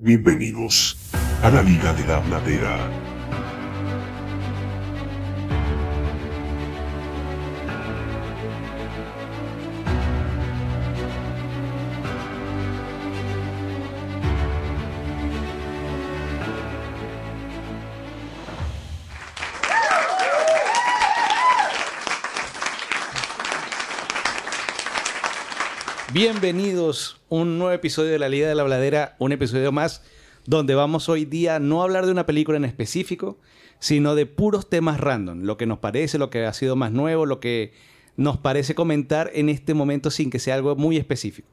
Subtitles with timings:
[0.00, 0.96] Bienvenidos
[1.42, 3.07] a la Liga de la Bladera.
[26.20, 30.02] Bienvenidos a un nuevo episodio de la Liga de la Bladera, un episodio más
[30.46, 33.38] donde vamos hoy día no a hablar de una película en específico,
[33.78, 37.24] sino de puros temas random, lo que nos parece, lo que ha sido más nuevo,
[37.24, 37.72] lo que
[38.16, 41.46] nos parece comentar en este momento sin que sea algo muy específico.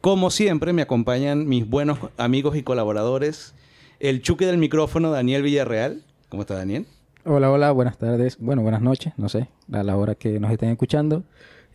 [0.00, 3.54] Como siempre me acompañan mis buenos amigos y colaboradores,
[4.00, 6.02] el chuque del micrófono Daniel Villarreal.
[6.30, 6.88] ¿Cómo está Daniel?
[7.24, 10.70] Hola, hola, buenas tardes, bueno, buenas noches, no sé, a la hora que nos estén
[10.70, 11.22] escuchando.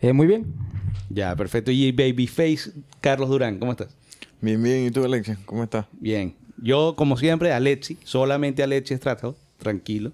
[0.00, 0.46] Eh, muy bien.
[1.08, 1.70] Ya, perfecto.
[1.70, 3.88] Y Babyface, Carlos Durán, ¿cómo estás?
[4.40, 4.86] Bien, bien.
[4.86, 5.38] ¿Y tú, Alexia?
[5.44, 5.86] ¿Cómo estás?
[5.92, 6.34] Bien.
[6.56, 10.12] Yo, como siempre, Alexi, solamente Alexi Estrato, tranquilo,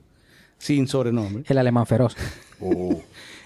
[0.58, 1.44] sin sobrenombre.
[1.48, 2.16] El alemán feroz.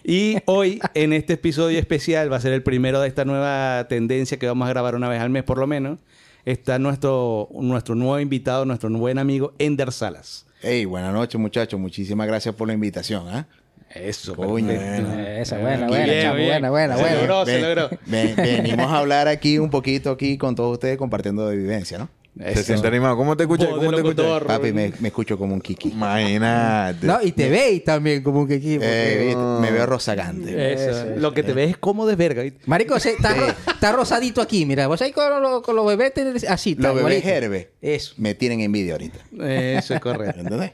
[0.02, 4.38] Y hoy, en este episodio especial, va a ser el primero de esta nueva tendencia
[4.38, 5.98] que vamos a grabar una vez al mes por lo menos.
[6.46, 10.46] Está nuestro, nuestro nuevo invitado, nuestro buen amigo Ender Salas.
[10.62, 11.78] Hey, buenas noches, muchachos.
[11.78, 13.28] Muchísimas gracias por la invitación.
[13.28, 13.46] ¿ah?
[13.94, 14.70] Eso, Coño.
[14.70, 16.48] Esa, buena, Aquí buena, bien, chamo, bien.
[16.48, 17.16] buena, buena, Se buena.
[17.19, 17.91] logró, se logró.
[18.06, 22.08] ven- venimos a hablar aquí un poquito aquí con todos ustedes compartiendo de vivencia, ¿no?
[22.38, 22.62] ¿Te Eso.
[22.62, 23.16] sientes animado?
[23.16, 23.68] ¿Cómo te escuchas?
[23.68, 24.24] Voz de ¿Cómo te escuchas?
[24.24, 24.46] locutor.
[24.46, 25.88] Papi, me, me escucho como un kiki.
[25.91, 27.05] Imagínate.
[27.05, 28.74] No, y te veis también como que aquí.
[28.77, 30.72] porque- Eh, viste, me veo rozagante.
[30.72, 30.91] Eso.
[30.91, 32.42] Eso, Lo que te ves es como de verga.
[32.44, 32.61] ¿viste?
[32.66, 34.86] Marico, se- está, ro- está rosadito aquí, mira.
[34.86, 36.77] Vos ahí con, los- con los bebés tenés así.
[36.77, 37.28] Los bebés igualito.
[37.28, 38.14] Herbe Eso.
[38.16, 39.18] me tienen envidia ahorita.
[39.44, 40.41] Eso es correcto.
[40.41, 40.70] ¿Entendés?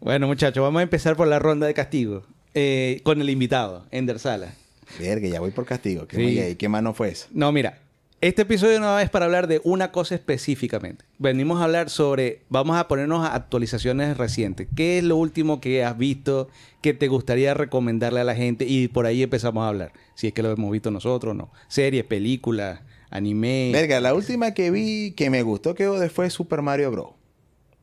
[0.00, 2.22] Bueno, muchachos, vamos a empezar por la ronda de castigo.
[2.54, 4.54] Eh, con el invitado, Ender Salas.
[4.98, 6.06] Verga, ya voy por castigo.
[6.08, 6.36] ¿Qué, Sí.
[6.40, 7.26] más- ¿Qué más no fue eso?
[7.32, 7.78] No, mira.
[8.22, 11.06] Este episodio no es para hablar de una cosa específicamente.
[11.18, 14.68] Venimos a hablar sobre, vamos a ponernos a actualizaciones recientes.
[14.76, 16.48] ¿Qué es lo último que has visto
[16.82, 18.66] que te gustaría recomendarle a la gente?
[18.66, 19.92] Y por ahí empezamos a hablar.
[20.16, 21.50] Si es que lo hemos visto nosotros o no.
[21.68, 23.70] Series, películas, anime.
[23.72, 27.06] Verga, la última que vi que me gustó que fue Super Mario Bros.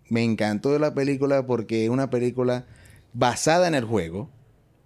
[0.09, 2.65] Me encantó la película porque es una película
[3.13, 4.29] basada en el juego.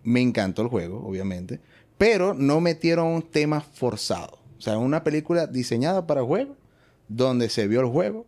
[0.04, 1.60] Me encantó el juego, obviamente.
[1.98, 4.40] Pero no metieron temas forzados.
[4.58, 6.56] O sea, una película diseñada para juego,
[7.08, 8.26] donde se vio el juego,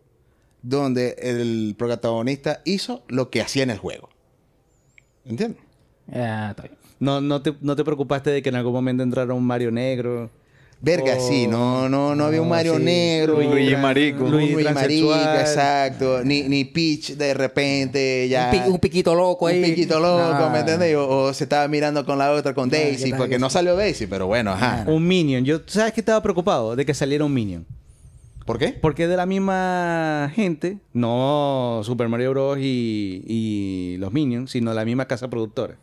[0.62, 4.08] donde el protagonista hizo lo que hacía en el juego.
[5.24, 5.62] ¿Entiendes?
[6.12, 6.76] Ah, está bien.
[7.00, 10.30] No, no, te, no te preocupaste de que en algún momento entrara un Mario negro.
[10.84, 11.28] Verga, Oh.
[11.28, 12.82] sí, no, no, no había un Mario sí.
[12.84, 13.40] negro.
[13.40, 14.24] Luigi Marico.
[14.24, 16.22] Un Luigi Luigi Marico, exacto.
[16.22, 18.50] Ni, ni Peach de repente ya...
[18.52, 19.62] Un, pi- un piquito loco ahí.
[19.62, 20.50] Un piquito loco, Ah.
[20.52, 20.94] ¿me entiendes?
[20.96, 24.06] O, o se estaba mirando con la otra, con Ah, Daisy, porque no salió Daisy,
[24.06, 24.84] pero bueno, ajá.
[24.86, 25.42] Un Minion.
[25.44, 26.76] Yo, ¿sabes que estaba preocupado?
[26.76, 27.64] De que saliera un Minion.
[28.44, 28.68] ¿Por qué?
[28.78, 32.58] Porque es de la misma gente, no Super Mario Bros.
[32.60, 35.76] y, y los Minions, sino la misma casa productora.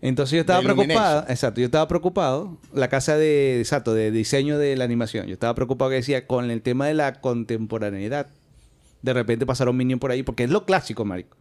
[0.00, 4.76] Entonces yo estaba preocupado, exacto, yo estaba preocupado, la casa de, exacto, de diseño de
[4.76, 8.28] la animación, yo estaba preocupado que decía, con el tema de la contemporaneidad,
[9.02, 11.37] de repente pasaron Minion por ahí, porque es lo clásico, marico.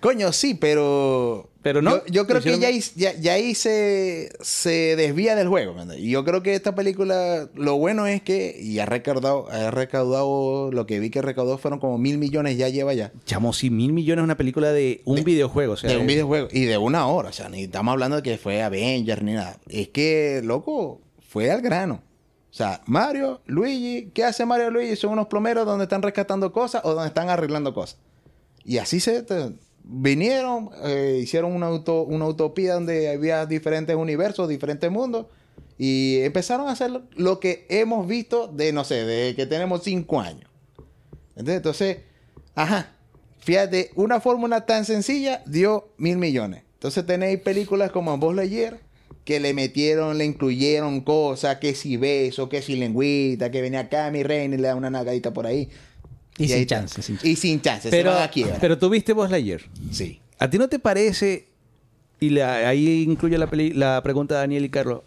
[0.00, 1.50] Coño, sí, pero...
[1.62, 1.96] Pero no.
[1.96, 5.98] Yo, yo creo que ya, ahí- ya, ya ahí se, se desvía del juego, ¿me?
[5.98, 10.70] Y yo creo que esta película, lo bueno es que, y ha recaudado, ha recaudado,
[10.70, 13.10] lo que vi que recaudó fueron como mil millones, ya lleva ya.
[13.24, 16.46] Chamo, si mil millones es una película de un videojuego, o sea, de un videojuego.
[16.52, 17.30] Y de una hora.
[17.30, 19.58] O sea, ni estamos hablando de que fue Avengers ni nada.
[19.68, 22.00] Es que, loco, fue al grano.
[22.48, 24.94] O sea, Mario, Luigi, ¿qué hace Mario y Luigi?
[24.96, 27.98] Son unos plomeros donde están rescatando cosas o donde están arreglando cosas.
[28.64, 29.24] Y así se
[29.86, 35.26] vinieron, eh, hicieron una, auto, una utopía donde había diferentes universos, diferentes mundos.
[35.78, 40.20] Y empezaron a hacer lo que hemos visto de, no sé, de que tenemos cinco
[40.20, 40.50] años.
[41.36, 41.98] Entonces,
[42.54, 42.92] ajá.
[43.38, 46.64] Fíjate, una fórmula tan sencilla dio mil millones.
[46.74, 48.80] Entonces tenéis películas como Buzz Lightyear
[49.24, 54.08] que le metieron, le incluyeron cosas, que si beso, que si lengüita, que venía acá
[54.12, 55.68] mi reina y le da una nagadita por ahí.
[56.38, 58.56] Y sin ahí- chance, sin Y sin chance, pero, se van a quiebra.
[58.60, 59.60] pero tú viste Buzz Lightyear.
[59.90, 60.20] sí.
[60.38, 61.48] ¿A ti no te parece,
[62.20, 65.00] y la- ahí incluye la, peli- la pregunta de Daniel y Carlos,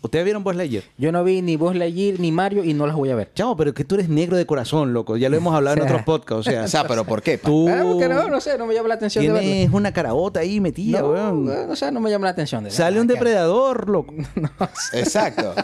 [0.00, 0.82] ¿ustedes vieron Buzz Lightyear?
[0.98, 3.30] Yo no vi ni Buzz Lightyear ni Mario y no las voy a ver.
[3.32, 5.16] Chamo, pero que tú eres negro de corazón, loco.
[5.16, 5.92] Ya lo hemos hablado en O sea.
[5.92, 6.48] otros podcasts.
[6.48, 7.38] O sea, O sea, pero ¿por qué?
[7.38, 7.46] pa?
[7.48, 9.48] tú Ah, porque no, no sé, no me llama la atención de verlo.
[9.48, 11.44] tienes una carabota ahí metida, No, weón.
[11.68, 12.76] no sé, no me llama la atención de verlo.
[12.84, 14.12] Sale un depredador, loco.
[14.94, 15.54] Exacto.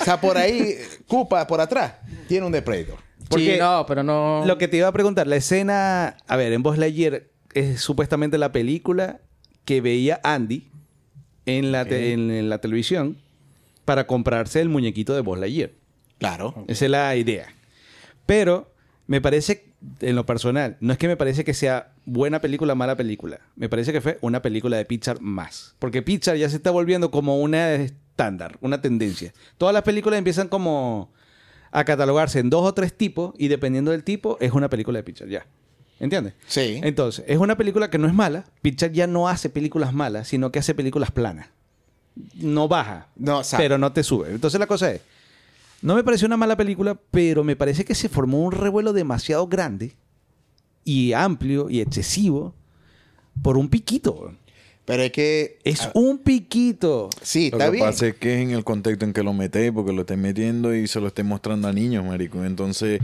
[0.00, 0.76] o sea, por ahí,
[1.06, 1.92] Koopa por atrás,
[2.26, 2.96] tiene un Depredator.
[3.30, 4.42] Porque sí, no, pero no...
[4.44, 6.16] Lo que te iba a preguntar, la escena...
[6.26, 7.22] A ver, en Buzz Lightyear
[7.54, 9.20] es supuestamente la película
[9.64, 10.68] que veía Andy
[11.46, 13.18] en la, te- en, en la televisión
[13.84, 15.70] para comprarse el muñequito de Buzz Lightyear.
[16.18, 16.64] Claro.
[16.68, 17.46] Esa es la idea.
[18.26, 18.72] Pero
[19.06, 19.64] me parece,
[20.00, 23.40] en lo personal, no es que me parece que sea buena película o mala película.
[23.56, 25.76] Me parece que fue una película de Pixar más.
[25.78, 29.32] Porque Pixar ya se está volviendo como una estándar, una tendencia.
[29.56, 31.12] Todas las películas empiezan como
[31.72, 35.02] a catalogarse en dos o tres tipos y dependiendo del tipo es una película de
[35.04, 35.46] Pixar, ya.
[35.98, 36.34] ¿Entiendes?
[36.46, 36.80] Sí.
[36.82, 38.46] Entonces, es una película que no es mala.
[38.62, 41.48] Pixar ya no hace películas malas, sino que hace películas planas.
[42.34, 44.30] No baja, No, pero no te sube.
[44.30, 45.02] Entonces la cosa es,
[45.82, 49.46] no me pareció una mala película, pero me parece que se formó un revuelo demasiado
[49.46, 49.94] grande
[50.84, 52.54] y amplio y excesivo
[53.42, 54.34] por un piquito.
[54.90, 55.58] Pero es que...
[55.64, 57.10] Es un piquito.
[57.22, 57.84] Sí, Lo está que bien.
[57.86, 60.74] pasa es que es en el contexto en que lo metéis, porque lo estáis metiendo
[60.74, 62.44] y se lo estáis mostrando a niños, marico.
[62.44, 63.00] Entonces,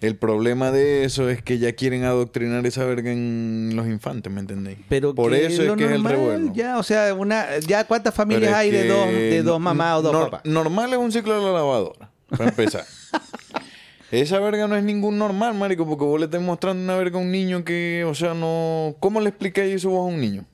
[0.00, 4.40] el problema de eso es que ya quieren adoctrinar esa verga en los infantes, ¿me
[4.40, 4.78] entendéis?
[4.88, 6.52] Pero Por que eso es lo que es el normal, revuelo.
[6.54, 10.02] Ya, o sea, una, ya cuántas familias hay de que dos, de dos mamás o
[10.02, 10.42] dos nor- papás.
[10.44, 12.84] Normal es un ciclo de la lavadora, para empezar.
[14.10, 17.22] Esa verga no es ningún normal, marico, porque vos le estás mostrando una verga a
[17.22, 18.94] un niño que, o sea, no...
[19.00, 20.44] ¿Cómo le explicáis eso vos a un niño?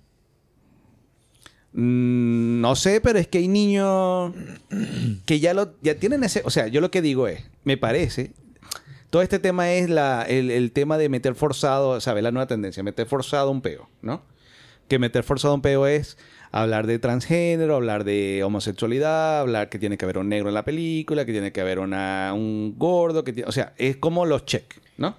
[1.73, 4.33] Mm, no sé, pero es que hay niños
[5.25, 8.33] que ya lo ya tienen ese, o sea, yo lo que digo es, me parece,
[9.11, 12.25] todo este tema es la, el, el tema de meter forzado, ¿sabes?
[12.25, 14.23] La nueva tendencia, meter forzado un peo, ¿no?
[14.89, 16.17] Que meter forzado un peo es
[16.53, 20.65] hablar de transgénero, hablar de homosexualidad, hablar que tiene que haber un negro en la
[20.65, 24.45] película, que tiene que haber una, un gordo, que tiene, o sea, es como los
[24.45, 25.17] check, ¿no?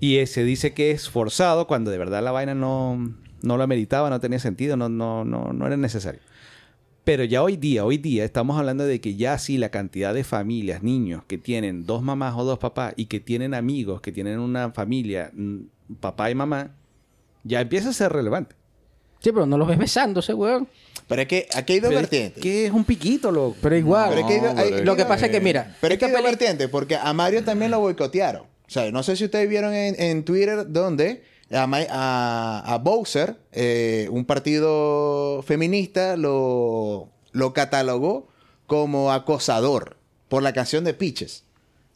[0.00, 4.10] Y se dice que es forzado cuando de verdad la vaina no, no lo ameritaba,
[4.10, 6.20] no tenía sentido, no, no, no, no era necesario.
[7.04, 10.22] Pero ya hoy día, hoy día estamos hablando de que ya sí la cantidad de
[10.22, 14.38] familias, niños que tienen dos mamás o dos papás y que tienen amigos, que tienen
[14.38, 15.56] una familia, mm,
[16.00, 16.70] papá y mamá,
[17.42, 18.54] ya empieza a ser relevante.
[19.18, 20.68] Sí, pero no los ves besándose, weón.
[21.08, 22.42] Pero es que aquí hay dos Pero es vertientes.
[22.42, 23.56] que es un piquito, loco.
[23.60, 24.10] Pero igual.
[24.10, 25.76] Pero es que hay dos- No, hay- pero es lo que pasa es que, mira,
[25.80, 28.42] Pero es que hay dos vertientes, porque a Mario también lo boicotearon.
[28.42, 32.78] O sea, no sé si ustedes vieron en, en Twitter donde a, Ma- a, a
[32.78, 38.28] Bowser, eh, un partido feminista, lo, lo catalogó
[38.66, 39.96] como acosador
[40.28, 41.44] por la canción de Peaches.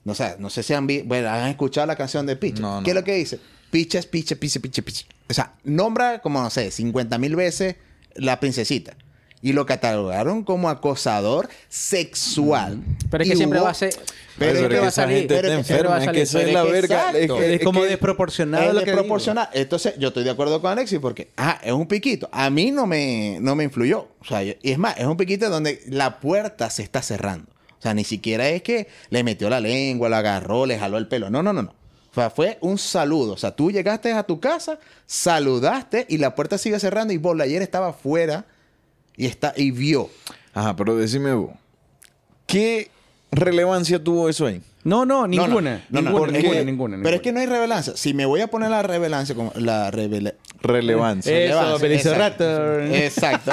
[0.04, 2.60] No, sé, no sé si han, vi- bueno, han escuchado la canción de Peaches.
[2.60, 3.40] No, ¿Qué es lo que dice?
[3.70, 5.06] Peaches, Peaches, Peaches, Peaches, Peaches.
[5.28, 7.76] O sea, nombra como, no sé, 50 mil veces
[8.14, 8.96] la princesita.
[9.42, 12.80] Y lo catalogaron como acosador sexual.
[13.10, 13.94] Pero es que Y siempre hubo- va a ser.
[14.38, 15.18] Pero es que va a esa salir.
[15.18, 17.10] gente pero está es que enferma, a es que la Pero es que verga.
[17.18, 18.96] Es, que- Es como que- desproporcionado es lo que digo.
[18.96, 19.48] desproporcional.
[19.52, 22.28] Entonces, yo estoy de acuerdo con Alexis porque, ah, es un piquito.
[22.32, 24.08] A mí no me, no me influyó.
[24.20, 27.46] O sea, yo- y es más, es un piquito donde la puerta se está cerrando.
[27.78, 31.08] O sea, ni siquiera es que le metió la lengua, lo agarró, le jaló el
[31.08, 31.30] pelo.
[31.30, 31.70] No, no, no, no.
[32.10, 33.34] O sea, fue un saludo.
[33.34, 37.40] O sea, tú llegaste a tu casa, saludaste y la puerta sigue cerrando y Bob
[37.42, 38.46] ayer estaba afuera
[39.16, 40.10] y, está, y vio.
[40.54, 41.50] Ajá, pero decime vos.
[42.46, 42.90] ¿Qué
[43.30, 44.62] relevancia tuvo eso ahí?
[44.84, 45.84] No, no, No, no, ninguna.
[45.90, 47.96] no, no, ninguna, ninguna, Pero es que no hay revelancia.
[47.96, 51.36] Si me voy a poner la revelancia, como la revela- Relevancia.
[51.36, 51.80] Eso, Relevancia.
[53.04, 53.52] Exacto.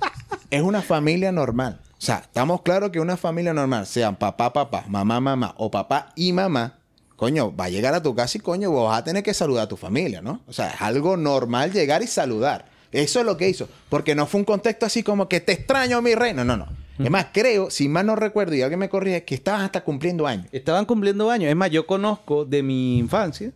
[0.50, 1.80] es una familia normal.
[1.84, 6.12] O sea, estamos claros que una familia normal, sean papá, papá, mamá, mamá o papá
[6.14, 6.78] y mamá,
[7.16, 9.64] coño, va a llegar a tu casa y coño, vos vas a tener que saludar
[9.64, 10.40] a tu familia, ¿no?
[10.46, 12.69] O sea, es algo normal llegar y saludar.
[12.92, 13.68] Eso es lo que hizo.
[13.88, 16.44] Porque no fue un contexto así como que te extraño, mi reino.
[16.44, 16.68] No, no.
[16.98, 20.26] Es más, creo, si mal no recuerdo y alguien me corrige, que estabas hasta cumpliendo
[20.26, 20.46] años.
[20.52, 21.48] Estaban cumpliendo años.
[21.48, 23.52] Es más, yo conozco de mi infancia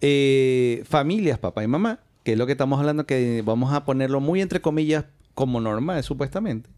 [0.00, 4.20] eh, familias, papá y mamá, que es lo que estamos hablando, que vamos a ponerlo
[4.20, 6.68] muy entre comillas como normal, supuestamente.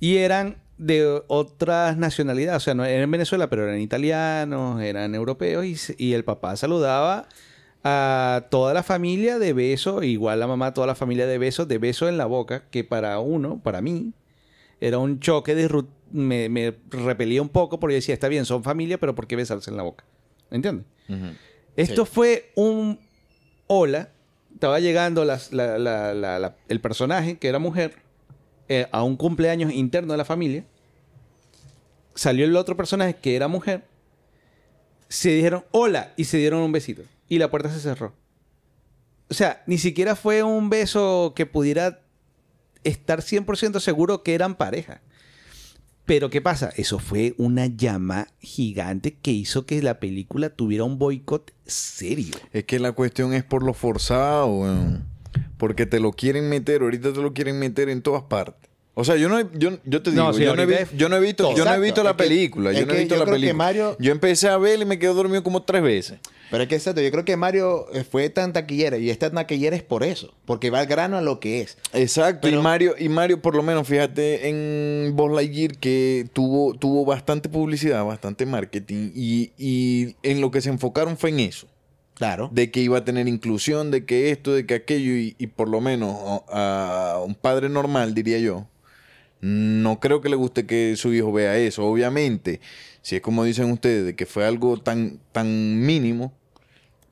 [0.00, 5.14] Y eran de otras nacionalidades, o sea, no eran en Venezuela, pero eran italianos, eran
[5.14, 5.64] europeos,
[5.98, 7.28] y el papá saludaba
[7.90, 11.78] a toda la familia de beso, igual la mamá, toda la familia de besos, de
[11.78, 14.12] beso en la boca, que para uno, para mí,
[14.80, 15.68] era un choque de
[16.10, 19.70] me, me repelía un poco porque decía, está bien, son familia, pero ¿por qué besarse
[19.70, 20.04] en la boca?
[20.50, 20.86] ¿Me entiendes?
[21.76, 22.98] Esto fue un
[23.66, 24.10] hola.
[24.54, 27.94] Estaba llegando las- la- la- la- la- el personaje, que era mujer,
[28.68, 30.64] eh, a un cumpleaños interno de la familia.
[32.14, 33.84] Salió el otro personaje, que era mujer.
[35.08, 37.02] Se dijeron hola y se dieron un besito.
[37.28, 38.14] Y la puerta se cerró.
[39.30, 42.00] O sea, ni siquiera fue un beso que pudiera
[42.84, 45.02] estar 100% seguro que eran pareja.
[46.06, 46.70] Pero ¿qué pasa?
[46.76, 52.34] Eso fue una llama gigante que hizo que la película tuviera un boicot serio.
[52.54, 55.04] Es que la cuestión es por lo forzado, weón.
[55.58, 58.70] Porque te lo quieren meter, ahorita te lo quieren meter en todas partes.
[58.94, 61.08] O sea, yo no, he- yo, yo te digo, No, sí, yo, no he, yo
[61.10, 63.14] no he visto, yo no he visto la película, yo es no he que visto
[63.14, 63.64] yo la creo que película.
[63.64, 66.18] Mario- Yo empecé a ver y me quedo dormido como tres veces.
[66.50, 69.76] Pero es que exacto, yo creo que Mario eh, fue tan taquillera y esta taquillera
[69.76, 71.76] es por eso, porque va al grano a lo que es.
[71.92, 76.74] Exacto, Pero- y Mario, y Mario, por lo menos, fíjate en Buzz Lightyear que tuvo,
[76.74, 81.68] tuvo bastante publicidad, bastante marketing, y, y en lo que se enfocaron fue en eso.
[82.14, 82.50] Claro.
[82.52, 85.68] De que iba a tener inclusión, de que esto, de que aquello, y, y por
[85.68, 86.16] lo menos
[86.48, 88.66] a, a un padre normal, diría yo,
[89.40, 91.84] no creo que le guste que su hijo vea eso.
[91.86, 92.60] Obviamente,
[93.02, 96.32] si es como dicen ustedes, de que fue algo tan, tan mínimo,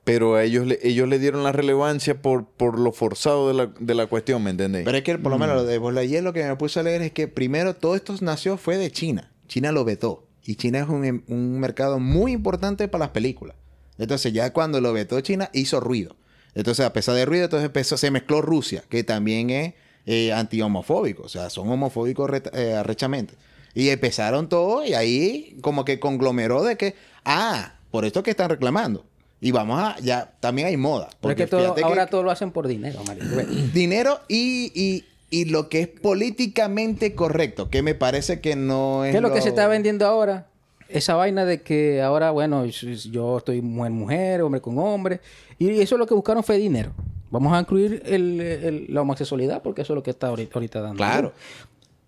[0.07, 3.67] pero a ellos le, ellos le dieron la relevancia por, por lo forzado de la,
[3.81, 4.85] de la cuestión, ¿me entendéis?
[4.85, 7.03] Pero es que por lo menos lo de Lightyear lo que me puse a leer
[7.03, 9.33] es que primero todo esto nació fue de China.
[9.49, 10.29] China lo vetó.
[10.45, 13.57] Y China es un, em- un mercado muy importante para las películas.
[13.99, 16.15] Entonces ya cuando lo vetó China hizo ruido.
[16.55, 19.75] Entonces a pesar de ruido, entonces empezó, se mezcló Rusia, que también es
[20.07, 21.25] eh, anti-homofóbico.
[21.25, 23.35] O sea, son homofóbicos eh, arrechamente.
[23.75, 26.95] Y empezaron todo y ahí como que conglomeró de que,
[27.25, 29.05] ah, por esto que están reclamando.
[29.41, 31.09] Y vamos a, ya, también hay moda.
[31.11, 33.25] Es Porque que todo, fíjate que- ahora todo lo hacen por dinero, Mario.
[33.75, 39.11] dinero y, y, y lo que es políticamente correcto, que me parece que no es.
[39.13, 40.47] ¿Qué es lo que se está vendiendo ahora?
[40.89, 45.21] Esa vaina de que ahora, bueno, yo estoy mujer, mujer, hombre con hombre.
[45.59, 46.93] Y eso lo que buscaron fue dinero.
[47.31, 50.81] Vamos a incluir el- el- la homosexualidad porque eso es lo que está ahorita, ahorita
[50.81, 50.97] dando.
[50.97, 51.33] Claro.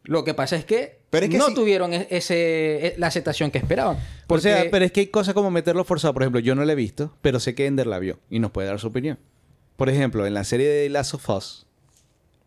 [0.09, 3.09] Lo que pasa es que, Pero es que no si- tuvieron e- ese, e- la
[3.09, 3.97] aceptación que esperaban.
[3.97, 6.15] O Porque, sea, pero es que hay cosas como meterlo forzado.
[6.15, 8.51] Por ejemplo, yo no la he visto, pero sé que Ender la vio y nos
[8.51, 9.19] puede dar su opinión.
[9.77, 11.67] Por ejemplo, en la serie de Last of Us,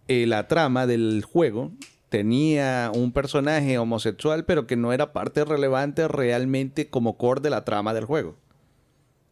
[0.07, 1.71] eh, la trama del juego
[2.09, 7.63] tenía un personaje homosexual, pero que no era parte relevante realmente como core de la
[7.63, 8.35] trama del juego.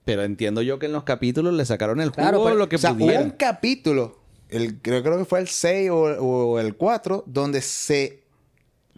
[0.05, 2.75] Pero entiendo yo que en los capítulos le sacaron el jugo Claro, pero- lo que
[2.75, 3.23] o sea, pudieron.
[3.25, 4.18] un capítulo,
[4.49, 8.19] el, creo, creo que fue el 6 o, o el 4, donde se.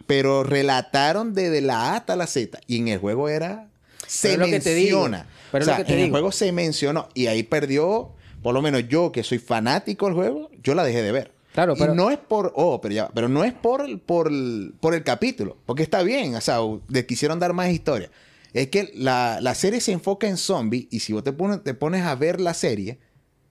[0.08, 2.60] Pero relataron desde la A hasta la Z.
[2.68, 3.70] Y en el juego era.
[4.08, 5.28] Se Pero menciona.
[5.52, 7.08] Pero o lo sea, que te en el juego se mencionó.
[7.14, 8.12] Y ahí perdió.
[8.42, 11.32] Por lo menos yo, que soy fanático del juego, yo la dejé de ver.
[11.54, 12.52] Claro, pero- Y no es por.
[12.56, 13.10] Oh, pero ya.
[13.14, 15.58] Pero no es por, el- por, el, por el capítulo.
[15.66, 16.36] Porque está bien.
[16.36, 16.58] O sea,
[16.90, 18.10] le quisieron dar más historia.
[18.54, 20.88] Es que la, la serie se enfoca en zombies.
[20.90, 23.00] Y si vos te pones, te pones a ver la serie,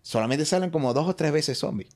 [0.03, 1.91] solamente salen como dos o tres veces zombies.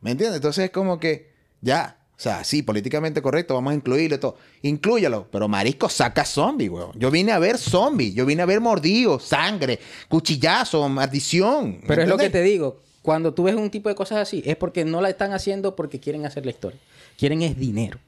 [0.00, 0.36] ¿Me entiendes?
[0.36, 1.30] Entonces es como que.
[1.60, 1.96] Ya.
[2.16, 4.36] O sea, sí, políticamente correcto, vamos a incluirlo y todo.
[4.60, 5.26] Inclúyalo.
[5.32, 6.92] Pero Marisco saca zombies, weón.
[6.96, 8.14] Yo vine a ver zombies.
[8.14, 11.78] Yo vine a ver mordidos, sangre, cuchillazo, maldición.
[11.80, 12.82] ¿me pero es lo que te digo.
[13.00, 15.98] Cuando tú ves un tipo de cosas así, es porque no la están haciendo porque
[15.98, 16.78] quieren hacer la historia.
[17.16, 17.98] Quieren es dinero.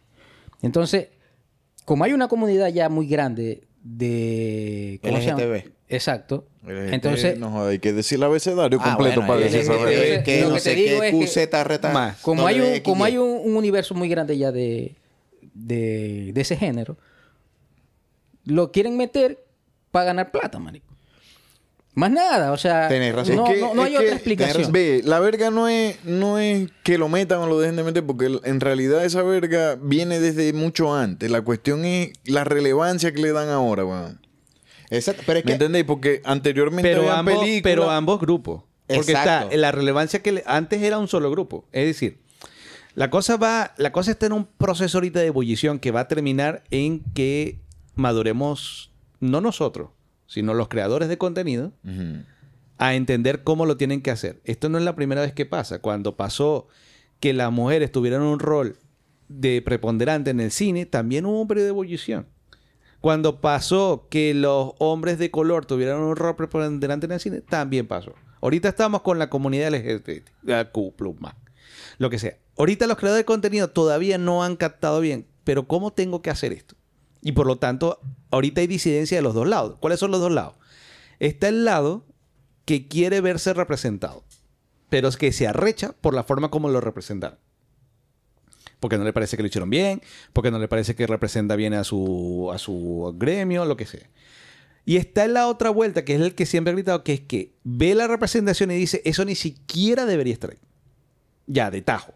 [0.60, 1.08] Entonces,
[1.86, 5.00] como hay una comunidad ya muy grande de...
[5.02, 5.42] ¿cómo se llama?
[5.94, 6.46] Exacto.
[6.62, 10.54] Entonces, Entonces, no, hay que decir el abecedario Ah, completo bueno, para que lo no
[10.54, 11.90] que te sé digo qué es que- QZ reta.
[11.92, 12.18] Más.
[12.20, 14.94] como hay, un, como hay un, un universo muy grande ya de,
[15.54, 16.96] de, de ese género,
[18.44, 19.44] lo quieren meter
[19.90, 20.86] para ganar plata, marico.
[21.94, 23.36] Más nada, o sea, Tenés razón.
[23.36, 24.72] no, Es que- no- no es hay que, otra explicación.
[24.72, 28.06] Ve, la verga no es, no es que lo metan o lo dejen de meter,
[28.06, 31.30] porque en realidad esa verga viene desde mucho antes.
[31.30, 34.21] La cuestión es la relevancia que le dan ahora, weón.
[34.92, 35.22] Exacto.
[35.26, 35.52] Pero es ¿Me que.
[35.54, 35.84] entendéis?
[35.84, 38.62] Porque anteriormente Pero habían ambos, películas- pero ambos grupos.
[38.86, 39.44] Porque Exacto.
[39.46, 41.66] está la relevancia que le- antes era un solo grupo.
[41.72, 42.18] Es decir,
[42.94, 46.08] la cosa va, la cosa está en un proceso ahorita de ebullición que va a
[46.08, 47.58] terminar en que
[47.94, 49.90] maduremos, no nosotros,
[50.26, 51.72] sino los creadores de contenido,
[52.78, 54.40] a entender cómo lo tienen que hacer.
[54.44, 55.78] Esto no es la primera vez que pasa.
[55.80, 56.66] Cuando pasó
[57.20, 58.76] que las mujeres tuvieran un rol
[59.28, 62.26] de preponderante en el cine, también hubo un periodo de ebullición.
[63.02, 67.88] Cuando pasó que los hombres de color tuvieran un rol preponderante en el cine, también
[67.88, 68.14] pasó.
[68.40, 70.94] Ahorita estamos con la comunidad LGBTQ+,
[71.98, 72.38] lo que sea.
[72.56, 76.52] Ahorita los creadores de contenido todavía no han captado bien, pero ¿cómo tengo que hacer
[76.52, 76.76] esto?
[77.22, 77.98] Y por lo tanto,
[78.30, 79.78] ahorita hay disidencia de los dos lados.
[79.80, 80.54] ¿Cuáles son los dos lados?
[81.18, 82.06] Está el lado
[82.64, 84.22] que quiere verse representado,
[84.88, 87.40] pero es que se arrecha por la forma como lo representaron.
[88.82, 91.72] Porque no le parece que lo hicieron bien, porque no le parece que representa bien
[91.72, 94.10] a su, a su gremio, lo que sea.
[94.84, 97.20] Y está en la otra vuelta, que es el que siempre ha gritado, que es
[97.20, 100.58] que ve la representación y dice, eso ni siquiera debería estar ahí.
[101.46, 102.14] Ya, de tajo.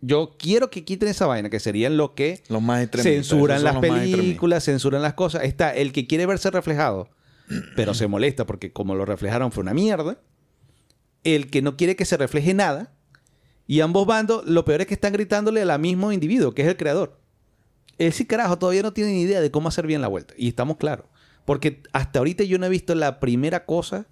[0.00, 3.28] Yo quiero que quiten esa vaina, que serían los que Los más extremistas.
[3.28, 5.44] censuran las películas, censuran las cosas.
[5.44, 7.10] Está el que quiere verse reflejado,
[7.76, 10.18] pero se molesta porque como lo reflejaron fue una mierda.
[11.24, 12.94] El que no quiere que se refleje nada.
[13.68, 16.76] Y ambos bandos, lo peor es que están gritándole al mismo individuo, que es el
[16.78, 17.20] creador.
[17.98, 20.34] Ese carajo todavía no tiene ni idea de cómo hacer bien la vuelta.
[20.38, 21.04] Y estamos claros.
[21.44, 24.06] Porque hasta ahorita yo no he visto la primera cosa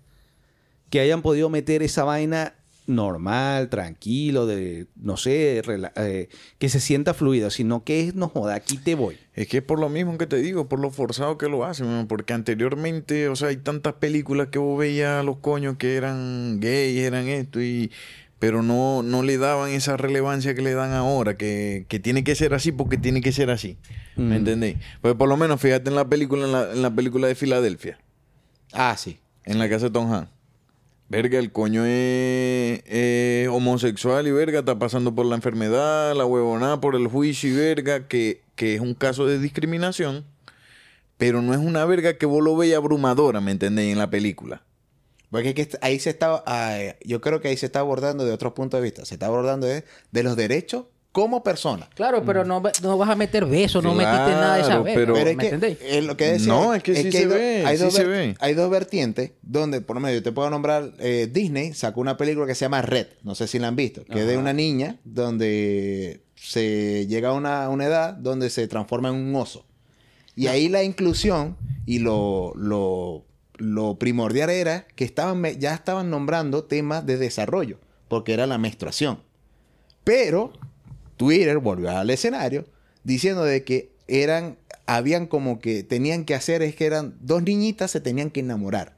[0.91, 2.55] que hayan podido meter esa vaina
[2.87, 5.63] normal, tranquilo, de, no sé,
[5.97, 9.17] eh, que se sienta fluido, sino que es, no joda, aquí te voy.
[9.35, 12.07] Es que es por lo mismo que te digo, por lo forzado que lo hacen,
[12.07, 16.61] porque anteriormente, o sea, hay tantas películas que vos veías a los coños que eran
[16.61, 17.91] gays, eran esto, y
[18.39, 22.35] pero no, no le daban esa relevancia que le dan ahora, que, que tiene que
[22.35, 23.79] ser así porque tiene que ser así.
[24.17, 24.33] ¿Me Mm.
[24.39, 24.77] entendéis?
[25.01, 27.99] Pues por lo menos fíjate en la película, en la, en la película de Filadelfia,
[28.73, 29.19] Ah, sí.
[29.45, 30.31] en la casa de Tom Hanks.
[31.09, 36.81] Verga, el coño es, es homosexual y verga, está pasando por la enfermedad, la huevonada
[36.81, 40.25] por el juicio y verga, que, que es un caso de discriminación,
[41.17, 43.93] pero no es una verga que vos lo veis abrumadora, ¿me entendéis?
[43.93, 44.63] En la película.
[45.37, 48.25] Porque es que est- ahí se está, ah, yo creo que ahí se está abordando
[48.25, 49.05] de otro punto de vista.
[49.05, 51.89] Se está abordando de, de los derechos como persona.
[51.95, 54.95] Claro, pero no, va- no vas a meter besos, no metiste nada de esa verga,
[55.01, 55.79] pero- Pero es ¿me que entendéis?
[55.83, 56.49] es lo que decía.
[56.53, 58.37] No, es que sí hay se ve, hay sí dos se ver- ve.
[58.41, 62.17] Hay dos vertientes donde, por lo menos, yo te puedo nombrar eh, Disney sacó una
[62.17, 63.07] película que se llama Red.
[63.25, 64.05] No sé si la han visto.
[64.05, 69.09] Que es de una niña donde se llega a una, una edad donde se transforma
[69.11, 69.65] en un oso.
[70.35, 73.25] Y ahí la inclusión y lo, lo,
[73.59, 79.21] lo primordial era que estaban, ya estaban nombrando temas de desarrollo, porque era la menstruación.
[80.05, 80.53] Pero
[81.17, 82.67] Twitter volvió al escenario
[83.05, 87.91] diciendo de que eran, habían como que tenían que hacer, es que eran dos niñitas
[87.91, 88.95] se tenían que enamorar.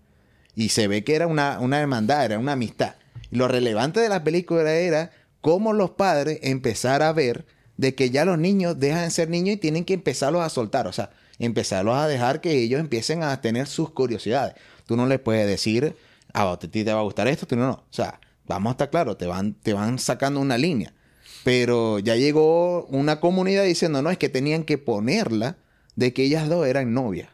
[0.55, 2.97] Y se ve que era una, una hermandad, era una amistad.
[3.31, 7.47] Lo relevante de la película era cómo los padres empezaron a ver
[7.77, 10.87] de que ya los niños dejan de ser niños y tienen que empezarlos a soltar.
[10.89, 14.55] O sea, empezarlos a dejar que ellos empiecen a tener sus curiosidades.
[14.87, 15.97] Tú no les puedes decir,
[16.33, 17.73] "Ah, a ti te va a gustar esto, tú no, no.
[17.73, 20.93] O sea, vamos a estar claros, te van, te van sacando una línea.
[21.45, 25.57] Pero ya llegó una comunidad diciendo, no, es que tenían que ponerla
[25.95, 27.29] de que ellas dos eran novias.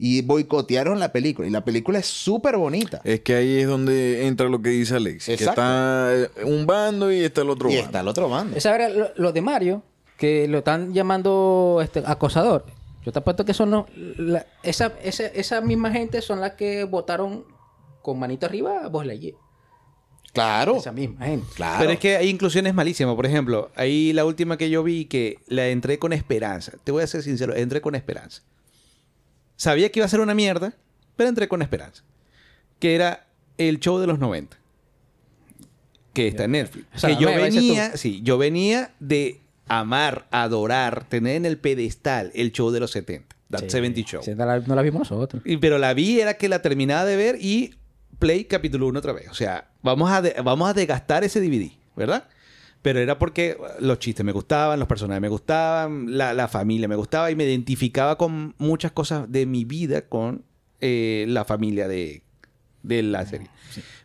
[0.00, 1.48] Y boicotearon la película.
[1.48, 3.00] Y la película es súper bonita.
[3.04, 5.26] Es que ahí es donde entra lo que dice Alex.
[5.26, 7.86] Que está eh, un bando y está el otro y bando.
[7.86, 8.56] está el otro bando.
[8.56, 9.82] Esa era lo, lo de Mario,
[10.16, 12.66] que lo están llamando este, acosador.
[13.08, 13.84] Yo te apuesto que son los,
[14.18, 17.46] la- esa, esa, esa misma gente son las que votaron
[18.02, 19.34] con manito arriba a Lightyear.
[20.34, 20.76] Claro.
[20.76, 21.46] Esa misma gente.
[21.56, 21.78] Claro.
[21.78, 23.14] Pero es que hay inclusiones malísimas.
[23.14, 26.72] Por ejemplo, ahí la última que yo vi que la entré con esperanza.
[26.84, 28.42] Te voy a ser sincero, entré con esperanza.
[29.56, 30.74] Sabía que iba a ser una mierda,
[31.16, 32.04] pero entré con esperanza.
[32.78, 34.54] Que era el show de los 90.
[36.12, 36.86] Que está en Netflix.
[36.94, 42.30] O sea, que yo venía, sí, yo venía de amar, adorar, tener en el pedestal
[42.34, 43.36] el show de los 70.
[43.50, 43.70] That Sí.
[43.70, 44.22] 70 Show.
[44.22, 45.42] Sí, no, la, no la vimos nosotros.
[45.46, 47.74] Y- pero la vi, era que la terminaba de ver y
[48.18, 49.28] play capítulo 1 otra vez.
[49.30, 52.28] O sea, vamos a, de- vamos a desgastar ese DVD, ¿verdad?
[52.82, 56.94] Pero era porque los chistes me gustaban, los personajes me gustaban, la, la familia me
[56.96, 60.44] gustaba y me identificaba con muchas cosas de mi vida con
[60.80, 62.22] eh, la familia de,
[62.82, 63.48] de la serie.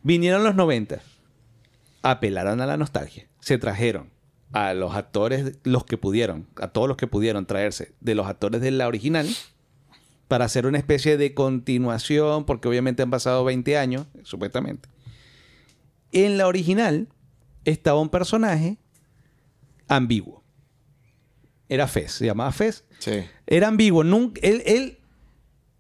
[0.04, 1.02] Vinieron los 90,
[2.02, 4.10] apelaron a la nostalgia, se trajeron
[4.54, 8.62] a los actores, los que pudieron, a todos los que pudieron traerse de los actores
[8.62, 9.28] de la original,
[10.28, 14.90] para hacer una especie de continuación, porque obviamente han pasado 20 años, supuestamente.
[16.12, 17.08] En la original
[17.66, 18.78] estaba un personaje
[19.88, 20.44] ambiguo.
[21.70, 22.86] Era Fez, se llamaba Fez.
[23.00, 23.24] Sí.
[23.48, 24.04] Era ambiguo.
[24.04, 25.00] Nunca, él, él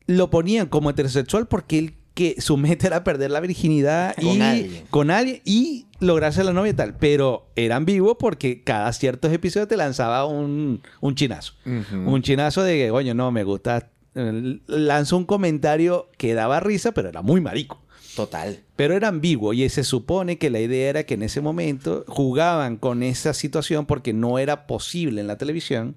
[0.07, 4.41] lo ponían como heterosexual porque él que su meta era perder la virginidad Con y
[4.41, 4.83] alguien.
[4.89, 6.95] con alguien y lograrse la novia y tal.
[6.97, 11.53] Pero era ambiguo porque cada ciertos episodios te lanzaba un, un chinazo.
[11.65, 13.89] Un chinazo de que, coño, no, me gusta.
[14.13, 17.81] Lanzó un comentario que daba risa, pero era muy marico.
[18.15, 18.59] Total.
[18.75, 22.77] Pero era ambiguo y se supone que la idea era que en ese momento jugaban
[22.77, 25.95] con esa situación porque no era posible en la televisión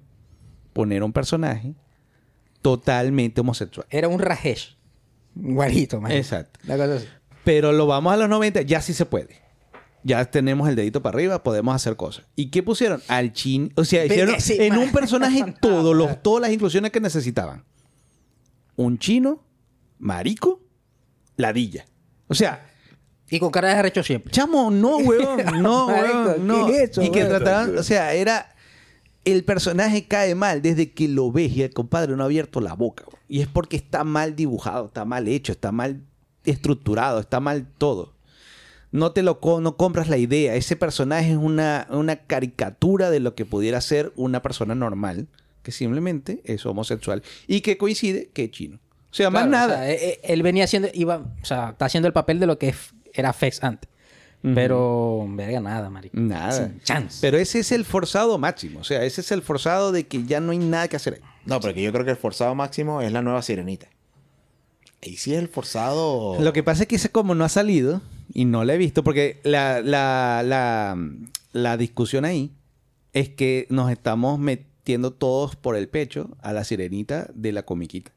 [0.73, 1.75] poner un personaje
[2.61, 3.85] totalmente homosexual.
[3.89, 4.77] Era un Rajesh.
[5.35, 6.11] Igualito, man.
[6.11, 6.59] Exacto.
[6.63, 7.07] La cosa así.
[7.43, 9.46] Pero lo vamos a los 90, ya sí se puede.
[10.07, 12.25] Ya tenemos el dedito para arriba, podemos hacer cosas.
[12.37, 13.01] ¿Y qué pusieron?
[13.09, 13.73] Al chin.
[13.75, 17.65] O sea, hicieron en un personaje todos los, todas las inclusiones que necesitaban.
[18.77, 19.43] Un chino,
[19.99, 20.61] marico,
[21.35, 21.85] ladilla.
[22.29, 22.71] O sea,
[23.29, 24.31] Y con cara de arrecho siempre.
[24.31, 25.43] Chamo, no, weón.
[25.61, 26.47] No, weón.
[26.47, 26.67] No.
[26.67, 28.55] ¿qué es eso, y que trataban, o sea, era.
[29.25, 32.75] El personaje cae mal desde que lo ves y el compadre no ha abierto la
[32.75, 33.03] boca.
[33.07, 33.19] weón.
[33.27, 36.01] Y es porque está mal dibujado, está mal hecho, está mal
[36.45, 38.15] estructurado, está mal todo.
[38.97, 40.55] No te lo co- no compras la idea.
[40.55, 45.27] Ese personaje es una, una caricatura de lo que pudiera ser una persona normal,
[45.63, 48.77] que simplemente es homosexual y que coincide que es chino.
[49.11, 49.75] O sea, más nada.
[49.75, 52.45] o sea, eh, eh, él venía haciendo, iba, o sea, está haciendo el papel de
[52.47, 52.73] lo que
[53.13, 53.89] era Fex antes.
[54.53, 56.17] Pero, verga, nada, marico.
[56.17, 56.51] Nada.
[56.53, 57.17] Sin chance.
[57.21, 58.79] Pero ese es el forzado máximo.
[58.79, 61.19] O sea, ese es el forzado de que ya no hay nada que hacer ahí.
[61.45, 63.87] No, porque yo creo que el forzado máximo es la nueva sirenita.
[65.03, 66.39] Ahí sí es el forzado.
[66.39, 68.01] Lo que pasa es que ese como no ha salido,
[68.33, 70.97] y no la he visto porque la, la, la,
[71.53, 72.51] la discusión ahí
[73.13, 78.11] es que nos estamos metiendo todos por el pecho a la sirenita de la comiquita.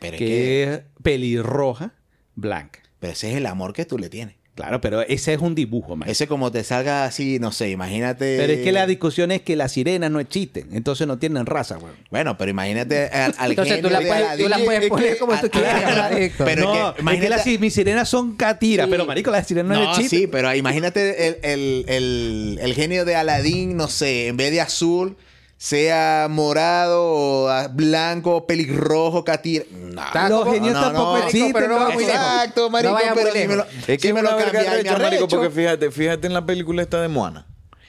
[0.00, 1.94] Pero, es que, es pelirroja,
[2.34, 2.80] blanca.
[2.98, 4.36] pero ese es el amor que tú le tienes.
[4.54, 6.06] Claro, pero ese es un dibujo, man.
[6.10, 8.36] Ese como te salga así, no sé, imagínate...
[8.36, 11.76] Pero es que la discusión es que las sirenas no existen, entonces no tienen raza,
[11.76, 11.94] güey.
[12.10, 15.12] Bueno, pero imagínate al, al Entonces tú la de puedes, tú la puedes Es poner
[15.14, 16.12] que- como tú quieras.
[16.36, 18.90] Pero- no, que, es que imagínate- las, mis sirenas son catiras, Sí.
[18.90, 20.20] pero marico, las sirenas no, No, existen.
[20.20, 24.60] sí, pero imagínate el, el, el, el genio de Aladdin, no sé, en vez de
[24.60, 25.16] azul,
[25.62, 29.68] sea morado o ah, blanco, pelirrojo, catir.
[29.70, 32.02] No, Los genios no, tampoco no, existen, pero no muy.
[32.02, 33.62] Exacto, marico, No pero si me lo.
[33.62, 37.06] Es si que me lo cambiáis, marico, porque fíjate, fíjate en la película esta de
[37.06, 37.46] Moana.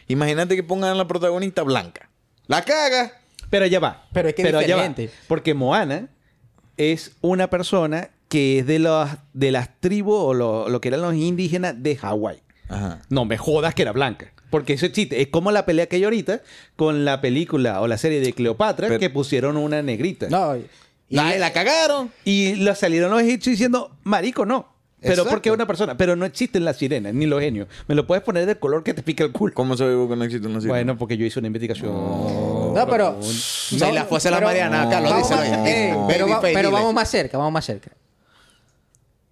[0.07, 2.12] Imagínate que pongan a la protagonista blanca.
[2.45, 3.13] La caga.
[3.49, 4.05] Pero ya va.
[4.13, 4.62] Pero es que es ya va.
[4.62, 5.09] diferente.
[5.27, 6.09] Porque Moana
[6.77, 11.01] es una persona que es de, los, de las tribus o lo, lo que eran
[11.01, 12.43] los indígenas de Hawái.
[12.69, 13.01] Ajá.
[13.09, 14.31] No me jodas que era blanca.
[14.54, 15.20] Porque eso es chiste.
[15.20, 16.42] Es como la pelea que hay ahorita
[16.76, 20.28] con la película o la serie de Cleopatra Pero- que pusieron una negrita.
[20.30, 20.68] No, y-
[21.10, 22.12] La, la cagaron.
[22.24, 24.72] Y la salieron los egipcios diciendo, marico, no.
[25.02, 25.32] Pero Exacto.
[25.32, 25.98] porque es una persona.
[25.98, 27.68] Pero no existen las sirenas ni los genios.
[27.88, 29.56] Me lo puedes poner del color que te pica el culo.
[29.56, 30.74] ¿Cómo se ve que no existe una sirena?
[30.78, 31.92] Bueno, porque yo hice una investigación.
[31.92, 33.22] no, pero.
[33.24, 35.96] Si la fuese la Mariana, Carlos, vamos díselo más- eh,
[36.54, 37.89] pero, va- vamos más cerca, vamos más cerca.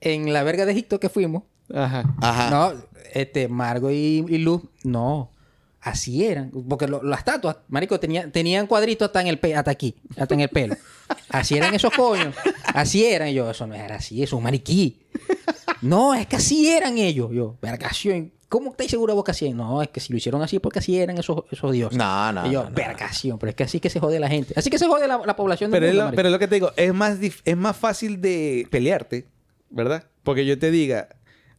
[0.01, 2.03] En la verga de Egipto que fuimos, Ajá.
[2.21, 2.49] Ajá.
[2.49, 2.73] no,
[3.13, 5.29] este, Margo y, y Luz, no.
[5.81, 6.51] Así eran.
[6.69, 10.33] Porque lo- las estatuas, marico, tenían, tenían cuadritos hasta en el pe- hasta aquí, hasta
[10.35, 10.75] en el pelo.
[11.29, 12.35] Así eran esos coños.
[12.65, 13.29] Así eran.
[13.29, 14.99] Y yo, eso no era así, eso es un mariquí.
[15.81, 17.31] No, es que así eran ellos.
[17.31, 18.31] Yo, vergación.
[18.47, 19.49] ¿Cómo estáis seguro vos que así?
[19.53, 21.97] No, es que si lo hicieron así porque así eran esos, esos dioses.
[21.97, 22.75] No, no, Y yo, no, no.
[22.75, 23.39] vergación.
[23.39, 24.53] Pero es que así que se jode la gente.
[24.57, 26.15] Así que se jode la, la población del Pero es, mundo, lo, marico.
[26.17, 29.25] pero es lo que te digo, es más, dif- es más fácil de pelearte,
[29.69, 30.03] ¿verdad?
[30.23, 31.07] Porque yo te diga,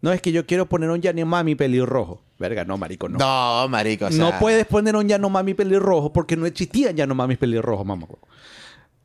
[0.03, 2.23] no es que yo quiero poner un Yanomami pelirrojo.
[2.39, 3.19] Verga, no, marico, no.
[3.19, 7.87] No, marico, o sea, no puedes poner un Yanomami pelirrojo porque no existían Yanomamis pelirrojos,
[7.87, 8.07] mamá.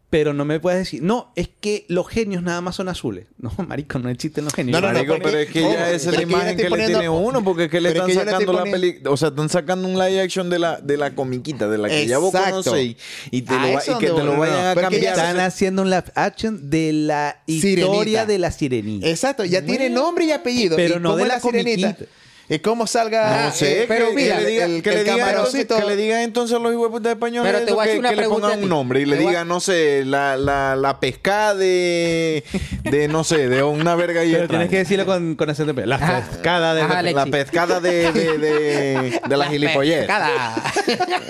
[0.10, 3.26] Pero no me puedes decir, no, es que los genios nada más son azules.
[3.40, 4.74] No, marico, no existen los genios.
[4.74, 6.70] No, no, no, Marico, porque- pero es que ya esa es la que imagen que
[6.70, 9.28] le tiene uno, porque es que le es están que sacando la película, o sea,
[9.30, 12.32] están sacando un live action de la, de la comiquita, de la que ya vos
[12.32, 12.98] conocéis,
[13.32, 15.04] y, te lo y que te lo vayan no, a cambiar.
[15.18, 18.26] Están haciendo un live action de la historia Sirenita.
[18.26, 19.08] de la sirenita.
[19.10, 20.76] Exacto, ya tiene nombre y apellido.
[20.78, 21.94] Pero ¿Y no de es la sirenita?
[21.94, 22.17] comiquita.
[22.50, 23.44] ¿Y cómo salga?
[23.48, 25.68] No sé, eh, pero que, mira, que le diga, el, que le el diga entonces,
[25.68, 28.00] camaroncito- que le diga entonces a los hueputas españoles Pero te voy a hacer que,
[28.00, 30.78] una que le pongan un nombre y le voy a- digan, no sé, la, la,
[30.78, 32.46] la pescada de,
[32.84, 34.48] de, no sé, de una verga y Pero extraña.
[34.48, 36.22] tienes que decirlo con, con acento de La Ajá.
[36.30, 36.82] pescada de...
[36.84, 40.08] Ajá, La pescada de, de, de, de la gilipollez.
[40.08, 40.56] Cada.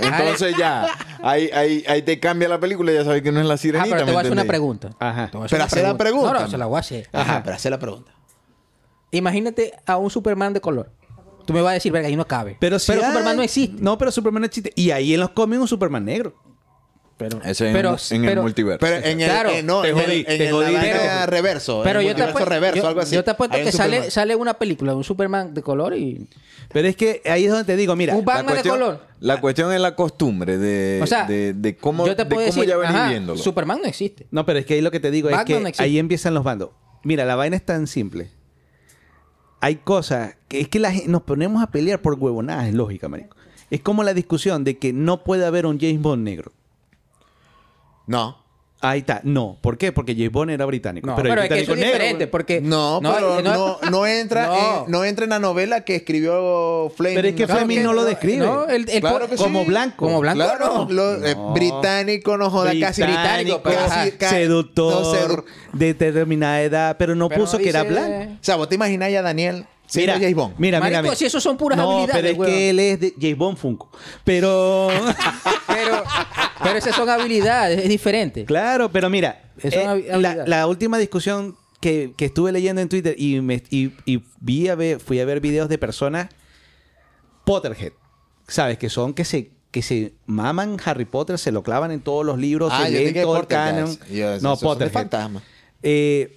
[0.02, 0.86] Entonces ya,
[1.24, 3.58] ahí, ahí, ahí te cambia la película y ya sabes que no es la Ah,
[3.58, 3.90] sirenita.
[3.90, 4.90] pero te ¿me voy a hacer una pregunta.
[5.00, 5.32] Ajá.
[5.50, 6.34] Pero hacer la pregunta.
[6.34, 7.10] No, no, se la voy a hacer.
[7.12, 8.12] Ajá, pero hacer la pregunta.
[9.10, 10.92] Imagínate a un Superman de color.
[11.48, 12.58] Tú me vas a decir, verga, ahí no cabe.
[12.60, 13.82] Pero, si hay- Superman no existe.
[13.82, 14.72] No, pero Superman no existe.
[14.76, 16.36] Y ahí en los cómics un Superman negro.
[17.18, 18.78] Pero, Ese es pero, en, en pero- el multiverso.
[18.80, 21.82] Pero en el, Claro, eh, no, te en, te en jodí, pero- reverso.
[21.84, 23.16] pero en yo te apuesto, reverso, yo, algo así.
[23.16, 26.28] yo te apuesto que sale, sale una película de un Superman de color y...
[26.72, 28.14] Pero es que ahí es donde te digo, mira.
[28.16, 29.02] Un Batman de color.
[29.20, 32.46] La cuestión es la costumbre de, O sea, de, de cómo, yo te de puedo
[32.50, 33.40] cómo decir, ya venís ajá, viéndolo.
[33.42, 34.28] Superman no existe.
[34.30, 35.84] No, pero es que ahí lo que te digo es Batman que no existe.
[35.86, 36.70] ahí empiezan los bandos.
[37.04, 38.30] Mira, la vaina es tan simple.
[39.60, 43.36] Hay cosas que es que la nos ponemos a pelear por huevonadas, es lógica, marico.
[43.70, 46.52] Es como la discusión de que no puede haber un James Bond negro.
[48.06, 48.38] No.
[48.80, 49.22] Ahí está.
[49.24, 49.58] No.
[49.60, 49.92] ¿Por qué?
[49.92, 51.08] Porque James Bond era británico.
[51.08, 52.62] No, pero, pero, es que eso es británico negro, diferente porque...
[52.62, 54.86] No, pero eh, no, no entra No.
[54.86, 57.16] En, no entra en la novela que escribió Fleming.
[57.16, 58.46] Pero es que Claro Fleming no lo describe.
[58.46, 59.44] No, el, el Claro que sí.
[59.44, 60.06] como blanco.
[60.06, 60.92] Como blanco, Claro, no.
[60.94, 61.54] lo- eh, No.
[61.54, 63.62] británico, no joda, casi británico.
[63.64, 67.70] pero casi- ajá, ca- seductor, no, sedu- de determinada edad, pero no Pero puso que
[67.70, 68.32] era blanco.
[68.34, 70.56] O sea, vos te imaginás ya a Daniel siendo Mira, James Bond.
[70.58, 71.16] mira, mira, Marico, mira.
[71.16, 72.54] si esos son puras no, habilidades, pero es huevón.
[72.56, 73.90] que él es de James Bond Funko.
[74.24, 74.90] Pero...
[75.68, 76.04] Pero,
[76.64, 78.46] pero esas son habilidades, es diferente.
[78.46, 83.14] Claro, pero mira, Eso eh, la, la última discusión que, que estuve leyendo en Twitter
[83.18, 86.30] y, me, y, y vi a ver, fui a ver videos de personas
[87.46, 87.92] Potterhead,
[88.48, 88.78] ¿sabes?
[88.80, 92.40] Que son que se, que se maman Harry Potter, se lo clavan en todos los
[92.40, 93.98] libros, Ah, se leen todo el canon.
[94.10, 94.94] Yo, esos no, son Potterhead.
[94.94, 95.44] fantasma.
[95.84, 96.36] Eh,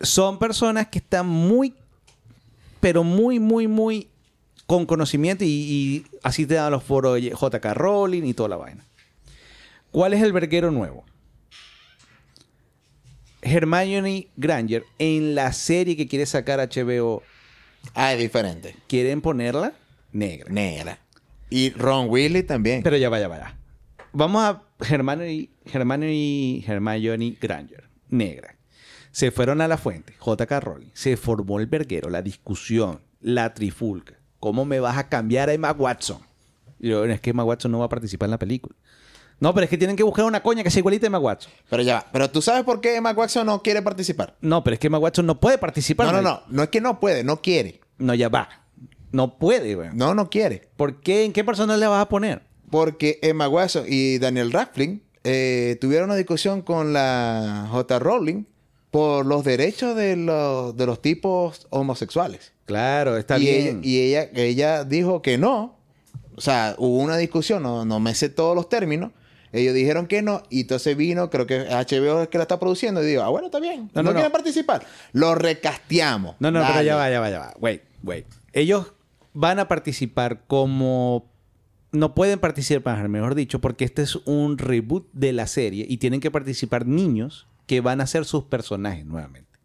[0.00, 1.74] son personas que están muy,
[2.80, 4.08] pero muy, muy, muy
[4.66, 8.56] con conocimiento y, y así te dan los foros de JK Rowling y toda la
[8.56, 8.84] vaina.
[9.90, 11.04] ¿Cuál es el verguero nuevo?
[13.42, 17.22] Hermione Granger en la serie que quiere sacar HBO
[17.94, 18.76] Ah, es diferente.
[18.86, 19.72] quieren ponerla
[20.12, 20.50] negra.
[20.52, 20.98] Negra.
[21.48, 22.82] Y Ron Weasley también.
[22.82, 23.56] Pero ya vaya, vaya.
[24.12, 28.56] Vamos a Hermione, Hermione, Hermione Granger, negra.
[29.12, 30.90] Se fueron a la fuente, JK Rowling.
[30.92, 33.00] Se formó el verguero, la discusión.
[33.20, 34.14] la trifulca.
[34.38, 36.18] ¿Cómo me vas a cambiar a Emma Watson?
[36.78, 38.74] Y yo, es que Emma Watson no va a participar en la película.
[39.38, 41.52] No, pero es que tienen que buscar una coña que sea igualita a Emma Watson.
[41.68, 42.06] Pero ya va.
[42.12, 44.36] Pero tú sabes por qué Emma Watson no quiere participar.
[44.40, 46.06] No, pero es que Emma Watson no puede participar.
[46.06, 46.42] No, no, no.
[46.48, 47.80] No es que no puede, no quiere.
[47.98, 48.48] No, ya va.
[49.12, 49.90] No puede, güey.
[49.92, 50.68] No, no quiere.
[50.76, 51.24] ¿Por qué?
[51.24, 52.42] ¿En qué persona le vas a poner?
[52.70, 57.98] Porque Emma Watson y Daniel Radcliffe eh, tuvieron una discusión con la J.
[57.98, 58.44] Rowling
[58.90, 62.52] por los derechos de los, de los tipos homosexuales.
[62.66, 63.80] Claro, está y bien.
[63.82, 65.76] Ella, y ella, ella dijo que no.
[66.36, 69.12] O sea, hubo una discusión, no, no me sé todos los términos.
[69.52, 73.02] Ellos dijeron que no, y entonces vino, creo que HBO es que la está produciendo,
[73.02, 73.90] y digo, ah, bueno, está bien.
[73.94, 74.14] No, No, no, no.
[74.14, 74.86] quieren participar.
[75.12, 76.36] Lo recasteamos.
[76.38, 76.86] No, no, pero Dale.
[76.86, 77.54] ya va, ya va, ya va.
[77.58, 78.26] Wait, wait.
[78.52, 78.92] Ellos
[79.34, 81.28] van a participar como...
[81.92, 86.20] No pueden participar, mejor dicho, porque este es un reboot de la serie y tienen
[86.20, 89.60] que participar niños que van a ser sus personajes nuevamente.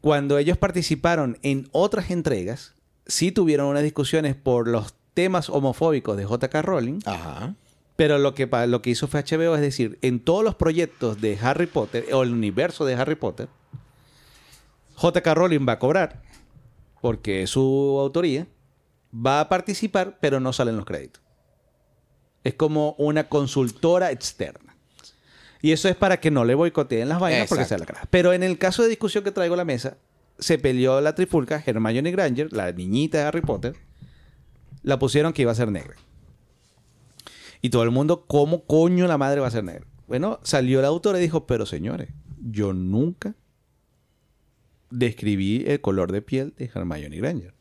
[0.00, 6.26] Cuando ellos participaron en otras entregas, sí tuvieron unas discusiones por los temas homofóbicos de
[6.26, 6.62] J.K.
[6.62, 7.56] Rowling, Ajá.
[7.96, 11.36] pero lo que, lo que hizo fue HBO, es decir, en todos los proyectos de
[11.42, 13.48] Harry Potter o el universo de Harry Potter,
[14.94, 15.34] J.K.
[15.34, 16.22] Rowling va a cobrar,
[17.00, 18.46] porque es su autoría,
[19.12, 21.20] va a participar, pero no salen los créditos.
[22.44, 24.71] Es como una consultora externa.
[25.62, 28.02] Y eso es para que no le boicoteen las vainas porque sea la cara.
[28.10, 29.96] Pero en el caso de discusión que traigo a la mesa,
[30.38, 33.76] se peleó la trifulca, Hermione Granger, la niñita de Harry Potter,
[34.82, 35.94] la pusieron que iba a ser negra.
[37.60, 39.86] Y todo el mundo, ¿cómo coño la madre va a ser negra?
[40.08, 42.08] Bueno, salió el autor y dijo, pero señores,
[42.40, 43.36] yo nunca
[44.90, 47.54] describí el color de piel de Hermione Granger.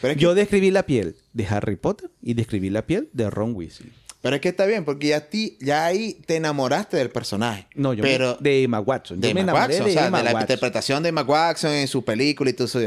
[0.00, 3.30] Pero es, que, Yo describí la piel de Harry Potter y describí la piel de
[3.30, 3.92] Ron Weasley.
[4.26, 7.66] Pero es que está bien, porque ya, ti, ya ahí te enamoraste del personaje.
[7.74, 9.20] No, yo pero, me- de Emma Watson.
[9.20, 10.42] de me Emma enamoré Watson, de o sea, Emma de la Watson.
[10.42, 12.80] interpretación de Emma Watson en su película y todo eso.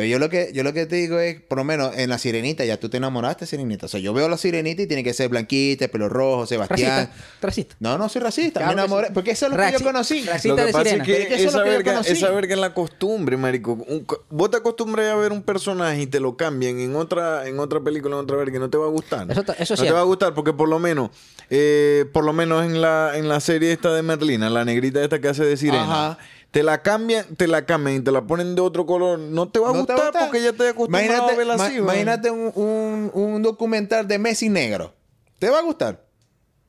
[0.00, 2.16] Pero yo lo que yo lo que te digo es, por lo menos en la
[2.16, 3.84] sirenita, ya tú te enamoraste de sirenita.
[3.84, 7.10] O sea, yo veo a la sirenita y tiene que ser blanquita, pelo rojo, Sebastián.
[7.10, 7.36] Racista.
[7.42, 7.76] Racista.
[7.80, 9.08] No, no soy racista, Claro me enamoré.
[9.08, 9.12] sí.
[9.12, 10.22] Porque eso es lo que yo conocí.
[10.24, 11.04] racista Lo que de pasa sirena.
[11.04, 12.12] es que, es que eso es esa, lo que yo verga, conocí.
[12.12, 13.72] esa verga en la costumbre, marico.
[13.74, 17.58] Un vos te acostumbras a ver un personaje y te lo cambian en otra, en
[17.58, 19.30] otra película, en otra verga, y no te va a gustar.
[19.30, 21.10] Eso eso es no te va a gustar porque por lo menos,
[21.50, 25.20] eh, por lo menos en la, en la serie esta de Merlina, la negrita esta
[25.20, 26.18] que hace de sirena, Ajá.
[26.50, 29.58] Te la cambian, te la cambian y te la ponen de otro color, no te
[29.60, 30.22] va a No te gustar va a gustar.
[30.26, 31.74] porque ya te acostumbrado Imagínate, a verla ma- así.
[31.74, 31.84] weón.
[31.84, 34.92] imagínate un, un, un documental de Messi negro.
[35.38, 36.04] ¿Te va a gustar?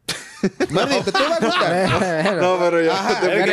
[0.69, 2.35] Maldito, ¿te va a gustar?
[2.41, 2.93] No, pero ya.
[2.93, 3.45] Ajá, pero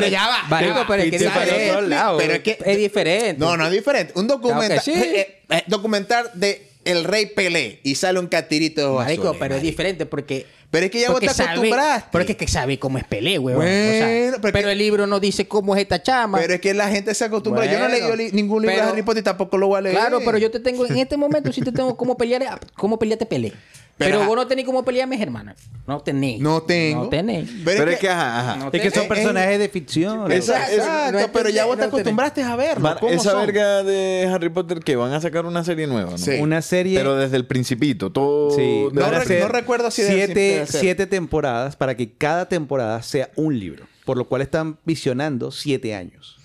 [0.00, 0.36] que ya va.
[0.48, 1.68] Pero es que es diferente.
[1.68, 3.36] todos lados, Pero es que Es diferente.
[3.38, 4.12] No, no es diferente.
[4.16, 4.80] Un documental.
[4.82, 4.92] Claro sí.
[4.94, 9.62] eh, eh, documental de El Rey Pelé y sale un catirito Marico, azules, pero es
[9.62, 10.46] diferente porque...
[10.70, 12.08] Pero es que ya vos te sabe- acostumbraste.
[12.12, 13.58] Pero es que, que sabe cómo es Pelé, weón.
[13.60, 16.38] O sea, Bueno, pero, el libro no dice cómo es esta chama.
[16.38, 17.66] Pero es que la gente se acostumbra.
[17.66, 19.78] Yo no he leído li- ningún libro pero- de Harry Potter y tampoco lo voy
[19.78, 19.96] a leer.
[19.96, 20.86] Claro, pero yo te tengo...
[20.86, 22.58] En este momento sí te tengo cómo pelear...
[22.74, 23.52] Cómo pelearte Pelé.
[23.98, 25.56] Pero, vos no tenés cómo pelear a mis hermanos.
[25.86, 26.40] No tenés.
[26.40, 27.04] No tengo.
[27.04, 27.48] No tenés.
[27.64, 28.56] Pero es que, ajá, ajá.
[28.56, 30.32] No Es que son Eh, personajes de ficción.
[30.32, 31.92] Esa- Exacto, no pero ya vos te tenés.
[31.94, 32.82] acostumbraste a verlo.
[32.82, 33.40] Man, ¿Cómo esa son?
[33.46, 36.18] verga de Harry Potter que van a sacar una serie nueva, ¿no?
[36.18, 36.32] Sí.
[36.40, 36.98] Una serie...
[36.98, 38.50] Pero desde el principito, todo.
[38.56, 43.58] Sí, No re- no recuerdo si siete, siete temporadas para que cada temporada sea un
[43.58, 43.86] libro.
[44.04, 46.38] Por lo cual están visionando siete años.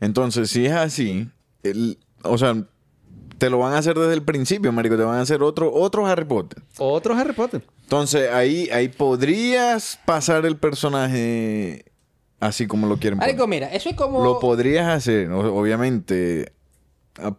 [0.00, 1.28] Entonces, si es así,
[1.62, 2.56] el- o sea,
[3.38, 4.96] te lo van a hacer desde el principio, marico.
[4.96, 6.62] Te van a hacer otro, otro Harry Potter.
[6.78, 7.62] Otro Harry Potter.
[7.82, 11.84] Entonces, ahí, ahí podrías pasar el personaje
[12.40, 13.34] así como lo quieren poner.
[13.34, 14.22] Marico, mira, eso es como...
[14.22, 16.52] Lo podrías hacer, obviamente.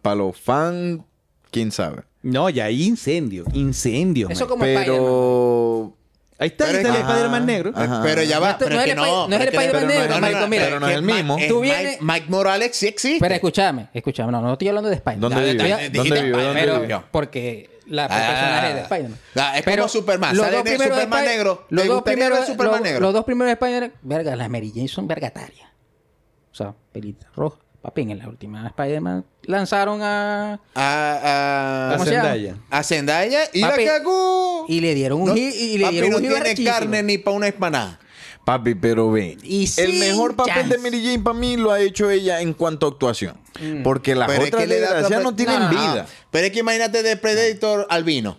[0.02, 1.00] Para los fans,
[1.50, 2.04] quién sabe.
[2.22, 3.44] No, ya hay incendio.
[3.52, 4.28] Incendio.
[4.28, 4.48] Eso man.
[4.48, 4.96] como Spider-Man.
[4.96, 5.95] Pero.
[6.38, 7.72] Ahí está, ahí está es el Spider-Man negro.
[7.74, 8.00] Ajá.
[8.02, 9.02] Pero ya va, No, pero no es el no.
[9.04, 10.64] Spider- no es el pero que- Spider-Man negro, no, no, marico, no, mira.
[10.64, 11.36] pero no es el mismo.
[11.36, 13.20] Mike- Tú Mike- vienes- Mike Morales sí existe.
[13.20, 14.32] Pero escúchame, escúchame.
[14.32, 15.30] No, no estoy hablando de Spider-Man.
[15.30, 15.90] ¿Dónde vive?
[15.92, 16.42] ¿Dónde vive?
[16.42, 17.00] ¿Dónde Pero, vive?
[17.10, 19.18] porque la el Ah, personaje de Spider-Man.
[19.36, 21.66] ah, es como Superman, los sale dos de primeros Superman negro.
[21.68, 23.00] ¿Te Los dos primeros Superman los- negro?
[23.00, 25.68] Los dos primeros Spider-Man, verga, las Mary Jane son vergatarias.
[26.52, 27.58] O sea, pelita roja.
[27.86, 30.54] Papi, en la última Spider-Man lanzaron a...
[30.54, 32.22] A, a, A ¿Cómo se llama?
[32.30, 32.56] Zendaya.
[32.68, 34.64] a Zendaya y Papi, la cagó.
[34.68, 37.02] Y le dieron un No, hit y le papi, dieron no un hit tiene carne
[37.04, 38.00] ni para una empanada.
[38.44, 39.38] Papi, pero ve.
[39.44, 40.76] Y el mejor papel chance.
[40.76, 43.36] de Mary Jane para mí lo ha hecho ella en cuanto a actuación.
[43.84, 45.92] Porque las Pero es otras que le da otra- no tienen no, no, no.
[45.92, 46.06] vida.
[46.32, 48.38] Pero es que imagínate de Predator albino.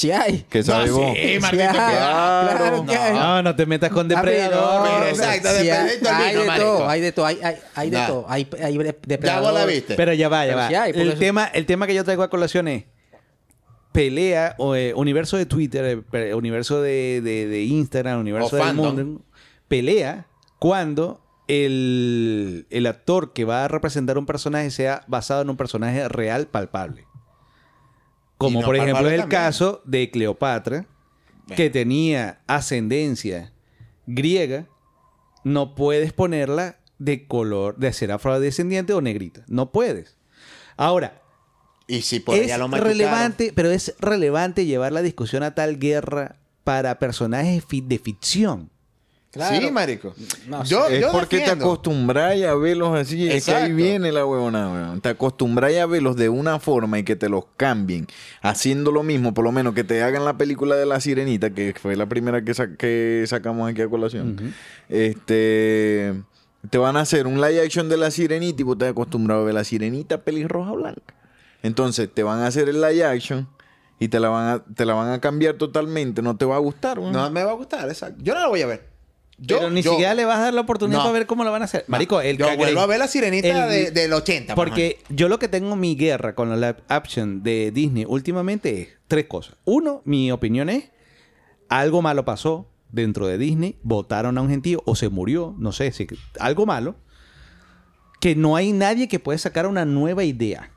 [0.00, 0.46] Sí hay.
[0.48, 1.12] Que sabe No, vos.
[1.14, 1.70] sí, Sí Marquito, hay.
[1.74, 2.56] claro.
[2.56, 3.12] Claro que hay.
[3.12, 4.88] No, no te metas con depredador.
[4.88, 8.06] Pero exacto, sí, de hay, hay de todo, hay de todo, hay, hay, hay de
[8.06, 8.24] todo.
[8.28, 9.42] Hay, hay de- Ya depredador.
[9.52, 9.94] vos la viste.
[9.96, 10.68] Pero ya va, ya Pero va.
[10.68, 12.84] sí hay, por el, eso- tema, el tema que yo traigo a colación es
[13.92, 18.94] pelea, o, eh, universo de Twitter, eh, universo de, de- de Instagram, universo fandom.
[18.96, 19.22] mundo,
[19.68, 20.26] pelea
[20.58, 26.08] cuando el, el actor que va a representar un personaje sea basado en un personaje
[26.08, 27.04] real palpable.
[28.40, 29.40] Como no por ejemplo palpable el también.
[29.42, 30.86] caso de Cleopatra,
[31.54, 33.52] que tenía ascendencia
[34.06, 34.66] griega,
[35.44, 39.44] no puedes ponerla de color, de ser afrodescendiente o negrita.
[39.46, 40.16] No puedes.
[40.78, 41.20] Ahora,
[41.86, 46.36] Y si por es lo relevante, pero es relevante llevar la discusión a tal guerra
[46.64, 48.70] para personajes de ficción.
[49.32, 50.12] Sí, marico.
[50.48, 53.28] No, yo, es yo porque te acostumbráis a verlos así.
[53.28, 55.00] Es que ahí viene la huevona, weón.
[55.00, 58.08] Te acostumbráis a verlos de una forma y que te los cambien.
[58.42, 61.74] Haciendo lo mismo, por lo menos que te hagan la película de La Sirenita, que
[61.80, 64.52] fue la primera que, sa- que sacamos aquí a colación.
[64.88, 66.14] Este.
[66.68, 69.44] Te van a hacer un live action de La Sirenita y vos estás acostumbrado a
[69.44, 71.14] ver La Sirenita pelirroja blanca.
[71.62, 73.48] Entonces te van a hacer el live action
[73.98, 76.20] y te la van a, te la van a cambiar totalmente.
[76.20, 77.12] No te va a gustar, weón.
[77.12, 78.20] No me va a gustar, exacto.
[78.22, 78.90] Yo no la voy a ver.
[79.42, 81.04] Yo, pero ni yo- siquiera le vas a dar la oportunidad No.
[81.04, 81.84] para ver cómo lo van a hacer.
[81.88, 84.54] Marico, el yo cangre- vuelvo a ver la sirenita el- de- del 80.
[84.54, 88.82] por Porque yo lo que tengo mi guerra con la live action de Disney últimamente
[88.82, 89.56] es tres cosas.
[89.64, 90.90] Uno, mi opinión es,
[91.70, 95.90] algo malo pasó dentro de Disney, votaron a un gentío o se murió, no sé,
[95.92, 96.06] si
[96.38, 96.96] algo malo,
[98.20, 100.70] que no hay nadie que pueda sacar una nueva idea.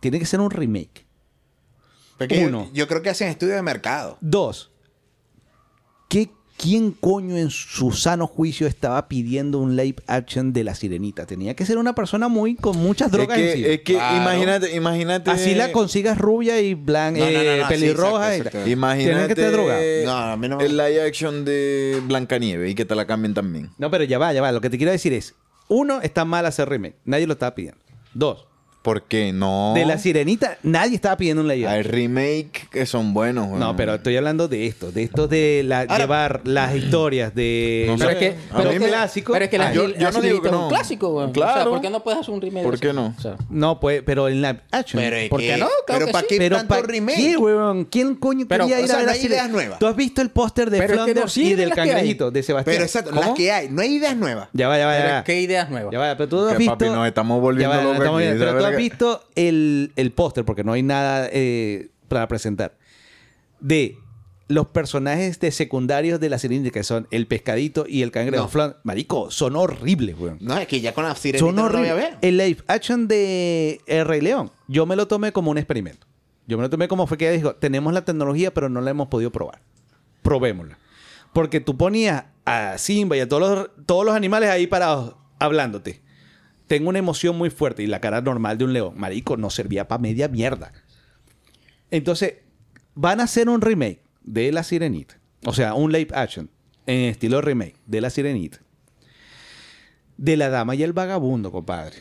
[0.00, 1.06] Tiene que ser un remake.
[2.18, 2.68] Porque yo- uno.
[2.74, 4.18] Yo, creo que hacen estudio de mercado.
[4.20, 4.70] Dos,
[6.08, 11.26] ¿qué, ¿quién coño en su sano juicio estaba pidiendo un live action de La Sirenita?
[11.26, 13.68] Tenía que ser una persona muy con muchas Es drogas que, encima.
[13.68, 14.16] es que Claro.
[14.22, 15.30] imagínate, imagínate.
[15.30, 18.36] Así la consigas rubia y blanca, No, no, no, no, sí, pelirroja.
[18.36, 18.58] exacto, y- exacto.
[18.64, 19.84] Tienen Imagínate que estar drogados.
[20.04, 23.70] No, a mí el live action de Blancanieves y que te la cambien también.
[23.78, 24.52] No, pero ya va, ya va.
[24.52, 25.34] Lo que te quiero decir es,
[25.68, 26.96] uno, está mal hacer remake.
[27.04, 27.80] Nadie lo estaba pidiendo.
[28.14, 28.46] Dos,
[28.86, 29.72] ¿Por qué no?
[29.74, 33.48] de La Sirenita, nadie estaba pidiendo un live Hay remake que son buenos.
[33.48, 33.76] No, weón.
[33.76, 37.96] pero estoy hablando de esto, de esto de la- Ahora- llevar las historias de No
[37.98, 38.12] Pero sé.
[38.12, 39.32] es que, pero es que, clásico.
[39.32, 40.62] pero es que la, Ah, yo- la no digo que es no.
[40.64, 41.26] un clásico, güey.
[41.26, 41.54] O Claro.
[41.62, 42.62] sea, ¿por qué no puedes hacer un remake?
[42.64, 43.12] ¿Por qué no?
[43.18, 45.02] O sea, No, pues, pero en live action.
[45.02, 45.66] Pero es ¿Por qué no?
[45.84, 47.16] Claro pero ¿para qué Pero tanto ¿para remake?
[47.16, 47.84] qué, weón?
[47.86, 49.78] ¿Quién coño Pero, quería o ir sea, a ver no la hay ideas nuevas.
[49.80, 52.42] ¿Tú has visto el póster de Pero es que no Flanders y del cangrejito de
[52.44, 52.72] Sebastián?
[52.76, 53.68] Pero exacto, las que hay.
[53.68, 54.48] No hay ideas nuevas.
[54.52, 55.24] Ya va, ya va, ya va.
[55.24, 55.92] ¿Qué ideas nuevas?
[55.92, 56.78] Ya va, pero tú has Que, visto...
[56.78, 61.88] papi, nos estamos volviendo locos has visto el, el póster, porque no hay nada eh,
[62.08, 62.76] para presentar,
[63.60, 63.96] de
[64.48, 68.44] los personajes de secundarios de la sirenita, que son el pescadito y el cangrejo.
[68.44, 68.48] No.
[68.50, 70.38] Flan- Marico, son horribles, weón.
[70.40, 72.16] No, es que ya con la sirenita Son no lo voy a ver.
[72.22, 76.06] El live action de El Rey León, yo me lo tomé como un experimento.
[76.46, 79.08] Yo me lo tomé como fue que dijo, tenemos la tecnología, pero no la hemos
[79.08, 79.60] podido probar.
[80.22, 80.78] Probémosla.
[81.32, 86.00] Porque tú ponías a Simba y a todos los, todos los animales ahí parados hablándote.
[86.66, 89.86] Tengo una emoción muy fuerte y la cara normal de un león, marico, no servía
[89.86, 90.72] para media mierda.
[91.90, 92.34] Entonces,
[92.94, 95.18] van a hacer un remake de La Sirenita.
[95.44, 96.50] O sea, un live action
[96.86, 98.60] en estilo remake de La Sirenita.
[100.16, 101.98] De la dama y el vagabundo, compadre.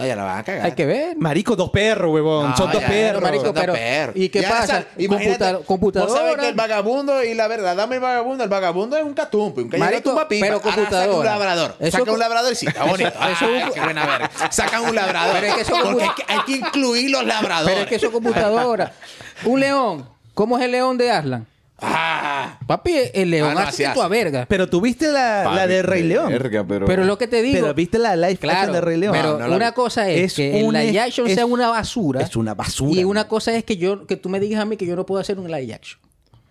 [0.00, 0.64] No, ya la van a cagar.
[0.66, 1.16] Hay que ver.
[1.16, 2.50] Marico, dos perros, huevón.
[2.50, 3.22] No, Son dos ya, perros.
[3.22, 4.16] marico, son dos pero- perros.
[4.16, 4.84] ¿y qué Ya, pasa?
[5.08, 6.10] Computa- computadora.
[6.12, 8.44] Vos sabés que el vagabundo y la verdad, dame el vagabundo.
[8.44, 10.46] El vagabundo es un catumpe, un que Marico, pipa.
[10.46, 11.04] pero computadora.
[11.06, 11.76] Saca un labrador.
[11.78, 13.08] Eso saca un labrador y sí, está bonito.
[13.30, 14.30] Eso- eso- Ay, qué buena verga.
[14.50, 15.34] Sacan un labrador.
[15.34, 17.72] Pero es que eso Porque hay que, hay que incluir los labradores.
[17.74, 18.92] Pero es que eso es computadora.
[19.44, 20.08] Un león.
[20.34, 21.46] ¿Cómo es el león de Aslan?
[21.82, 24.46] Ah, Papi, el león Ah, no, hace así a verga.
[24.48, 26.28] Pero tú viste la, la de Rey León.
[26.30, 26.86] Verga, pero...
[26.86, 27.60] Pero lo que te digo.
[27.60, 29.12] Pero viste la live action de Rey León.
[29.16, 29.74] pero No, no la una vi.
[29.74, 32.20] cosa es, Es que un- el live action es- sea una basura.
[32.20, 33.28] es una basura, Y una man.
[33.28, 35.38] cosa es que yo que tú me digas a mí que yo no puedo hacer
[35.38, 36.00] un live action.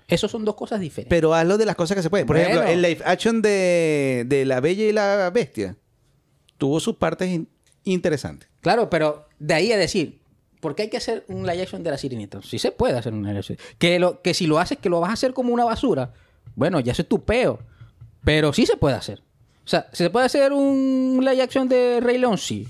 [0.08, 1.10] Esos son dos cosas diferentes.
[1.10, 2.26] Pero hazlo de las cosas que se pueden.
[2.26, 2.50] Por Bueno.
[2.50, 5.76] ejemplo, el live action de, de La Bella y la Bestia
[6.58, 7.48] tuvo sus partes in-
[7.84, 8.50] interesantes.
[8.62, 10.19] Claro, pero de ahí a decir,
[10.60, 12.42] ¿por qué hay que hacer un live action de la sirenita?
[12.42, 13.58] Sí se puede hacer un live action.
[13.78, 16.12] Que, lo, que si lo haces, que lo vas a hacer como una basura,
[16.56, 17.60] bueno, ya eso es tu peo.
[18.24, 19.20] Pero sí se puede hacer.
[19.66, 22.38] O sea, ¿se puede hacer un live action de Rey León?
[22.38, 22.68] Sí.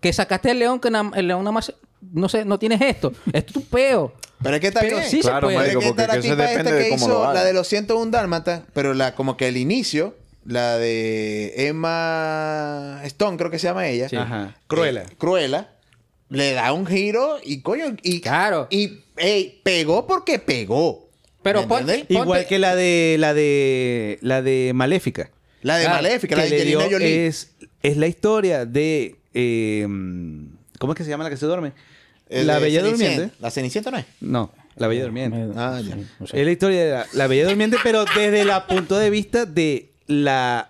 [0.00, 1.72] Que sacaste el león, que na- el león nada más,
[2.12, 3.12] no sé, no tienes esto.
[3.32, 4.14] Es tu peo.
[4.42, 5.08] pero es que está Pero bien.
[5.10, 5.54] sí se puede.
[5.56, 8.10] marico, Pero es que porque la tipa esta de que hizo la de los 101
[8.10, 10.16] Dálmata, pero la como que el inicio,
[10.46, 14.08] la de Emma Stone, creo que se llama ella.
[14.20, 14.56] Ajá.
[14.66, 15.02] Cruella.
[15.02, 15.68] Eh, Cruella.
[16.30, 18.66] Le da un giro y coño, y, Claro.
[18.70, 18.98] y
[19.62, 21.08] pegó porque pegó.
[21.42, 21.66] Pero
[22.08, 25.30] Igual que la de la de la de Maléfica.
[25.62, 27.26] La de Claro, Maléfica, la de Angelina Jolie.
[27.26, 27.50] es,
[27.82, 29.86] es la historia de eh,
[30.78, 31.72] ¿cómo es que se llama la que se duerme?
[32.28, 33.14] El la Bella Cenicienta.
[33.16, 33.36] Durmiente.
[33.40, 34.04] ¿La Cenicienta no es?
[34.20, 35.36] No, la Bella Durmiente.
[35.56, 35.96] Ah, ya.
[36.26, 36.40] Sé.
[36.40, 39.90] Es la historia de la, la Bella Durmiente, pero desde el punto de vista de
[40.06, 40.69] la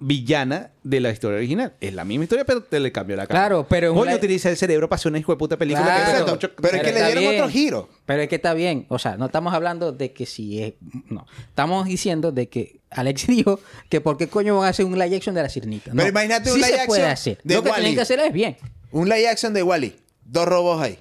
[0.00, 1.74] villana de la historia original.
[1.80, 3.40] Es la misma historia, pero te le cambió la cara.
[3.40, 6.04] Claro, pero Coño, una- utiliza el cerebro para hacer una hijo de puta película Claro.
[6.04, 7.34] que Exacto, mucho- pero es que le dieron bien.
[7.40, 7.88] otro giro.
[8.04, 8.86] Pero es que está bien.
[8.88, 10.74] O sea, no estamos hablando de que si es...
[11.08, 11.26] No.
[11.48, 15.16] Estamos diciendo de que Alex dijo que por qué coño van a hacer un live
[15.16, 15.92] action de la sirenita.
[15.94, 17.38] Pero imagínate un sí live se puede action hacer.
[17.44, 18.56] de Lo que tienen que hacer es bien.
[18.90, 19.96] Un live action de Wally.
[20.24, 20.98] Dos robots ahí.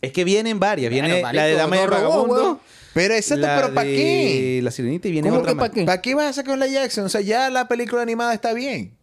[0.00, 0.90] Es que vienen varias.
[0.90, 2.60] Viene Bueno, la de Dama no robó, Vagabundo.
[2.94, 4.60] Pero exacto, la pero ¿para de qué?
[4.62, 5.68] La Sirenita y viene ¿Cómo otra que más.
[5.68, 5.84] pa' qué?
[5.84, 7.06] ¿Para qué vas a sacar un live action?
[7.06, 8.96] O sea, ya la película animada está bien.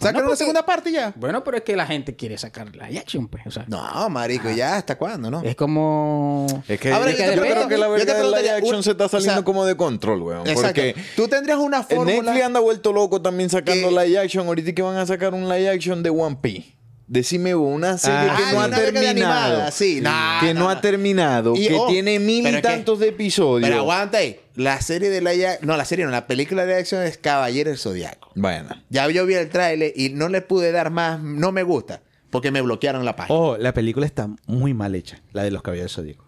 [0.00, 1.12] Sacan Bueno, una segunda parte ya.
[1.16, 3.44] Bueno, pero es que la gente quiere sacar live action, pues.
[3.48, 5.42] O sea, No, marico, ya hasta cuándo, ¿no?
[5.42, 6.46] es como...
[6.68, 9.08] Es que, Ahora, yo, te creo que la verdad live preguntaría, action un- se está
[9.08, 10.46] saliendo o sea, como de control, weón.
[10.46, 10.66] Exacto.
[10.82, 12.12] Porque Tú tendrías una el fórmula...
[12.22, 14.46] Netflix anda vuelto loco también sacando que- live action.
[14.46, 16.77] Ahorita que van a sacar un live action de One Piece.
[17.08, 19.42] Decime una serie Ah, que no de ha una verga de terminado.
[19.46, 20.00] animada, sí.
[20.02, 20.80] No, que no, no, ha no.
[20.82, 21.54] terminado.
[21.56, 23.66] Y, que oh, tiene mil y que- tantos de episodios.
[23.66, 24.38] Pero aguanta ahí.
[24.56, 25.32] La serie de la...
[25.62, 26.10] No, la serie no.
[26.10, 28.30] La película de acción es Caballero del Zodiaco.
[28.34, 28.68] Bueno.
[28.90, 31.18] Ya yo vi el tráiler y no le pude dar más...
[31.20, 32.02] No me gusta.
[32.28, 33.38] Porque me bloquearon la página.
[33.38, 36.26] Ojo, la película está muy mal hecha, la de los caballeros zodíacos.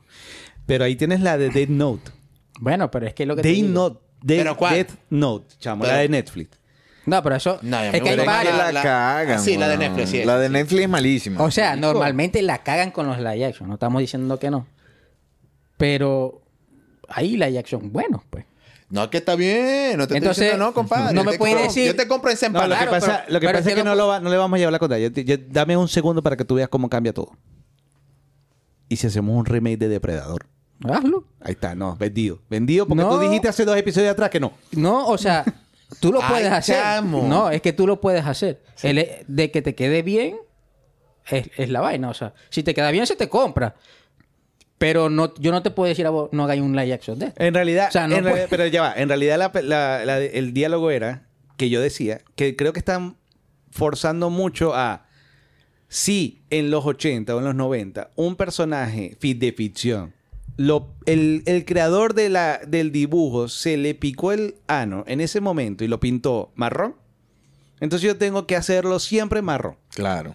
[0.65, 2.11] Pero ahí tienes la de Death Note.
[2.59, 4.01] Bueno, pero es que lo que digo- Note.
[4.23, 6.59] Death Note, chamo, Pero- la de Netflix.
[7.11, 7.59] No, pero eso...
[7.63, 9.41] No, ya es que hay la, la- cagan.
[9.41, 9.77] sí, la de.
[9.77, 10.49] Netflix, sí, La de.
[10.49, 11.43] Netflix es malísima.
[11.43, 13.69] O sea, normalmente la cagan con los live action.
[13.69, 14.67] No estamos diciendo que no.
[15.77, 16.43] Pero
[17.09, 18.45] hay live action buenos, pues.
[18.91, 19.97] No, que está bien.
[19.99, 21.15] No te Entonces, estoy diciendo no, compadre.
[21.15, 23.47] no me compro- decir- Yo te compro en No, lo que pasa, pero- lo que
[23.47, 24.79] pero pasa es que que no no, lo va- no le vamos a llevar la
[24.81, 24.99] contra.
[24.99, 27.31] Yo te- yo- dame un segundo para que tú veas cómo cambia todo.
[28.89, 30.47] ¿Y si hacemos un remake de Depredador?
[30.89, 31.25] Hazlo.
[31.41, 32.41] Ahí está, no, vendido.
[32.51, 33.11] Vendido porque No.
[33.11, 34.53] tú dijiste hace dos episodios atrás que no.
[34.73, 35.45] No, o sea,
[35.99, 36.77] tú lo Ay, puedes hacer.
[36.77, 37.27] chamo.
[37.29, 38.63] No, es que tú lo puedes hacer.
[38.83, 40.37] El de que te quede bien
[41.27, 42.09] es, es la vaina.
[42.11, 43.75] O sea, si te queda bien, se te compra.
[44.79, 47.27] Pero no, yo no te puedo decir a vos, no hagáis un live action de
[47.27, 47.43] esto.
[47.43, 50.05] En realidad, O sea, no en puede- realidad- pero ya va, en realidad la- la-
[50.07, 51.27] la- el diálogo era
[51.59, 53.17] que yo decía que creo que están
[53.71, 55.07] forzando mucho a
[55.89, 60.15] si en los 80 o en los 90 un personaje de ficción
[60.61, 65.41] lo, el, el creador de la, del dibujo se le picó el ano en ese
[65.41, 66.97] momento y lo pintó marrón,
[67.81, 69.77] entonces yo tengo que hacerlo siempre marrón.
[69.95, 70.35] Claro.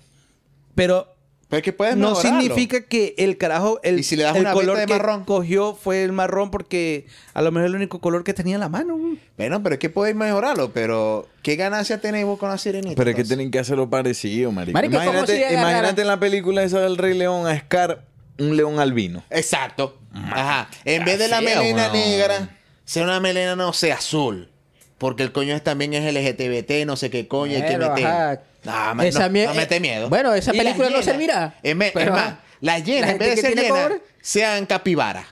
[0.73, 1.13] Pero
[1.47, 2.39] Pero es que puedes no mejorarlo.
[2.41, 5.25] significa que el carajo, el, ¿Y si le das el una color de que marrón?
[5.25, 7.05] cogió fue el marrón porque
[7.35, 8.97] a lo mejor el único color que tenía en la mano.
[9.37, 10.71] Bueno, pero es que podéis mejorarlo.
[10.73, 12.95] Pero, ¿qué ganancia tenéis vos con la sirenita?
[12.95, 14.73] Pero es que tienen que hacerlo parecido, marico.
[14.73, 18.55] Marico, ¿cómo imagínate, si imagínate en la película esa del Rey León a Scar un
[18.57, 19.23] león albino.
[19.29, 19.99] Exacto.
[20.13, 20.69] Ajá.
[20.85, 22.49] En vez de la es, melena negra,
[22.85, 24.49] sea una melena, no sé, azul.
[24.97, 28.07] Porque el coño es también es LGTBT, no sé qué coño hay que meter.
[28.07, 28.41] ajá.
[28.63, 30.09] No, me, Esa no, mie- no mete miedo.
[30.09, 31.55] Bueno, esa Y película no servirá.
[31.61, 32.39] Es, me- es Pero, más, ajá.
[32.61, 35.27] las llenas, La en vez de ser llenas, sean capibara.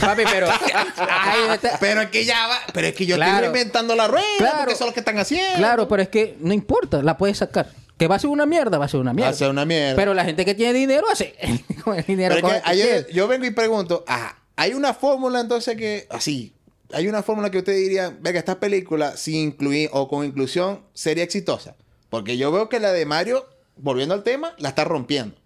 [0.00, 0.48] Papi, pero.
[1.80, 2.58] Pero es que ya va.
[2.72, 3.32] Pero es que yo Claro.
[3.34, 4.24] estoy reinventando la rueda.
[4.38, 4.56] Claro.
[4.58, 5.58] Porque eso es lo que están haciendo.
[5.58, 7.68] Claro, pero es que no importa, la puedes sacar.
[8.02, 9.30] Que va a ser una mierda, va a ser una mierda.
[9.30, 9.94] Va a ser una mierda.
[9.94, 11.36] Pero la gente que tiene dinero hace
[11.84, 12.34] con el dinero.
[12.34, 15.38] Pero es con que el que ayer yo vengo y pregunto, ajá, hay una fórmula
[15.38, 16.52] entonces que, así,
[16.92, 21.22] hay una fórmula que usted diría, venga, esta película sin incluir o con inclusión sería
[21.22, 21.76] exitosa.
[22.10, 23.46] Porque yo veo que la de Mario,
[23.76, 25.36] volviendo al tema, la está rompiendo.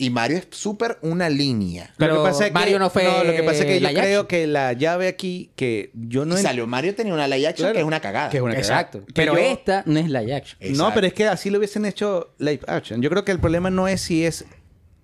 [0.00, 1.92] Y Mario es súper una línea.
[1.98, 3.88] Pero lo que pasa es que, Mario no fue lo que pasa es que yo
[3.88, 7.64] creo que la llave aquí que yo no y salió Mario tenía una live action
[7.64, 7.74] Claro.
[7.74, 8.30] que es una cagada.
[8.30, 9.04] Que es una Exacto.
[9.06, 10.72] Que Pero yo- esta no es live action.
[10.76, 13.02] No, pero es que así lo hubiesen hecho live action.
[13.02, 14.44] Yo creo que el problema no es si es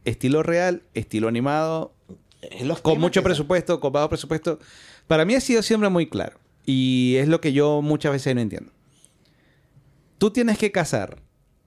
[0.05, 1.93] estilo real, estilo animado,
[2.41, 4.61] Es los con mucho presupuesto, con bajo presupuesto.
[5.09, 6.39] Para mí ha sido siempre muy claro.
[6.67, 8.71] Y es lo que yo muchas veces no entiendo.
[10.19, 11.19] Tú tienes que casar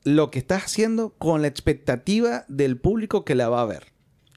[0.08, 3.88] lo que estás haciendo con la expectativa del público que la va a ver.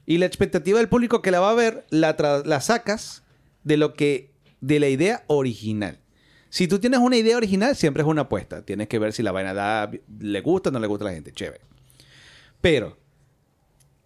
[0.04, 3.22] Y la expectativa del público que la va a ver la, la sacas
[3.62, 6.00] de lo que de la idea original.
[6.48, 8.64] Si tú tienes una idea original, siempre es una apuesta.
[8.64, 11.14] Tienes que ver si la vaina da, le gusta o no le gusta a la
[11.14, 11.30] gente.
[11.30, 11.62] Chévere.
[12.60, 12.98] Pero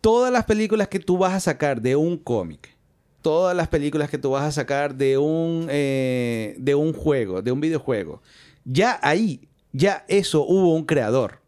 [0.02, 2.76] todas las películas que tú vas a sacar de un cómic,
[3.22, 7.52] todas las películas que tú vas a sacar de un, eh, de un juego, de
[7.52, 8.20] un videojuego,
[8.66, 11.42] ya ahí, ya eso hubo un creador.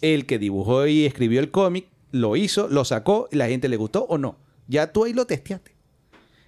[0.00, 3.76] El que dibujó y escribió el cómic, lo hizo, lo sacó, y la gente le
[3.76, 4.36] gustó o no.
[4.68, 5.76] Ya tú ahí lo testeaste.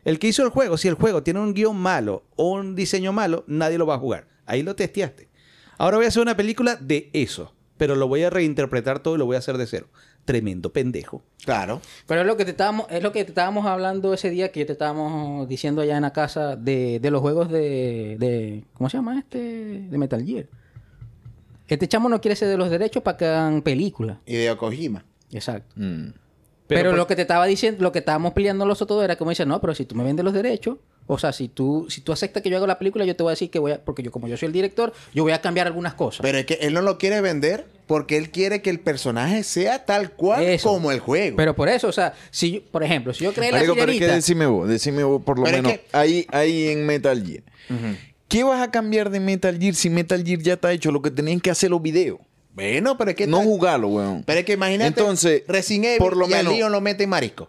[0.04, 3.12] El que hizo el juego, si el juego tiene un guion malo o un diseño
[3.12, 4.26] malo, nadie lo va a jugar.
[4.46, 5.28] Ahí lo testeaste.
[5.76, 9.18] Ahora voy a hacer una película de eso, pero lo voy a reinterpretar todo y
[9.18, 9.88] lo voy a hacer de cero.
[10.24, 11.22] Tremendo pendejo.
[11.44, 11.80] Claro.
[12.06, 14.64] Pero es lo que te estábamos, es lo que te estábamos hablando ese día que
[14.64, 18.64] te estábamos diciendo allá en la casa de, de los juegos de, de.
[18.74, 19.38] ¿Cómo se llama este?
[19.88, 20.46] De Metal Gear.
[21.68, 24.18] Este chamo no quiere ser de los derechos para que hagan películas.
[24.26, 25.04] Y de Kojima.
[25.30, 25.74] Exacto.
[25.76, 26.12] Mm.
[26.66, 29.16] Pero, Pero por- lo que te estaba diciendo, lo que estábamos peleando los otros era
[29.16, 32.02] como dice, no, pero si tú me vendes los derechos, o sea, si tú, si
[32.02, 33.82] tú aceptas que yo haga la película, yo te voy a decir que voy a,
[33.82, 36.20] porque yo como yo soy el director, yo voy a cambiar algunas cosas.
[36.20, 39.86] Pero es que él no lo quiere vender porque él quiere que el personaje sea
[39.86, 40.68] tal cual Eso.
[40.68, 41.38] como el juego.
[41.38, 43.84] Pero por eso, o sea, si yo- por ejemplo, si yo creé la Marico, pero
[43.84, 44.14] es que sirenita...
[44.16, 47.42] decime vos, decime vos por lo Pero es menos que- ahí, ahí en Metal Gear.
[48.28, 50.92] ¿Qué vas a cambiar de Metal Gear si Metal Gear ya está hecho?
[50.92, 52.18] Lo que tenían que hacer los videos.
[52.54, 53.26] bueno, pero es que...
[53.26, 54.22] No jugarlo, weón.
[54.24, 57.10] Pero es que imagínate, Entonces, Resident Evil por lo y menos- Leon lo mete en
[57.10, 57.48] marisco.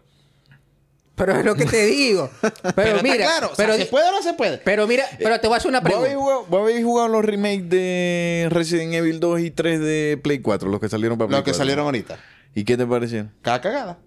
[1.16, 2.30] Pero es lo que te digo.
[2.42, 4.58] Pero, Pero, mira, está claro, o sea, pero, ¿se puede o no se puede?
[4.60, 6.24] pero mira, pero te voy a hacer una ¿Vos habéis, pregunta.
[6.24, 10.70] jugado, vos habéis jugado los remakes de Resident Evil 2 y 3 de Play 4?
[10.70, 11.58] Los que salieron para Play Los que 4.
[11.58, 12.18] salieron ahorita.
[12.56, 13.34] ¿Y qué te parecieron?
[13.42, 14.00] Cada cagada.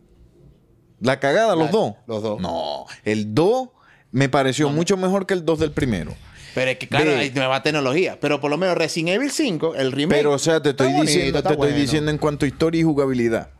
[1.01, 1.95] ¿La cagada, los La- dos?
[2.07, 2.41] los dos.
[2.41, 3.69] No, el 2
[4.11, 6.15] me pareció mucho mejor que el 2 del primero.
[6.55, 8.19] Pero es que, claro, hay nueva tecnología.
[8.21, 10.19] Pero por lo menos Resident Evil 5, el remake.
[10.19, 12.85] Pero, o sea, te estoy, bonito, diciendo, te estoy diciendo en cuanto a historia y
[12.85, 13.51] jugabilidad.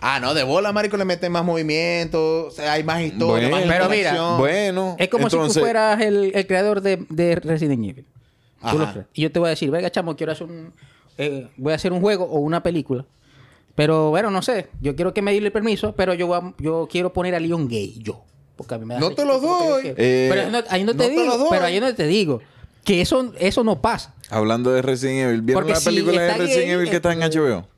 [0.00, 3.50] Ah, no, de bola, marico, le meten más movimiento, o sea, hay más historia, Bueno,
[3.50, 4.36] más pero mira.
[4.36, 8.06] Bueno, Es como si tú fueras el, el creador de, de Resident Evil.
[8.70, 8.92] Tú lo Ajá.
[8.92, 9.06] crees.
[9.14, 10.72] Y yo te voy a decir, venga, chamo, quiero hacer un...
[11.18, 13.06] eh, voy a hacer un juego o una película.
[13.74, 14.68] Pero, bueno, no sé.
[14.80, 17.40] Yo quiero que me dé el permiso, pero yo, voy a- yo quiero poner a
[17.40, 18.22] Leon gay, yo.
[18.56, 19.82] Porque a mí me da No te lo porque yo doy.
[19.82, 19.96] quiero.
[19.98, 21.24] Eh, pero ahí no, ahí no no te te digo.
[21.24, 21.48] lo doy.
[21.50, 22.40] Pero ahí no te digo.
[22.84, 24.14] Que eso, eso no pasa.
[24.30, 27.12] Hablando de Resident Evil, ¿vieron Porque la si película de Resident gay, Evil que está
[27.12, 27.68] en eh, HBO?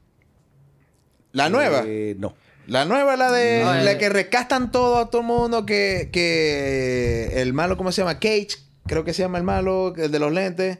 [1.32, 1.82] La nueva.
[1.86, 2.34] Eh, no.
[2.66, 3.98] La nueva, la de No, la eh.
[3.98, 8.18] que recastan todo a todo el mundo, que, que el malo, ¿cómo se llama?
[8.20, 8.48] Cage,
[8.86, 10.78] creo que se llama el malo, el de los lentes.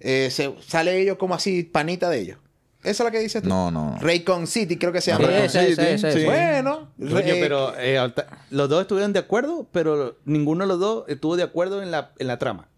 [0.00, 2.38] eh, se, sale ellos como así, panita de ellos.
[2.82, 3.48] ¿Esa es la que dices tú?
[3.48, 3.98] No, no, no.
[4.00, 5.26] Raycon City, creo que se Sí, llama.
[5.32, 6.06] Raycon City, ese, sí.
[6.18, 6.24] ese.
[6.26, 8.12] Bueno, eh, pero eh,
[8.50, 12.12] los dos estuvieron de acuerdo, pero ninguno de los dos estuvo de acuerdo en la,
[12.18, 12.68] en la trama.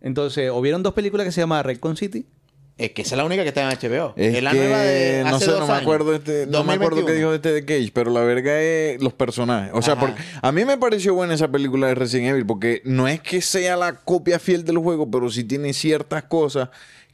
[0.00, 2.26] Entonces, o vieron dos películas que se llaman Raycon City.
[2.76, 4.12] es que esa es la única que está en HBO.
[4.16, 6.62] Es la que, nueva de no hace sé, dos no me años, acuerdo este, no
[6.62, 7.14] me acuerdo qué 2021.
[7.18, 9.72] dijo este de Cage, pero la verga es los personajes.
[9.74, 10.00] O sea, Ajá.
[10.02, 13.40] porque a mí me pareció buena esa película de Resident Evil porque no es que
[13.40, 16.68] sea la copia fiel del juego, pero sí tiene ciertas cosas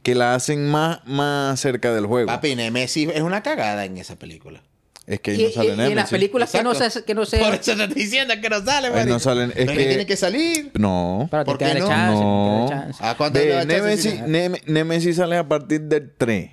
[0.05, 2.27] que la hacen más, más cerca del juego.
[2.27, 4.61] Papi, Nemesis es una cagada en esa película.
[5.07, 6.09] Es que ahí Y, no sale y- y en las Nemesis.
[6.11, 7.37] películas que no, se, que no se...
[7.39, 9.09] Por eso te estoy diciendo que no sale, marico.
[9.09, 10.71] no salen- es Pero que- tiene que salir.
[10.75, 11.21] No.
[11.23, 11.87] Espérate, ¿Por qué no?
[11.87, 12.65] chance, No.
[12.69, 13.03] chance.
[13.03, 14.21] ¿A cuánto le Ve, da chance, Nemesis?
[14.21, 16.51] Nem- Nemesis sale a partir del 3.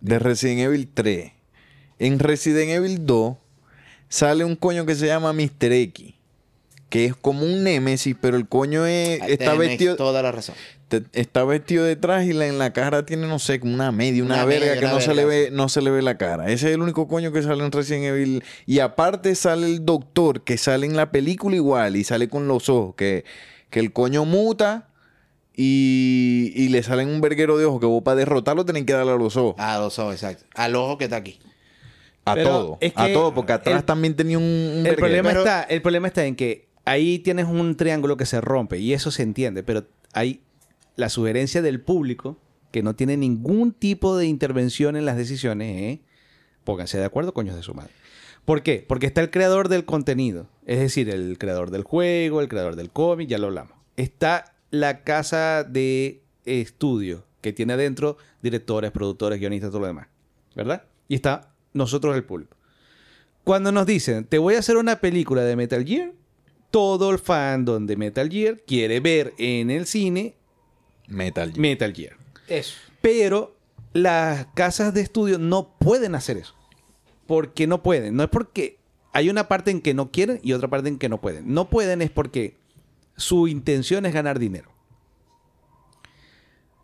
[0.00, 1.32] De Resident Evil 3.
[1.98, 3.36] En Resident Evil 2
[4.08, 5.72] sale un coño que se llama Mr.
[5.72, 6.14] X.
[6.88, 10.30] Que es como un Nemesis, pero el coño es, Ahí está tenés vestido toda la
[10.30, 10.54] razón.
[10.88, 14.22] te- está vestido detrás y la- en la cara tiene, no sé, como una media,
[14.22, 16.16] una, Una verga media, que una no se, le ve, no se le ve la
[16.16, 16.44] cara.
[16.46, 18.44] Ese es el único coño que sale en Resident Evil.
[18.66, 22.68] Y aparte sale el doctor, que sale en la película igual y sale con los
[22.68, 23.24] ojos, que,
[23.68, 24.88] que el coño muta
[25.54, 29.12] y, y le salen un verguero de ojos que vos para derrotarlo tenés que darle
[29.12, 29.54] a los ojos.
[29.58, 30.44] A los ojos, exacto.
[30.54, 31.40] Al ojo que está aquí.
[32.24, 32.78] A Pero todo.
[32.80, 34.96] es A todo, porque atrás el- también tenía un, un El verguero.
[34.98, 38.78] problema, Pero- está, el problema está en que ahí tienes un triángulo que se rompe
[38.78, 40.40] y eso se entiende, pero hay
[40.94, 42.38] la sugerencia del público
[42.70, 46.00] que no tiene ningún tipo de intervención en las decisiones, ¿eh?
[46.64, 47.92] Pónganse de acuerdo, coños de su madre.
[48.44, 48.84] ¿Por qué?
[48.86, 52.90] Porque está el creador del contenido, es decir, el creador del juego, el creador del
[52.90, 53.72] cómic, ya lo hablamos.
[53.96, 60.08] Está la casa de estudio que tiene adentro directores, productores, guionistas, todo lo demás,
[60.54, 60.84] ¿verdad?
[61.08, 62.56] Y está nosotros el público.
[63.42, 66.12] Cuando nos dicen, te voy a hacer una película de Metal Gear,
[66.76, 70.34] todo el fandom de Metal Gear quiere ver en el cine
[71.08, 71.58] Metal Gear.
[71.58, 72.16] Metal Gear.
[72.48, 72.76] Eso.
[73.00, 73.56] Pero
[73.94, 76.54] las casas de estudio no pueden hacer eso.
[77.26, 78.14] Porque no pueden.
[78.14, 78.76] No es porque
[79.14, 81.54] hay una parte en que no quieren y otra parte en que no pueden.
[81.54, 82.58] No pueden es porque
[83.16, 84.70] su intención es ganar dinero.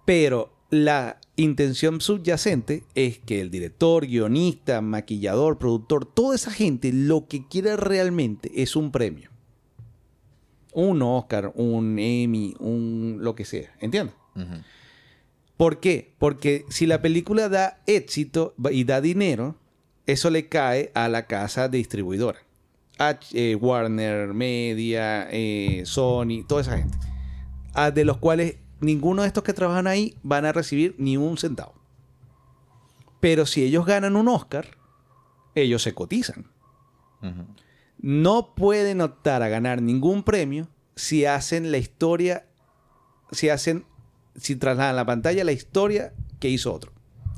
[0.07, 7.27] Pero la intención subyacente es que el director, guionista, maquillador, productor, toda esa gente lo
[7.29, 9.32] que quiere realmente es un premio.
[10.73, 13.75] Un Oscar, un Emmy, un lo que sea.
[13.81, 14.15] ¿Entiendes?
[15.57, 16.15] ¿Por qué?
[16.19, 19.57] Porque si la película da éxito y da dinero,
[20.07, 22.39] eso le cae a la casa distribuidora.
[23.33, 26.97] Eh, Warner, Media, eh, Sony, toda esa gente.
[27.75, 31.37] Ah, de los cuales ninguno de estos que trabajan ahí van a recibir ni un
[31.37, 31.75] centavo.
[33.21, 34.77] Pero si ellos ganan un Oscar,
[35.55, 36.51] ellos se cotizan.
[37.23, 37.47] Ujú.
[38.03, 42.45] No pueden optar a ganar ningún premio si hacen la historia,
[43.31, 43.87] si hacen,
[44.37, 46.93] si trasladan a la pantalla la historia que hizo otro.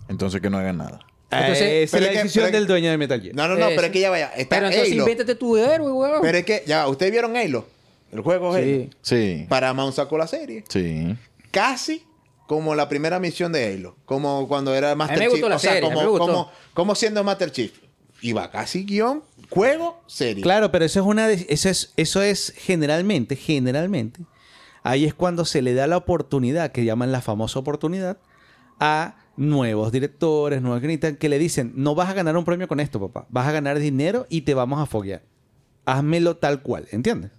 [0.08, 1.00] Entonces que no hagan nada.
[1.30, 3.34] Entonces, Esa es pero la es que- decisión es- del dueño de Metal Gear.
[3.34, 3.74] No, no, no, Eso.
[3.76, 4.28] pero es que ya vaya.
[4.36, 5.02] Está Pero entonces Halo.
[5.02, 6.18] invéntate tu héroe, weón.
[6.22, 7.66] Pero es que, ya, ¿ustedes vieron Halo?
[8.12, 8.64] El juego Halo.
[8.64, 8.90] Sí.
[9.02, 9.46] Sí.
[9.48, 10.64] Paramount sacó la serie.
[10.68, 11.16] Sí.
[11.50, 12.04] Casi
[12.46, 13.96] como la primera misión de Halo.
[14.04, 15.32] Como cuando era Master me Chief.
[15.32, 16.26] gustó la o sea, serie, como, me gustó.
[16.26, 17.72] como, como siendo Master Chief.
[18.24, 20.42] Iba casi guion, juego, serie.
[20.42, 24.20] Claro, pero eso es una de- eso es eso es generalmente, generalmente
[24.82, 28.16] ahí es cuando se le da la oportunidad que llaman la famosa oportunidad
[28.80, 32.80] a nuevos directores, nuevos guionistas, que le dicen, no vas a ganar un premio con
[32.80, 33.26] esto, papá.
[33.28, 35.22] Vas a ganar dinero y te vamos a foguear.
[35.84, 37.30] Házmelo tal cual, ¿entiendes?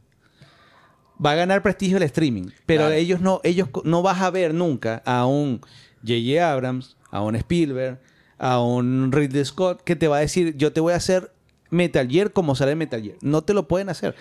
[1.24, 2.96] Va a ganar prestigio el streaming, pero Claro.
[2.96, 5.62] ellos no, ellos no vas a ver nunca a un
[6.06, 6.52] J.J.
[6.52, 8.00] Abrams, a un Spielberg,
[8.38, 11.32] a un Ridley Scott que te va a decir, yo te voy a hacer
[11.70, 13.18] Metal Gear como sale Metal Gear.
[13.22, 14.16] No te lo pueden hacer.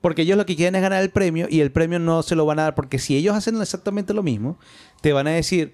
[0.00, 2.44] Porque ellos lo que quieren es ganar el premio y el premio no se lo
[2.46, 2.74] van a dar.
[2.74, 4.58] Porque si ellos hacen exactamente lo mismo,
[5.00, 5.72] te van a decir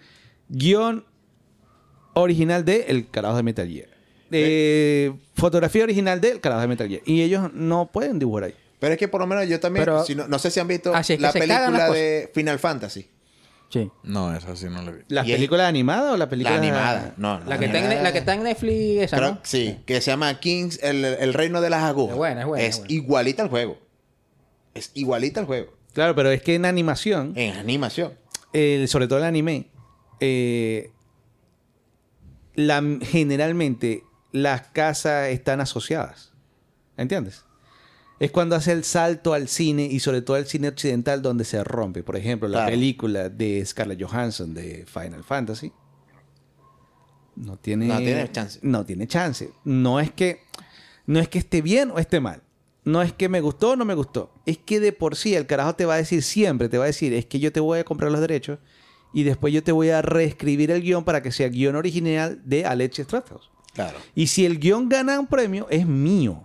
[0.49, 1.05] guion
[2.15, 3.89] original de El carajo de Metal Gear.
[4.31, 7.03] Eh, fotografía original de El carajo de Metal Gear.
[7.05, 8.55] Y ellos no pueden dibujar ahí.
[8.79, 10.69] Pero es que por lo menos yo también, Pero- si no, no sé si han
[10.69, 13.09] visto la película de Final Fantasy.
[13.71, 13.91] Sí.
[14.05, 15.03] No, esa sí no la vi.
[15.09, 17.15] ¿Las Y es- películas animadas o las películas La animada.
[17.17, 19.41] No, La que, está en, animada- la que está en Netflix, esa, Creo- ¿no?
[19.43, 22.13] Sí, que se llama Kings, el, el reino de las agujas.
[22.13, 22.95] Es buena, es buena, Es es buena.
[22.95, 23.79] igualita al juego.
[24.75, 25.73] Es igualita al juego.
[25.93, 28.15] Claro, pero es que en animación, En animación.
[28.53, 29.69] el- sobre todo el anime,
[30.21, 30.91] eh,
[32.55, 34.03] la, generalmente
[34.33, 36.33] las casas están asociadas.
[36.97, 37.44] ¿Entiendes?
[38.25, 41.63] Es cuando hace el salto al cine y sobre todo al cine occidental donde se
[41.63, 42.03] rompe.
[42.03, 42.71] Por ejemplo, la Claro.
[42.71, 45.73] película de Scarlett Johansson de Final Fantasy.
[47.37, 48.59] No tiene, No tiene chance.
[48.63, 49.51] No tiene chance.
[49.65, 50.41] No es que,
[51.07, 52.43] no es que esté bien o esté mal.
[52.85, 54.33] No es que me gustó o no me gustó.
[54.47, 56.89] Es que de por sí el carajo te va a decir siempre, te va a
[56.89, 58.59] decir, es que yo te voy a comprar los derechos
[59.13, 62.65] y después yo te voy a reescribir el guion para que sea guion original de
[62.67, 63.51] Alex Strathaus.
[63.75, 63.99] Claro.
[64.15, 66.45] Y si el guion gana un premio, es mío.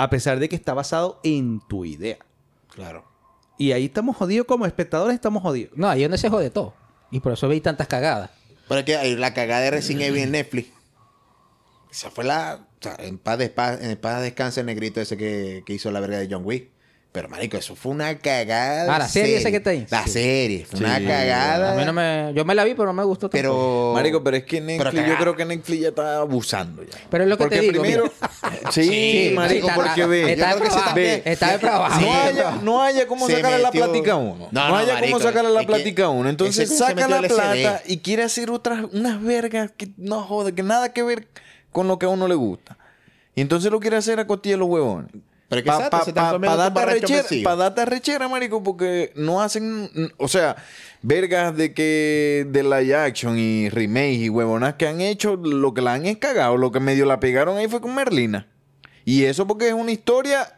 [0.00, 2.16] A pesar de que está basado en tu idea.
[2.74, 3.04] Claro.
[3.58, 5.76] Y ahí estamos jodidos como espectadores, estamos jodidos.
[5.76, 6.72] No, ahí es donde se jode todo.
[7.10, 8.30] Y por eso veis tantas cagadas.
[8.66, 10.70] Pero es que hay la cagada de Resident Evil en Netflix.
[11.90, 12.66] Esa fue la.
[12.78, 16.00] O sea, en paz, de, en paz descanse el negrito ese que, que hizo la
[16.00, 16.70] verga de John Wick.
[17.12, 18.94] Pero, marico, eso fue una cagada.
[18.94, 19.84] Ah, la serie esa que está ahí.
[19.90, 20.10] La Sí.
[20.10, 20.64] serie.
[20.64, 21.72] Fue una cagada.
[21.72, 22.30] A mí no me...
[22.36, 23.32] Yo me la vi, pero no me gustó tampoco.
[23.42, 23.92] Pero.
[23.94, 26.96] Marico, pero es que Netflix, Pero yo creo que Netflix ya está abusando ya.
[27.10, 28.04] Pero es lo que Porque te digo, primero,
[28.70, 31.22] sí, Sí, marico, está- porque ve, está yo creo que se depravado, ve.
[31.24, 31.98] Está depravado.
[31.98, 32.04] Sí.
[32.04, 34.48] no haya, no haya cómo Se sacarle la plática a uno.
[34.52, 36.28] No, No, no, haya marico, cómo sacarle la plática a uno.
[36.28, 40.92] Entonces saca la plata y quiere hacer otras, unas vergas que no joder, que nada
[40.92, 41.26] que ver
[41.72, 42.78] con lo que a uno le gusta.
[43.34, 45.10] Y entonces lo quiere hacer a costilla de los huevones.
[45.50, 47.42] Pero que Para exacto, se están comiendo darte tu barracho arrechera, vencido.
[47.50, 49.90] pa' darte arrechera, marico, porque no hacen...
[50.16, 50.56] O sea,
[51.02, 52.46] vergas de que...
[52.48, 56.16] De live action y remake y huevonas que han hecho, lo que la han es
[56.18, 56.56] cagado.
[56.56, 58.46] Lo que medio la pegaron ahí fue con Merlina.
[59.04, 60.54] Y eso porque es una historia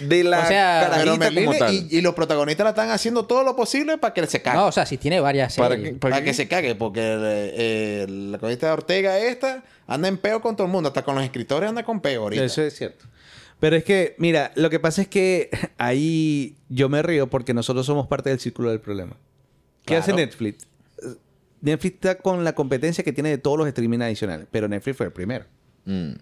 [0.00, 1.74] de la O sea, Pero carajita Merlina como tal.
[1.74, 4.58] y, y los protagonistas la están haciendo todo lo posible para que se cague.
[4.58, 5.92] No, o sea, si tiene varias Para series.
[5.94, 10.40] que- para, que se cague, porque eh, la cronista de Ortega esta anda en peo
[10.42, 12.44] con todo el mundo, hasta con los escritores anda con peo ahorita.
[12.44, 13.06] Eso es cierto.
[13.64, 15.48] Pero es que, mira, lo que pasa es que
[15.78, 19.12] ahí yo me río porque nosotros somos parte del círculo del problema.
[19.86, 20.02] ¿Qué Claro.
[20.02, 20.66] hace Netflix?
[21.62, 25.06] Netflix está con la competencia que tiene de todos los streaming adicionales, pero Netflix fue
[25.06, 25.46] el primero.
[25.86, 26.12] Mm.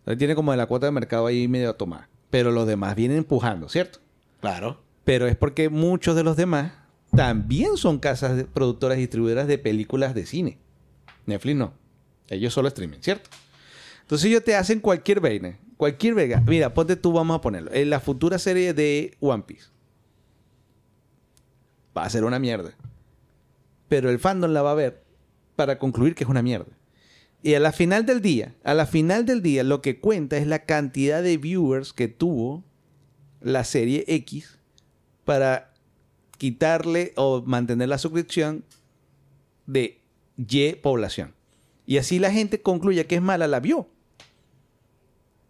[0.00, 2.10] Entonces tiene como de la cuota de mercado ahí medio tomada.
[2.28, 4.00] Pero los demás vienen empujando, ¿cierto?
[4.42, 4.82] Claro.
[5.04, 6.72] Pero es porque muchos de los demás
[7.16, 10.58] también son casas productoras y distribuidoras de películas de cine.
[11.24, 11.72] Netflix no.
[12.28, 13.30] Ellos solo streaming, ¿cierto?
[14.02, 15.56] Entonces ellos te hacen cualquier vaina.
[15.80, 16.42] Cualquier vega.
[16.46, 17.72] Mira, ponte tú, vamos a ponerlo.
[17.72, 19.68] En la futura serie de One Piece.
[21.96, 22.74] Va a ser una mierda.
[23.88, 25.02] Pero el fandom la va a ver
[25.56, 26.70] para concluir que es una mierda.
[27.42, 30.46] Y a la final del día, a la final del día, lo que cuenta es
[30.46, 32.62] la cantidad de viewers que tuvo
[33.40, 34.58] la serie X
[35.24, 35.72] para
[36.36, 38.66] quitarle o mantener la suscripción
[39.64, 40.02] de
[40.36, 41.32] Y población.
[41.86, 43.88] Y así la gente concluye que es mala, la vio.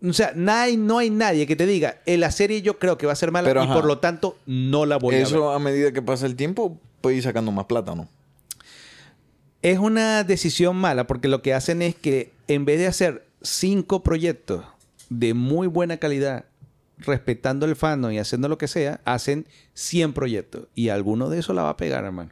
[0.03, 2.96] O sea, no hay, no hay nadie que te diga, en la serie yo creo
[2.96, 3.74] que va a ser mala Pero, y ajá.
[3.74, 5.26] por lo tanto no la voy a ver.
[5.26, 8.09] Eso a medida que pasa el tiempo puede ir sacando más plata, ¿no?
[9.62, 14.03] Es una decisión mala porque lo que hacen es que en vez de hacer cinco
[14.03, 14.64] proyectos
[15.11, 16.46] de muy buena calidad,
[16.98, 20.66] respetando el fandom y haciendo lo que sea, hacen 100 proyectos.
[20.74, 22.30] Y alguno de esos la va a pegar, hermano.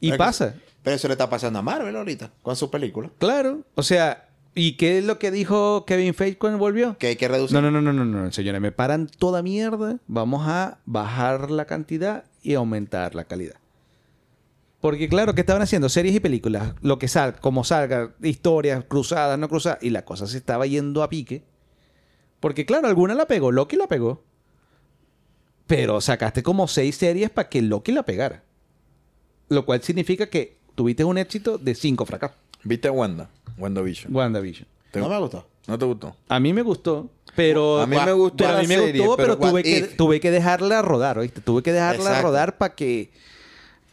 [0.00, 0.54] Y Pero que- pasa.
[0.82, 3.10] Pero eso le está pasando a Marvel ahorita, con su película.
[3.18, 3.62] Claro.
[3.74, 4.25] O sea,
[4.56, 6.96] ¿y qué es lo que dijo Kevin Feige cuando volvió?
[6.98, 7.54] Que hay que reducir.
[7.54, 8.60] No, no, no, no, no, no, señores.
[8.60, 9.98] Me paran toda mierda.
[10.08, 13.56] Vamos a bajar la cantidad y aumentar la calidad.
[14.80, 15.88] Porque claro, ¿qué estaban haciendo?
[15.88, 16.74] Series y películas.
[16.80, 19.82] Lo que salga, como salga, historias, cruzadas, no cruzadas.
[19.82, 21.44] Y la cosa se estaba yendo a pique.
[22.40, 23.52] Porque claro, alguna la pegó.
[23.52, 24.24] Loki la pegó.
[25.66, 28.42] Pero sacaste como seis series para que Loki la pegara.
[29.48, 32.36] Lo cual significa que tuviste un éxito de cinco fracasos.
[32.62, 33.30] ¿Viste a Wanda?
[33.58, 34.14] WandaVision.
[34.14, 34.66] WandaVision.
[34.90, 35.46] ¿Te- No me gustó.
[35.66, 36.16] ¿No te gustó?
[36.28, 37.80] A mí me gustó, pero...
[37.80, 39.96] A mí me gustó Pero a mí me serie, gustó, pero, pero tuve, que, if?
[39.96, 41.40] tuve que dejarla rodar, ¿oíste?
[41.40, 42.22] Tuve que dejarla Exacto.
[42.28, 43.10] rodar para que...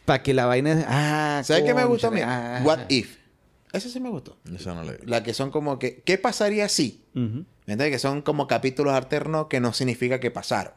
[0.04, 0.84] Para que la vaina...
[0.88, 2.20] Ah, ¿Sabes qué me gusta a mí?
[2.22, 2.60] ah.
[2.64, 3.16] What If.
[3.72, 4.36] Esa sí me gustó.
[4.54, 4.98] Esa no la vi.
[5.06, 7.02] La que son como que, ¿qué pasaría si?
[7.14, 7.90] ¿Me entiendes?
[7.90, 10.74] Que son como capítulos alternos que no significa que pasaron.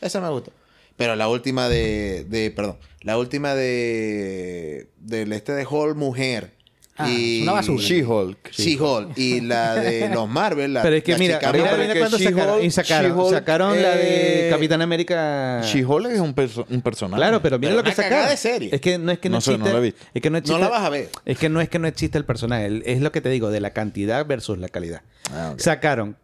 [0.00, 0.50] Esa me gustó.
[0.96, 6.54] Pero la última de, de perdón, la última de, del este de Hall Mujer.
[6.96, 7.82] Ah, y es una basura.
[7.82, 8.50] She-Hulk.
[8.50, 9.16] She-Hulk.
[9.16, 10.74] Y la de los Marvel.
[10.74, 11.88] La, Pero es que la mira, chica mira, Marvel.
[11.88, 12.64] mira que sacaron.
[12.64, 15.62] Y sacaron, sacaron la de Capitán América.
[15.64, 17.20] She-Hulk es un, perso- un personaje.
[17.20, 18.28] Claro, pero mira Pero lo que sacaron.
[18.28, 18.68] de serie.
[18.72, 19.72] Es que no es que no, No sé, no existe.
[19.74, 20.00] la visto.
[20.12, 20.58] Es que no existe.
[20.58, 21.08] No la vas a ver.
[21.24, 22.82] Es que no es que no existe el personaje.
[22.84, 25.00] Es lo que te digo, de la cantidad versus la calidad.
[25.32, 25.54] Ah.
[25.56, 26.16] Sacaron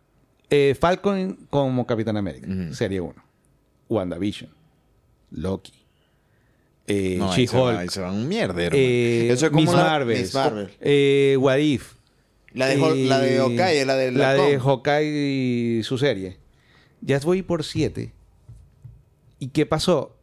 [0.51, 3.14] eh, Falcon como Capitán América, serie 1.
[3.89, 4.51] WandaVision.
[5.31, 5.73] Loki.
[6.89, 7.91] Eh, No, ahí va- ahí She-Hulk.
[7.91, 8.76] se va un mierdero.
[8.76, 9.28] eh.
[9.30, 10.18] Eso es como Miss la- Marvel.
[10.20, 10.70] Miss Marvel.
[10.80, 11.95] Eh, What If.
[12.53, 14.59] La de, Hol- la de Eh, Hawkeye, la de La de.
[14.59, 16.39] Hawkeye y su serie.
[17.03, 18.12] Ya voy por 7.
[19.39, 20.16] ¿Y qué pasó?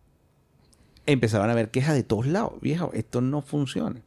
[1.06, 2.54] Empezaron a ver quejas de todos lados.
[2.62, 4.02] Viejo, esto no funciona.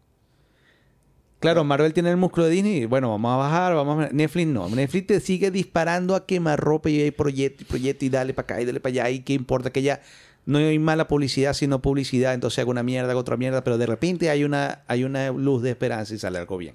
[1.38, 2.86] Claro, Marvel tiene el músculo de Disney.
[2.86, 4.08] Bueno, vamos a bajar, vamos a...
[4.10, 4.68] Netflix no.
[4.70, 8.60] Netflix te sigue disparando a quemarropa y hay proyecto y proyecto y dale para acá
[8.60, 9.10] y dale para allá.
[9.10, 10.00] Y qué importa que ya
[10.46, 12.32] no hay mala publicidad, sino publicidad.
[12.34, 13.62] Entonces hago una mierda, hago otra mierda.
[13.64, 16.74] Pero de repente hay una, hay una luz de esperanza y sale algo bien.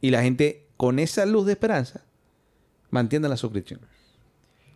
[0.00, 2.00] Y la gente, con esa luz de esperanza,
[2.90, 3.80] mantiene la suscripción.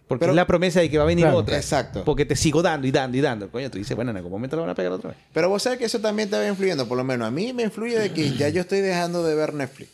[0.08, 1.56] Porque Pero- es la promesa de que va a venir Claro, otra.
[1.56, 2.02] exacto.
[2.04, 3.48] Porque te sigo dando y dando y dando.
[3.48, 5.18] Coño, tú dices, bueno, en algún momento lo van a pegar otra vez.
[5.32, 6.88] Pero vos sabés que eso también te va influyendo.
[6.88, 9.54] Por lo menos a mí me influye de que ya yo estoy dejando de ver
[9.54, 9.88] Netflix.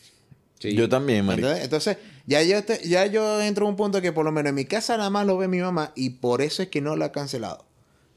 [0.59, 1.49] Yo también, ¿Me marico.
[1.49, 1.65] entiendes?
[1.65, 4.55] Entonces, ya yo, te- ya yo entro a un punto que por lo menos en
[4.55, 7.05] mi casa nada más lo ve mi mamá y por eso es que no lo
[7.05, 7.66] ha cancelado.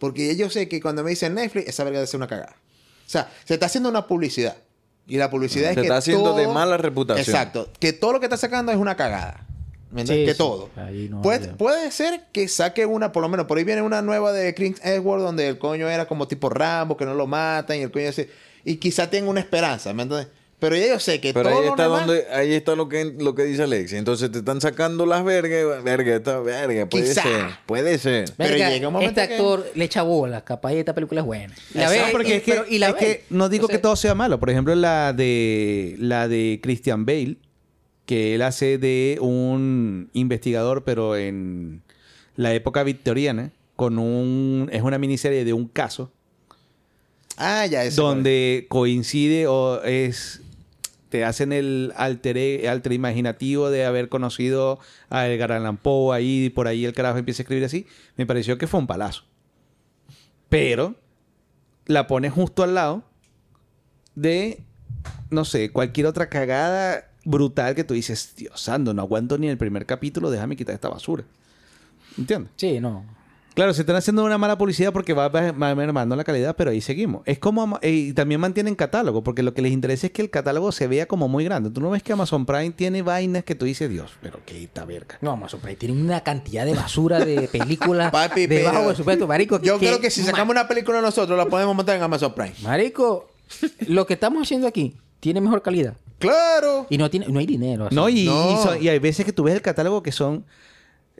[0.00, 2.56] Porque yo sé que cuando me dicen Netflix, esa verga debe ser una cagada.
[3.06, 4.56] O sea, se está haciendo una publicidad.
[5.06, 7.24] Y la publicidad es Se que está haciendo de mala reputación.
[7.24, 7.68] Exacto.
[7.78, 9.46] Que todo lo que está sacando es una cagada.
[9.90, 10.24] ¿Me entiendes?
[10.24, 10.38] Sí, que sí.
[10.38, 10.70] todo.
[10.76, 14.32] Ahí no puede, ser que saque una, por lo menos, por ahí viene una nueva
[14.32, 17.82] de Chris Edward donde el coño era como tipo Rambo, que no lo matan y
[17.82, 18.26] el coño así.
[18.64, 20.28] Y quizá tenga una esperanza, ¿me entiendes?
[20.60, 22.88] Pero ya yo sé que Pero todo ahí lo está demás- donde, ahí está lo
[22.88, 23.96] que, lo que dice Alexi.
[23.96, 27.22] Entonces te están sacando las vergas, verga, esta verga, puede Quizá.
[27.22, 28.30] ser, puede ser.
[28.36, 31.26] Pero llega un momento este que- actor le echa bola, capaz y esta película es
[31.26, 31.54] buena.
[31.74, 32.98] Y La Exacto, porque y- es que, pero- y la es ve.
[33.00, 34.38] que no digo que Entonces, todo sea malo.
[34.38, 37.36] Por ejemplo, la de la de Christian Bale,
[38.04, 41.82] que él hace de un investigador, pero en
[42.36, 46.12] la época victoriana, con un es una miniserie de un caso
[47.38, 47.96] Ah, ya es.
[47.96, 50.42] donde coincide o es
[51.10, 54.78] te hacen el alter, e- alter imaginativo de haber conocido
[55.10, 57.86] a Edgar Allan Poe ahí y por ahí el carajo empieza a escribir así.
[58.16, 59.24] Me pareció que fue un palazo.
[60.48, 60.94] Pero
[61.86, 63.04] la pones justo al lado
[64.14, 64.62] de,
[65.30, 69.58] no sé, cualquier otra cagada brutal que tú dices, Dios santo, no aguanto ni el
[69.58, 71.24] primer capítulo, déjame quitar esta basura.
[72.16, 72.52] ¿Entiendes?
[72.56, 73.04] Sí, no.
[73.54, 76.70] Claro, se están haciendo una mala publicidad porque va, va- va mermando la calidad, pero
[76.70, 77.22] ahí seguimos.
[77.26, 77.78] Es como...
[77.82, 81.06] Y también mantienen catálogo, porque lo que les interesa es que el catálogo se vea
[81.06, 81.68] como muy grande.
[81.70, 84.84] Tú no ves que Amazon Prime tiene vainas que tú dices, Dios, pero qué esta
[84.84, 85.18] verga.
[85.20, 89.60] No, Amazon Prime tiene una cantidad de basura de películas Papi, de bajo presupuesto, marico.
[89.60, 92.54] Yo creo que si sacamos una película nosotros, la podemos montar en Amazon Prime.
[92.62, 93.28] Marico,
[93.88, 95.94] lo que estamos haciendo aquí tiene mejor calidad.
[96.20, 96.86] ¡Claro!
[96.88, 97.86] Y no tiene no hay dinero.
[97.86, 97.94] así.
[97.94, 98.52] No, y, No.
[98.52, 100.44] y son- y hay veces que tú ves el catálogo que son...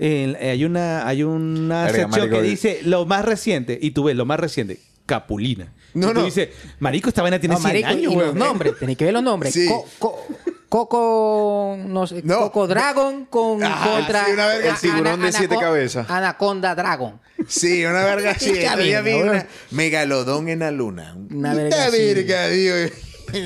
[0.01, 3.90] eh, hay una, hay una Verga, sección marico, que y- dice lo más reciente, y
[3.92, 5.72] tú ves lo más reciente, Capulina.
[5.94, 6.24] No, y tú no.
[6.24, 6.48] dices,
[6.78, 8.38] marico, esta vaina tiene No, 100 marico, años, y los weón.
[8.38, 9.53] nombres, tenéis que ver los nombres.
[9.55, 9.66] Sí.
[9.68, 10.26] Co- co-
[10.70, 12.38] Coco, no sé, No.
[12.38, 16.09] Coco Dragon con Ajá, contra sí, una verga, a- el tiburón de siete anaco- cabezas.
[16.11, 17.20] Anaconda Dragon.
[17.48, 18.53] Sí, una verga así.
[18.53, 19.46] Vi una weón.
[19.72, 21.16] megalodón en la luna.
[21.30, 22.14] Una verga Esta así.
[22.14, 22.92] verga, Dios.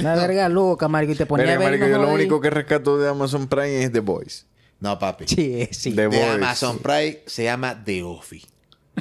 [0.00, 2.14] Una verga loca, marico, y te ponía Verga, a ver marico, yo uno lo ahí.
[2.14, 4.44] único que rescato de Amazon Prime es The Voice.
[4.84, 5.24] No, papi.
[5.26, 5.92] Sí, sí.
[5.92, 6.22] The de Voice.
[6.24, 8.46] Amazon Prime se llama The Office.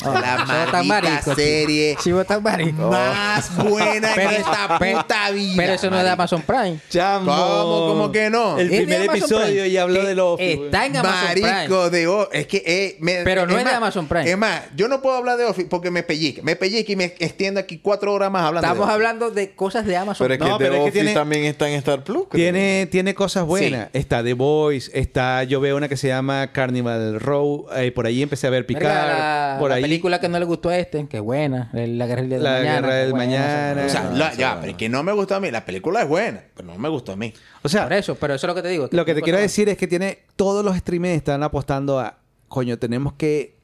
[0.03, 1.95] Ah, la maldita serie
[2.41, 2.89] marico.
[2.89, 5.53] más buena Pero- en esta pero- puta vida.
[5.55, 6.09] Pero eso no es de.
[6.09, 6.79] Amazon Prime.
[6.89, 7.25] Chamo.
[7.31, 7.87] ¿Cómo?
[7.89, 8.57] ¿Cómo que no?
[8.57, 10.39] El primer episodio ya habló Que de los...
[10.39, 11.47] Está en Amazon Prime.
[11.51, 12.39] Marico de Office.
[12.39, 14.29] Es que eh, me- Pero no es de más, Amazon Prime.
[14.31, 16.41] Es más, yo no puedo hablar de Office porque me pellique.
[16.41, 19.85] Me pellique y me extiendo aquí cuatro horas más hablando Estamos de hablando de cosas
[19.85, 21.75] de Amazon Pero es que No, The pero es que Office tiene- también está en
[21.75, 22.27] Star Plus.
[22.29, 22.41] creo.
[22.43, 23.89] Tiene, tiene cosas buenas.
[23.93, 25.43] Está The Voice, está...
[25.43, 27.67] Yo veo una que se llama Carnival Row.
[27.75, 29.82] eh, por ahí empecé a ver la, por ahí...
[29.83, 31.69] película que no le gustó a este, que es buena.
[31.73, 32.73] La Guerra del La Mañana.
[32.75, 33.85] Guerra que del buena, Mañana.
[33.85, 35.51] O sea, la- ya, pero es que no me gustó a mí.
[35.51, 37.33] La película es buena, pero no me gustó a mí.
[37.61, 38.89] O sea, Por eso, pero eso es lo que te digo.
[38.91, 40.19] lo que te quiero decir es que tiene...
[40.35, 42.17] Todos los streamers están apostando a...
[42.47, 43.57] Coño, tenemos que...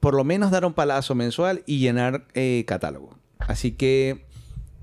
[0.00, 3.18] Por lo menos dar un palazo mensual y llenar eh, catálogo.
[3.38, 4.24] Así que...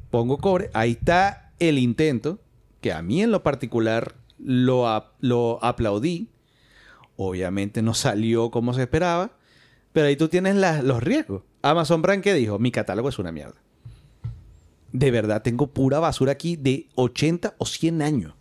[0.10, 0.70] Pongo cobre.
[0.74, 2.40] Ahí está el intento.
[2.82, 4.86] Que a mí en lo particular lo,
[5.20, 6.30] lo aplaudí.
[7.18, 9.32] Obviamente no salió como se esperaba.
[9.96, 11.42] Pero ahí tú tienes los riesgos.
[11.62, 12.60] Amazon Prime, ¿qué dijo?
[12.60, 13.56] Mi catálogo es una mierda.
[14.92, 18.34] de verdad tengo pura basura aquí de 80 o 100 años.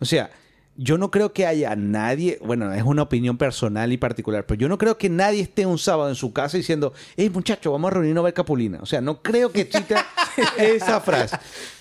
[0.00, 0.30] O sea,
[0.76, 4.68] yo no creo que haya nadie, bueno, es una opinión personal y particular, pero yo
[4.68, 7.94] no creo que nadie esté un sábado en su casa diciendo, hey muchacho, vamos a
[7.94, 8.78] reunirnos a ver Capulina.
[8.82, 10.04] O sea, no creo que exista
[10.58, 11.36] esa frase.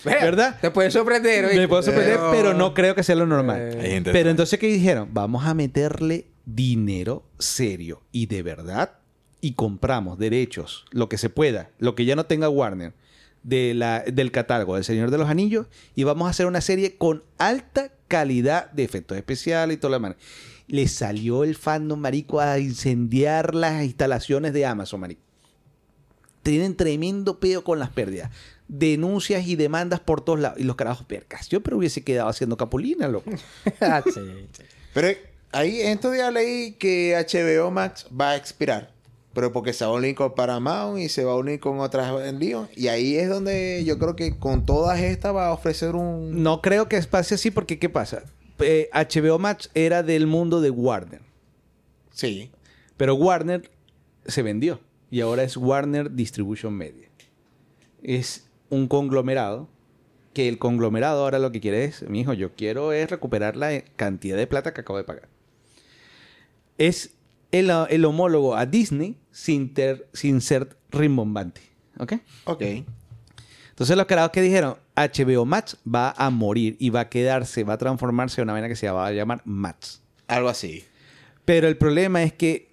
[0.06, 0.60] ¿Verdad?
[0.62, 1.56] Te puede sorprender.
[1.56, 3.78] Me puedo sorprender, Pero- pero no creo que sea lo normal.
[4.04, 5.10] Pero entonces, ¿qué dijeron?
[5.12, 8.94] Vamos a meterle dinero serio y de verdad
[9.42, 12.94] y compramos derechos, lo que se pueda, lo que ya no tenga Warner,
[13.44, 16.98] de la, del catálogo del Señor de los Anillos y vamos a hacer una serie
[16.98, 20.16] con alta calidad de efectos especiales y todo lo demás.
[20.68, 25.28] Le salió el fandom, marico, a incendiar las instalaciones de Amazon, marico
[26.48, 28.32] tienen tremendo pedo con las pérdidas.
[28.70, 30.58] Denuncias y demandas por todos lados.
[30.58, 31.50] Y los carajos percas.
[31.50, 33.32] Yo pero hubiese quedado haciendo capulina, loco.
[33.82, 34.22] Ah, sí,
[34.54, 34.64] sí.
[34.94, 35.10] Pero
[35.52, 38.94] ahí en estos días leí que HBO Max va a expirar.
[39.38, 42.26] Pero porque se va a unir con Paramount y se va a unir con otras
[42.26, 42.68] en lío.
[42.76, 46.42] Y ahí es donde yo creo que con todas estas va a ofrecer un...
[46.42, 48.24] No creo que pase así porque ¿qué pasa?
[48.58, 51.22] Eh, HBO Max era del mundo de Warner.
[52.10, 52.50] Sí.
[52.98, 53.70] Pero Warner
[54.26, 54.80] se vendió.
[55.12, 57.08] Y ahora es Warner Distribution Media.
[58.02, 59.70] Es un conglomerado.
[60.34, 63.84] Que el conglomerado ahora lo que quiere es, mi hijo, yo quiero es recuperar la
[63.98, 65.30] cantidad de plata que acabo de pagar.
[66.80, 67.17] Es
[67.52, 71.62] el, el homólogo a Disney sin, ter- sin ser rimbombante.
[72.00, 72.14] ¿Ok?
[72.46, 72.62] Ok.
[73.70, 77.74] Entonces los carajos que dijeron, HBO Max va a morir y va a quedarse, va
[77.74, 80.02] a transformarse en una vaina que se va a llamar Max.
[80.28, 80.84] Algo así.
[81.46, 82.72] Pero el problema es que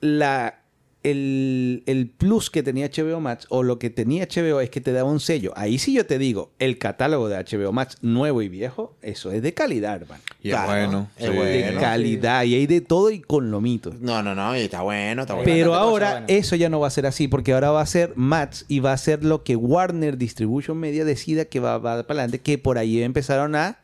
[0.00, 0.59] la,
[1.02, 4.92] el, el plus que tenía HBO Max o lo que tenía HBO es que te
[4.92, 5.52] daba un sello.
[5.56, 9.42] Ahí sí yo te digo, el catálogo de HBO Max nuevo y viejo, eso es
[9.42, 10.22] de calidad, hermano.
[10.42, 11.08] Y es Claro, bueno.
[11.16, 11.32] es sí.
[11.34, 11.50] bueno.
[11.50, 12.44] de calidad.
[12.44, 13.92] Y hay de todo y con lomito.
[14.00, 14.56] No, no, no.
[14.56, 15.50] y Está bueno, está bueno.
[15.50, 18.64] Pero ahora eso ya no va a ser así, porque ahora va a ser Max
[18.68, 22.40] y va a ser lo que Warner Distribution Media decida que va, va para adelante,
[22.40, 23.78] que por ahí empezaron a...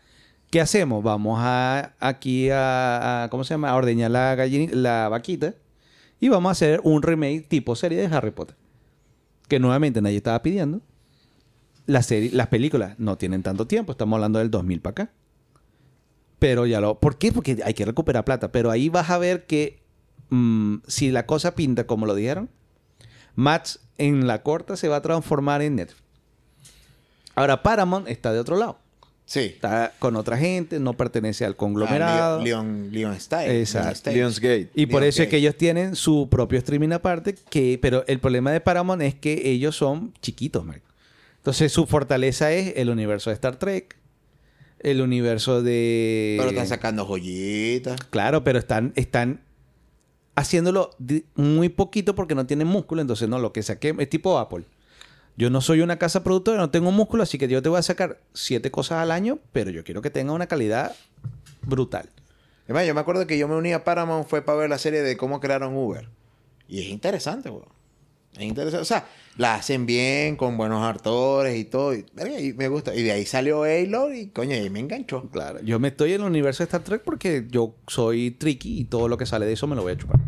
[0.51, 1.03] ¿Qué hacemos?
[1.03, 3.71] Vamos a aquí a, a- ¿cómo se llama?
[3.71, 5.55] A ordeñar la gallina, la vaquita
[6.21, 8.57] y vamos a hacer un remake tipo serie de Harry Potter.
[9.49, 10.81] Que nuevamente nadie estaba pidiendo.
[11.87, 12.09] Las,
[12.49, 15.13] películas no tienen tanto tiempo, estamos hablando del 2000 para acá.
[16.39, 16.99] Pero ya lo...
[16.99, 17.33] ¿Por qué?
[17.33, 18.51] Porque hay que recuperar plata.
[18.51, 19.83] Pero ahí vas a ver que
[20.31, 22.51] mm, si la cosa pinta como lo dijeron,
[23.37, 26.03] Max en la corta se va a transformar en Netflix.
[27.35, 28.79] Ahora Paramount está de otro lado.
[29.27, 29.41] Sí.
[29.41, 32.39] Está con otra gente, no pertenece al conglomerado.
[32.41, 33.61] Ah, Leon, Leon Style.
[33.61, 34.11] Exacto.
[34.11, 34.31] Leon.
[34.31, 34.71] Lionsgate.
[34.75, 38.53] Y por eso es que ellos tienen su propio streaming aparte, que, pero el problema
[38.53, 40.87] de Paramount es que ellos son chiquitos, marico.
[41.39, 43.97] Entonces su fortaleza es el universo de Star Trek,
[44.79, 46.37] el universo de...
[46.39, 48.01] Pero están sacando joyitas.
[48.11, 49.41] Claro, pero están, están
[50.37, 50.91] haciéndolo
[51.35, 54.65] muy poquito porque no tienen músculo, entonces no, lo que saqué es tipo Apple.
[55.37, 57.83] Yo no soy una casa productora, no tengo músculo, así que yo te voy a
[57.83, 60.95] sacar siete cosas al año, pero yo quiero que tenga una calidad
[61.63, 62.09] brutal.
[62.65, 65.03] Además, yo me acuerdo que yo me uní a Paramount fue para ver la serie
[65.03, 66.09] de cómo crearon Uber.
[66.69, 67.69] Y es interesante, weón.
[68.35, 68.83] Es interesante.
[68.83, 69.07] O sea,
[69.37, 71.95] la hacen bien, con buenos actores y todo.
[71.95, 72.05] Y,
[72.57, 72.95] me gusta.
[72.95, 75.29] Y de ahí salió Halo y, coño, y me enganchó.
[75.31, 78.85] Claro, yo me estoy en el universo de Star Trek porque yo soy tricky y
[78.85, 80.19] todo lo que sale de eso me lo voy a chupar.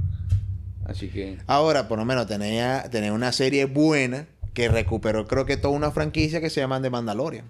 [0.85, 1.39] Así que...
[1.47, 4.27] Ahora, por lo menos, tenía una serie buena
[4.59, 7.45] que recuperó, creo que toda una franquicia que se llama The Mandalorian.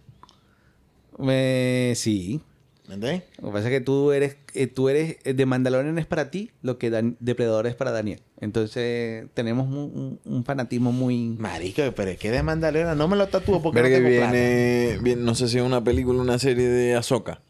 [1.28, 2.42] eh, sí.
[2.86, 3.22] ¿Me entiendes?
[3.40, 6.30] Lo que pasa es que tú eres, eh, tú eres, eh, de Mandalorian es para
[6.30, 8.20] ti lo que Dan- Depredador es para Daniel.
[8.40, 11.36] Entonces tenemos un, un- un fanatismo muy...
[11.38, 14.98] Marico, pero es que The Mandalorian no me lo tatúo porque Verga, no tengo viene,
[15.02, 17.40] viene, no sé si es una película o una serie de Ahsoka.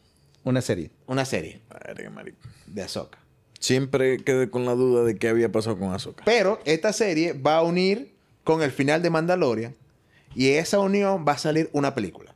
[0.45, 0.91] Una serie.
[1.07, 2.39] Una serie Verga, marico.
[2.67, 3.19] de Ahsoka.
[3.61, 6.23] Siempre quedé con la duda de qué había pasado con Ahsoka.
[6.25, 8.13] Pero esta serie va a unir
[8.49, 9.75] con el final de Mandalorian
[10.35, 12.35] y esa unión va a salir una película.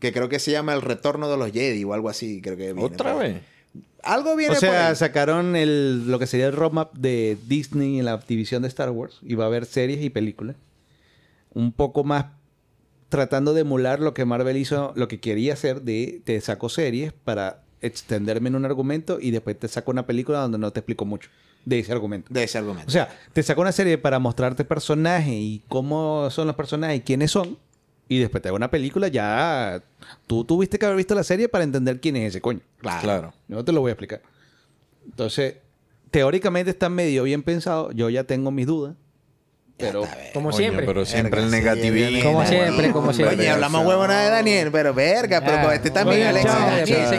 [0.00, 2.40] Que creo que se llama El Retorno de los Jedi o algo así.
[2.40, 3.42] Creo que viene ¿Otra vez?
[4.02, 8.06] Algo viene O sea, por sacaron el, lo que sería el roadmap de Disney en
[8.06, 9.18] la división de Star Wars.
[9.20, 10.56] Y va a haber series y películas.
[11.52, 12.24] Un poco más
[13.10, 17.12] tratando de emular lo que Marvel hizo, lo que quería hacer de te saco series
[17.12, 21.04] para extenderme en un argumento y después te saco una película donde no te explico
[21.04, 21.28] mucho
[21.64, 22.32] de ese argumento.
[22.32, 22.88] De ese argumento.
[22.88, 27.00] O sea, te saco una serie para mostrarte personajes y cómo son los personajes y
[27.00, 27.58] quiénes son.
[28.08, 29.82] Y después te hago una película ya...
[30.26, 32.60] Tú tuviste que haber visto la serie para entender quién es ese coño.
[32.78, 33.00] claro.
[33.02, 33.34] Claro.
[33.48, 34.20] Yo no te lo voy a explicar.
[35.06, 35.56] Entonces,
[36.10, 37.90] teóricamente está medio bien pensado.
[37.92, 38.94] Yo ya tengo mis dudas.
[39.82, 40.02] Pero
[40.32, 40.86] Como Coño, siempre.
[40.86, 42.32] Pero siempre el Verga, sí, negativismo.
[42.32, 43.36] Como siempre, como siempre.
[43.38, 46.50] Oye, hablamos huevona de Daniel, pero verga, pero con este también, oye, Alexis.
[46.50, 46.70] chao,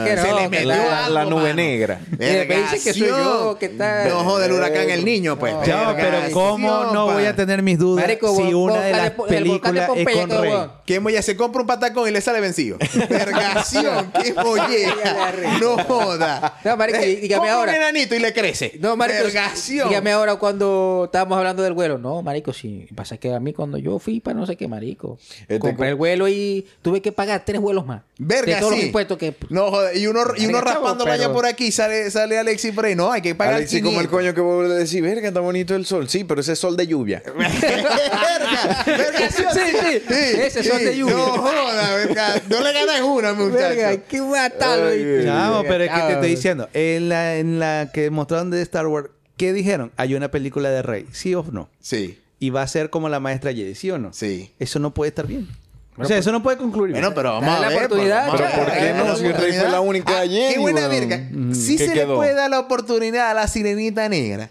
[0.03, 1.53] que se le que metió la- algo, la nube mano.
[1.55, 1.99] negra.
[2.09, 4.09] Después dice que soy yo, que tal.
[4.09, 5.53] No joder, el huracán el niño, pues.
[5.53, 7.13] No, Ya, pero ¿cómo no pa.
[7.13, 10.37] voy a tener mis dudas Marico, si una de las el películas es con que
[10.37, 10.53] Rey?
[10.85, 12.77] ¿Qué molla se compra un patacón y le sale vencido?
[13.09, 15.33] Vergación, qué mollera.
[15.61, 16.59] No joda.
[16.63, 17.71] No, marico, dí- dígame ahora.
[17.71, 18.73] un enanito y le crece.
[18.79, 19.89] No, marico, Vergación.
[19.89, 21.97] dígame ahora cuando estábamos hablando del vuelo.
[21.97, 22.87] No, marico, sí.
[22.95, 25.83] Pasa que a mí cuando yo fui para no sé qué, marico, Este compré co-
[25.85, 28.01] el vuelo y tuve que pagar tres vuelos más.
[28.17, 28.79] Verga, de todos sí.
[28.79, 29.35] los impuestos que...
[29.49, 29.97] No, joder.
[29.97, 32.95] Y uno, y uno raspando allá pero- por aquí, sale, sale Alexis por ahí.
[32.95, 34.11] No, hay que pagar Alexis, como el 500.
[34.19, 36.07] coño que vos le decís, verga, está bonito el sol.
[36.09, 37.21] Sí, pero ese es sol de lluvia.
[37.35, 40.41] verga, verga, sí, Sí, sí.
[40.41, 41.13] Ese son de lluvia.
[41.15, 42.41] No joda, verga.
[42.49, 43.53] No le ganas una, muchacho.
[43.57, 44.19] Verga, qué.
[44.19, 48.61] Ay, Chamo, pero es que te estoy diciendo, en la, en la que mostraron de
[48.61, 49.91] Star Wars, ¿qué dijeron?
[49.97, 51.69] Hay una película de Rey, ¿sí o no?
[51.79, 54.11] Sí, Y va a ser como la maestra Jedi, ¿sí o no?
[54.11, 54.51] sí.
[54.59, 55.47] Eso no puede estar bien.
[55.95, 56.91] O sea, eso no puede concluir.
[56.91, 57.85] Bueno, pero vamos Dale a la ver.
[57.85, 58.65] oportunidad, vamos a chavo.
[58.65, 58.73] ver.
[58.73, 59.03] ¿Por qué no?
[59.05, 59.71] la Si Rey fue oportunidad.
[59.71, 61.17] la única Ah, Jenny, Qué buena verga.
[61.31, 62.07] Mm, Si ¿qué se quedó?
[62.13, 64.49] le puede dar la oportunidad a la sirenita negra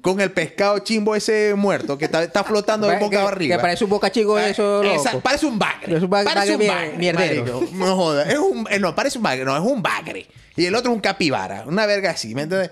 [0.00, 3.56] con el pescado chimbo ese muerto que está, está flotando de boca que- arriba.
[3.56, 5.22] Que parece un boca chico eso, Esa- loco.
[5.22, 5.96] parece un bagre.
[5.96, 6.96] Es un bagre- parece un bagre bagre.
[6.98, 7.60] mierdero.
[7.60, 7.76] marico.
[7.76, 8.22] No joda.
[8.30, 9.44] Es un, eh, no, parece un bagre.
[9.44, 10.26] No, es un bagre.
[10.56, 11.64] Y el otro es un capibara.
[11.66, 12.34] Una verga así.
[12.36, 12.70] ¿Me entiendes?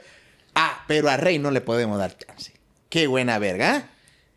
[0.54, 2.52] Ah, pero a Rey no le podemos dar chance.
[2.88, 3.76] Qué buena verga.
[3.78, 3.82] ¿eh?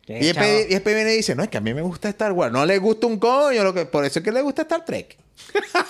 [0.08, 2.32] Y después, y después viene y dice, no, es que a mí me gusta Star
[2.32, 2.52] Wars.
[2.52, 3.64] No le gusta un coño.
[3.64, 5.16] Lo que, por eso es que le gusta Star Trek.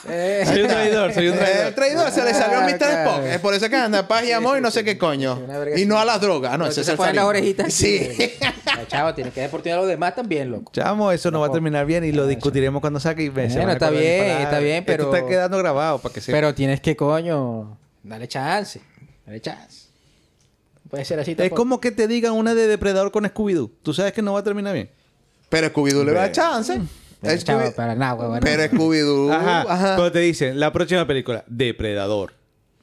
[0.08, 1.66] Eh, Soy un traidor, soy un Eh, traidor.
[1.66, 2.78] El traidor se le salió a Ah, Mr.
[2.78, 3.10] claro.
[3.10, 3.24] Spock.
[3.26, 5.40] Es por eso que anda paz y amor y no sé qué coño.
[5.76, 6.52] Y no a las drogas.
[6.54, 7.72] Ah, no, ese es el las orejitas.
[7.72, 8.08] Sí.
[8.88, 10.72] Chavo, tienes que dar oportunidad a los demás también, loco.
[10.72, 13.90] Chamo, eso no va a terminar bien y lo discutiremos cuando saque y Bueno, está
[13.90, 14.42] bien, disparar.
[14.42, 16.32] está bien, pero- Esto está quedando grabado para que se...
[16.32, 18.80] Pero tienes que, coño, dale chance.
[19.26, 19.85] Dale chance.
[20.96, 23.70] No Puede ser así Es como que te digan una de Depredador con Scooby-Doo.
[23.82, 24.90] Tú sabes que no va a terminar bien.
[25.48, 26.80] Pero Scooby-Doo le da chance.
[27.20, 28.40] Pero, chavo, Scooby-.
[28.42, 29.30] Pero Scooby-Doo.
[29.32, 29.60] Ajá.
[29.62, 29.96] Ajá.
[29.96, 32.34] Pero te dicen, la próxima película, Depredador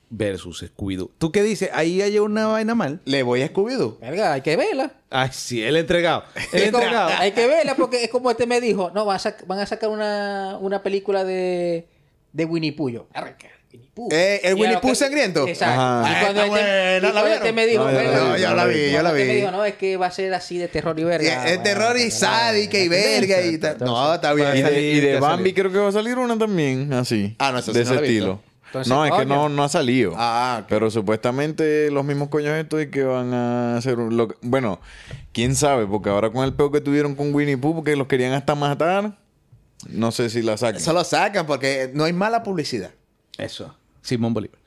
[0.09, 1.09] versus Scooby-Doo.
[1.17, 1.69] ¿Tú qué dices?
[1.73, 2.99] Ahí hay una vaina mal.
[3.05, 3.97] Le voy a Scooby-Doo.
[3.99, 4.93] Verga, hay que verla.
[5.09, 6.23] Ay, sí, el entregado.
[6.51, 7.11] El como- entregado.
[7.17, 9.65] hay que verla porque es como este me dijo, no, van a, sac- van a
[9.65, 11.87] sacar una, una película de,
[12.31, 12.89] de Winnie Pooh.
[12.89, 14.09] Yo, arranca, Winnie Pooh.
[14.11, 15.47] Eh, ¿el Winnie Pooh sangriento?
[15.47, 15.81] Exacto.
[15.81, 16.09] Ajá.
[16.09, 18.65] Y Ah, cuando, este, y ¿la cuando este me dijo, No, verga, vi, yo la
[18.65, 19.27] vi, yo la este vi.
[19.29, 21.27] me dijo, no, es que va a ser así de terror y Y verga.
[21.27, 23.77] Es es Bueno, terror y sádica y verga y tal.
[23.79, 24.55] No, está bien.
[24.57, 27.35] Y de, y de Bambi creo que va a salir una también, así.
[27.39, 28.41] Ah, no, eso sí De no ese estilo.
[28.67, 30.13] Entonces, no, es que no, no ha salido.
[30.17, 30.65] Ah, ok.
[30.69, 34.79] Pero supuestamente los mismos coños estos y que van a hacer un- lo que- Bueno,
[35.31, 38.33] quién sabe, porque ahora con el peo que tuvieron con Winnie Pooh, porque los querían
[38.33, 39.19] hasta matar,
[39.89, 40.77] no sé si la sacan.
[40.77, 42.89] Eso lo sacan porque no hay mala publicidad.
[43.37, 43.75] Eso.
[44.01, 44.59] Simón Bolívar.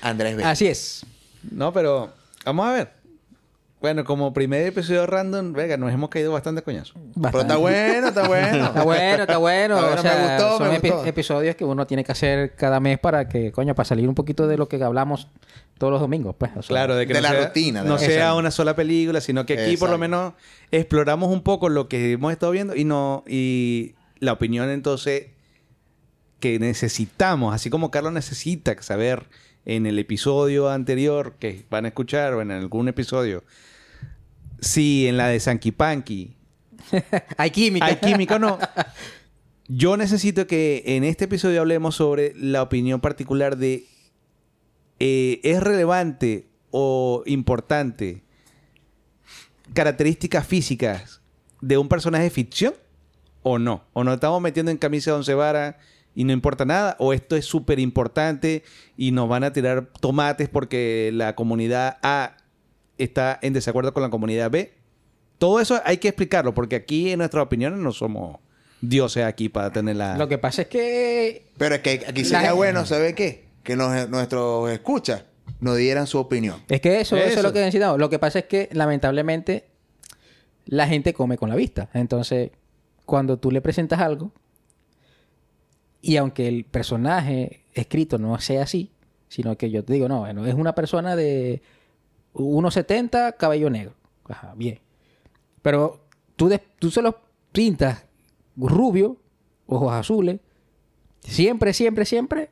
[0.00, 0.44] Andrés B.
[0.44, 1.04] Así es.
[1.50, 2.12] No, pero
[2.44, 2.98] vamos a ver.
[3.80, 6.94] Bueno, como primer episodio random, venga, nos hemos caído bastante coñazo.
[7.22, 8.66] Pero está bueno, está bueno.
[8.66, 9.76] Está bueno, está bueno.
[9.76, 11.04] Está bueno, o sea, me gustó, son me epi- gustó.
[11.06, 14.48] episodios que uno tiene que hacer cada mes para que, coño, para salir un poquito
[14.48, 15.28] de lo que hablamos
[15.78, 16.50] todos los domingos, pues.
[16.56, 18.36] o sea, Claro, de que de no la sea, rutina, de no la- sea Exacto.
[18.38, 20.32] una sola película, sino que aquí por lo menos
[20.72, 25.26] exploramos un poco lo que hemos estado viendo y no y la opinión entonces
[26.40, 29.26] que necesitamos, así como Carlos necesita saber
[29.64, 33.44] en el episodio anterior que van a escuchar o en algún episodio
[34.60, 36.36] si en la de Sanky Panky
[37.36, 37.86] Hay química.
[37.86, 38.58] hay química o no.
[39.68, 43.84] Yo necesito que en este episodio hablemos sobre la opinión particular de
[44.98, 48.22] eh, ¿es relevante o importante
[49.74, 51.20] características físicas
[51.60, 52.74] de un personaje de ficción
[53.42, 53.84] o no?
[53.92, 55.76] ¿O nos estamos metiendo en camisa de once varas
[56.18, 56.96] y no importa nada?
[56.98, 58.64] ¿O esto es súper importante
[58.96, 62.36] y nos van a tirar tomates porque la comunidad A
[62.98, 64.72] está en desacuerdo con la comunidad B?
[65.38, 68.40] Todo eso hay que explicarlo porque aquí en nuestras opiniones no somos
[68.80, 70.18] dioses aquí para tener la...
[70.18, 73.44] Lo que pasa es que Pero es que aquí La- sería bueno, ¿sabe qué?
[73.62, 75.22] Que nos- nuestros escuchas
[75.60, 76.56] nos dieran su opinión.
[76.68, 77.26] Es que eso, eso.
[77.26, 77.42] es Eso.
[77.42, 78.00] lo que necesitamos.
[78.00, 79.66] Lo que pasa es que, lamentablemente,
[80.66, 81.88] la gente come con la vista.
[81.94, 82.50] Entonces,
[83.06, 84.32] cuando tú le presentas algo,
[86.00, 88.90] y aunque el personaje escrito no sea así,
[89.28, 91.60] sino que yo te digo, no, bueno, es una persona de
[92.34, 93.94] 1,70, cabello negro.
[94.28, 94.78] Ajá, bien.
[95.62, 96.00] Pero
[96.36, 97.14] tú, des- tú se los
[97.52, 98.04] pintas
[98.56, 99.16] rubio,
[99.66, 100.40] ojos azules,
[101.20, 102.50] siempre, siempre, siempre,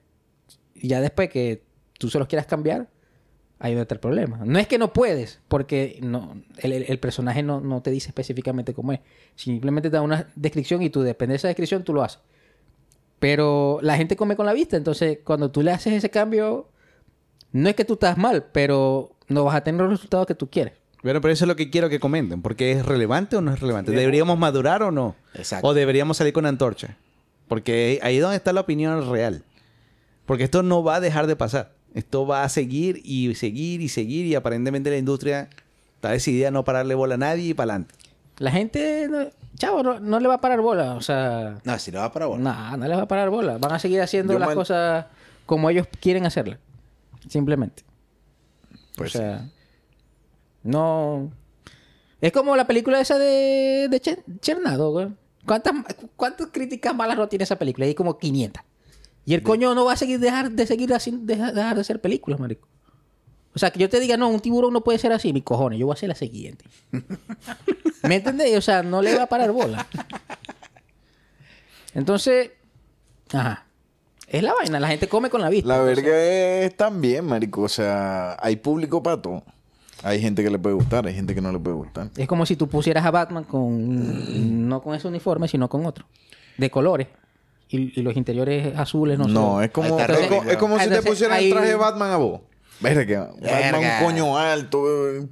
[0.75, 1.63] y ya después que
[1.99, 2.89] tú se los quieras cambiar,
[3.59, 4.41] ahí donde está el problema.
[4.45, 8.93] No es que no puedes, porque no, el personaje no, no te dice específicamente cómo
[8.93, 9.01] es.
[9.35, 12.21] Simplemente te da una descripción y tú, depende de esa descripción, tú lo haces.
[13.19, 16.69] Pero la gente come con la vista, entonces cuando tú le haces ese cambio,
[17.53, 20.51] no es que tú estás mal, pero no vas a tener los resultados que tú
[20.51, 20.75] quieres.
[21.03, 22.43] Bueno, pero eso es lo que quiero que comenten.
[22.43, 23.93] Porque es relevante o no es relevante.
[23.93, 25.15] ¿Deberíamos madurar o no?
[25.35, 25.69] Exacto.
[25.69, 26.97] O deberíamos salir con antorcha.
[27.49, 29.45] Porque ahí es donde está la opinión real.
[30.25, 31.75] Porque esto no va a dejar de pasar.
[31.95, 34.27] Esto va a seguir y seguir y seguir.
[34.27, 35.49] Y aparentemente la industria
[35.95, 37.95] está decidida a no pararle bola a nadie y para adelante.
[38.39, 40.95] La gente, no- chavo, no, no le va a parar bola.
[40.95, 42.39] O sea, No, si lo va para vos.
[42.39, 43.59] nada, no le va a parar bola.
[43.59, 45.07] Van a seguir haciendo Yo las man- cosas
[45.47, 46.59] como ellos quieren hacerlas.
[47.29, 47.83] Simplemente.
[48.97, 49.49] Pues o sea,
[50.63, 51.31] no.
[52.21, 55.09] Es como la película esa de, de Cher- Chernado, güey.
[55.47, 55.75] ¿Cuántas,
[56.17, 57.87] ¿Cuántas críticas malas no tiene esa película?
[57.87, 58.63] Hay como 500.
[59.25, 62.01] Y el coño no va a seguir dejar de seguir haciendo, dejar, dejar de hacer
[62.01, 62.69] películas, marico.
[63.57, 65.79] O sea, que yo te diga, no, un tiburón no puede ser así, mi cojones,
[65.79, 66.67] yo voy a hacer la siguiente.
[68.03, 68.57] ¿Me entendés?
[68.57, 69.87] O sea, no le va a parar bola.
[71.95, 72.51] Entonces,
[73.33, 73.65] ajá.
[74.29, 75.69] Es la vaina, la gente come con la vista.
[75.69, 77.63] La verga es también, marico.
[77.63, 79.43] O sea, hay público para todo.
[80.03, 82.11] Hay gente que le puede gustar, hay gente que no le puede gustar.
[82.17, 86.05] Es como si tú pusieras a Batman con no con ese uniforme, sino con otro.
[86.59, 87.07] De colores.
[87.69, 91.03] Y, y los interiores azules no No, son- es como, es es como si te
[91.03, 92.41] pusieran el traje de Batman a vos.
[92.81, 93.41] Verga, Batman
[93.81, 93.99] Verga.
[94.01, 94.85] un coño alto,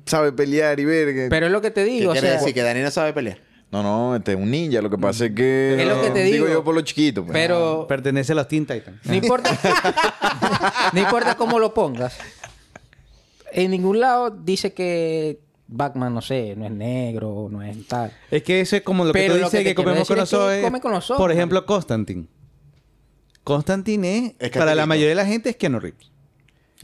[0.07, 1.27] sabe pelear y verga.
[1.31, 2.55] Pero es lo que te ¿Qué digo, o quiere sea, decir?
[2.55, 3.39] Que Dani no sabe pelear.
[3.71, 4.81] No, no, este es un ninja.
[4.81, 5.77] Lo que pasa es que.
[5.81, 6.47] Es lo que te digo.
[6.49, 7.23] yo por lo chiquito.
[7.25, 7.33] pues.
[7.33, 8.99] pero Pertenece a los Teen Titans.
[9.05, 9.51] no importa
[10.93, 12.17] no importa cómo lo pongas.
[13.53, 18.13] En ningún lado dice que Batman, no sé, no es negro, no es tal.
[18.31, 20.31] Es que eso es como lo que Pero tú dices que comemos con los es
[20.31, 20.53] que ojos.
[20.53, 22.27] es, come con los ojos, Por ejemplo, Constantine.
[23.43, 26.11] Constantine es, Es para la mayoría de la gente es Keanu Reeves.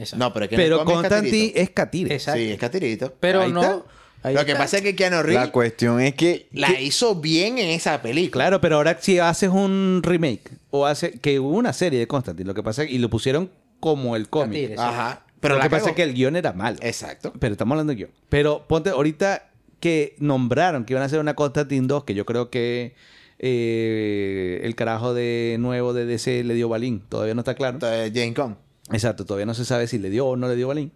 [0.00, 0.16] Exacto.
[0.24, 1.60] No, pero es que Pero es Constantine catirito.
[1.60, 2.14] es Catire.
[2.14, 2.40] Exacto.
[2.40, 3.14] Sí, es catirito.
[3.20, 3.60] Pero Ahí no.
[3.62, 3.82] está.
[4.22, 4.62] ahí Lo que está.
[4.64, 6.48] pasa es que Keanu Reeves La cuestión es que.
[6.52, 8.44] la hizo bien en esa película.
[8.44, 12.46] Claro, pero ahora si haces un remake o hace que hubo una serie de Constantine,
[12.48, 14.52] lo que pasa y lo pusieron como el cómic.
[14.62, 14.82] Catire, sí.
[14.82, 15.22] Ajá.
[15.40, 16.76] Pero lo que pasa es que el guion era malo.
[16.82, 17.32] Exacto.
[17.38, 18.10] Pero estamos hablando de guion.
[18.28, 19.48] Pero ponte ahorita
[19.80, 22.94] que nombraron que iban a hacer una Constantine 2, que yo creo que
[23.38, 27.00] eh, el carajo de nuevo de DC le dio balín.
[27.08, 27.76] Todavía no está claro.
[27.76, 28.58] Entonces, Jane Con.
[28.92, 30.92] Exacto, todavía no se sabe si le dio o no le dio balín.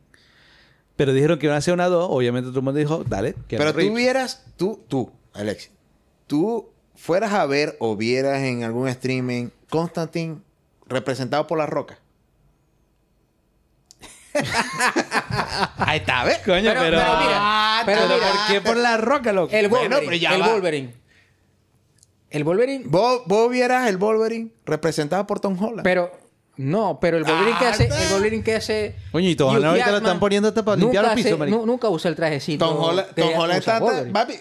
[0.96, 2.08] Pero dijeron que iban a hacer una 2.
[2.10, 3.34] Obviamente todo el mundo dijo, dale.
[3.48, 5.70] Keanu Pero tú vieras, tú, tú, Alex,
[6.26, 10.38] tú fueras a ver o vieras en algún streaming Constantine
[10.86, 11.98] representado por la roca.
[15.76, 16.38] Ahí está, ¿ves?
[16.38, 16.98] Coño, Pero- pero...
[16.98, 19.52] pero mira, pero pero mira, ¿por qué por la roca, loco?
[19.54, 20.06] El Bueno, Wolverine.
[20.06, 20.52] pero ya el va.
[20.52, 20.94] Wolverine.
[22.30, 22.84] El Wolverine.
[22.88, 25.82] ¿Vos, vos vieras el Wolverine representado por Tom Holland.
[25.84, 26.10] Pero.
[26.56, 27.84] No, pero el Wolverine que Ah, hace.
[27.86, 28.94] El Wolverine que hace.
[29.34, 31.58] Tom Holland ahorita lo están poniendo hasta para limpiar pisos, hace- marico.
[31.58, 32.64] nu- Nunca usa el trajecito.
[32.66, 33.84] Tom Holland, que Tom Holland usa está,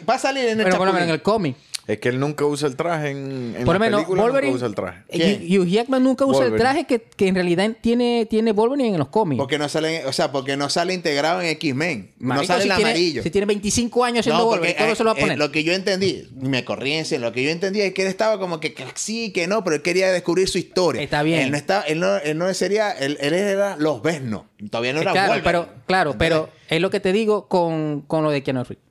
[0.08, 1.56] va, a salir en el Pero en el cómic.
[1.86, 4.52] Es que él nunca usa el traje en, en Por lo la menos, película, Wolverine.
[4.54, 5.04] nunca usa el traje.
[5.10, 6.56] eh, Hugh Jackman nunca usa Wolverine.
[6.56, 9.38] el traje que, que en realidad tiene, tiene Wolverine en los cómics.
[9.38, 12.12] Porque no sale, o sea, porque no sale integrado en X-Men.
[12.20, 13.24] No sale si el tiene- amarillo.
[13.24, 15.38] Si tiene 25 años haciendo No, Wolverine, porque todo se lo va a eh, poner.
[15.38, 18.62] lo que yo entendí, me corriense, lo que yo entendí es que él estaba como
[18.62, 21.02] que, que sí, que no, pero él quería descubrir su historia.
[21.02, 21.42] Está bien.
[21.42, 24.46] Él no estaba, él no, él no sería, él, él era los Vesno.
[24.72, 25.44] Todavía no Eh, era claro, Wolverine.
[25.44, 28.82] pero, claro, pero es lo que te digo con, con lo de Keanu Reeves.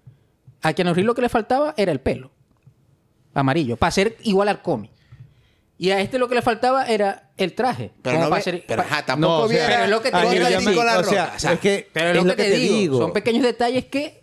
[0.60, 2.30] A Keanu Reeves lo que le faltaba era el pelo.
[3.34, 3.76] Amarillo.
[3.76, 4.90] Para ser igual al cómic.
[5.78, 7.90] Y a este lo que le faltaba era el traje.
[8.02, 9.90] Pero no para ve- ser- pero pa- ajá, tampoco No, o sea, viera- pero es
[9.90, 10.64] lo que te a mí quiero me decir.
[10.68, 11.36] llama- con la o sea, roca.
[11.36, 12.98] O sea, es que Pero es, lo, que, te digo.
[12.98, 14.22] Son pequeños detalles que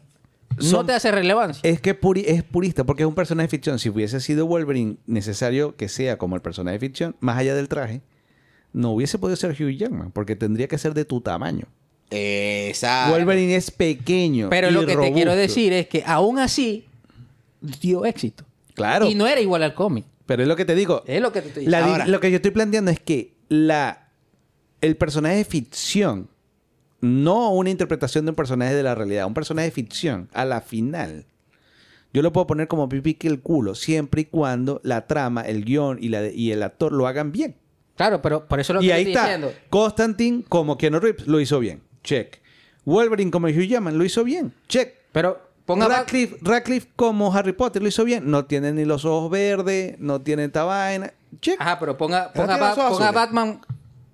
[0.72, 1.62] no te hacen relevancia.
[1.70, 3.78] Es que puri- es purista porque es un personaje de ficción.
[3.80, 7.68] Si hubiese sido Wolverine necesario que sea como el personaje de ficción, más allá del
[7.68, 8.02] traje,
[8.72, 11.66] no hubiese podido ser Hugh Jackman porque tendría que ser de tu tamaño.
[12.10, 13.14] Exacto.
[13.14, 14.50] Wolverine es pequeño.
[14.50, 16.86] Pero y lo que te quiero decir es que aún así
[17.82, 18.46] dio éxito.
[18.80, 19.06] Claro.
[19.08, 20.06] Y no era igual al cómic.
[20.26, 21.04] Pero es lo que te digo.
[21.08, 21.92] Es lo que te estoy diciendo.
[21.92, 24.10] Ahora- lo que yo estoy planteando es que la,
[24.82, 26.30] el personaje de ficción,
[27.02, 30.62] no una interpretación de un personaje de la realidad, un personaje de ficción, a la
[30.62, 31.26] final,
[32.14, 35.64] yo lo puedo poner como pipi que el culo, siempre y cuando la trama, el
[35.64, 37.56] guion y, la, y el actor lo hagan bien.
[37.96, 39.24] Claro, pero por eso es lo que y te ahí estoy está.
[39.26, 39.54] diciendo.
[39.70, 41.82] Constantine como Keanu Reeves lo hizo bien.
[42.04, 42.40] Check.
[42.86, 44.54] Wolverine como Hugh Jackman lo hizo bien.
[44.68, 44.94] Check.
[45.12, 48.30] Pero ponga Radcliffe, Radcliffe como Harry Potter lo hizo bien.
[48.30, 51.14] No tiene ni los ojos verdes, no tiene esta vaina.
[51.42, 51.62] Check.
[51.62, 53.12] Ajá, pero ponga, ponga, Ba- ponga.
[53.12, 53.62] Batman.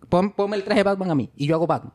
[0.09, 1.29] Pon- ponme el traje de Batman a mí.
[1.35, 1.93] Y yo hago Batman.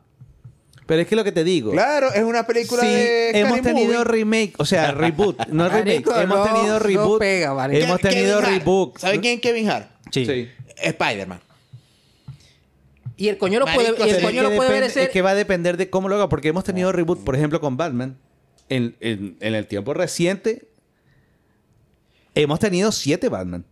[0.87, 1.71] Pero es que lo que te digo.
[1.71, 4.03] Claro, es una película Sí, de hemos Scary tenido Movie.
[4.11, 5.85] remake, o sea, reboot, no remake.
[6.05, 7.19] Marico, hemos no, tenido no reboot.
[7.19, 8.97] pega, hemos tenido reboot.
[8.97, 9.87] ¿Sabe quién es Kevin Hart?
[10.11, 10.49] Sí.
[10.75, 11.39] Spider-Man.
[13.15, 15.21] Y el coño lo Marico, puede, y el coño lo puede ver ese- es que
[15.21, 18.17] va a depender de cómo lo haga, porque hemos tenido reboot, por ejemplo, con Batman.
[18.71, 20.67] En, en- en el tiempo reciente,
[22.35, 23.65] hemos tenido siete Batman.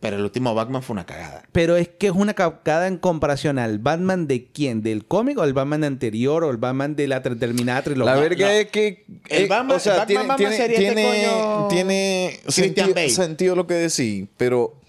[0.00, 1.42] Pero el último Batman fue una cagada.
[1.50, 5.44] Pero es que es una cagada en comparación al Batman de quién, del cómic o
[5.44, 8.14] el Batman anterior o el Batman de la terminada trilogía.
[8.14, 9.04] La verga la- es que...
[9.28, 12.40] el eh, Batman- o sea, el Batman tiene, Batman tiene, sería este tiene, coño tiene
[12.44, 14.80] Christian sentido, sentido lo que decís, pero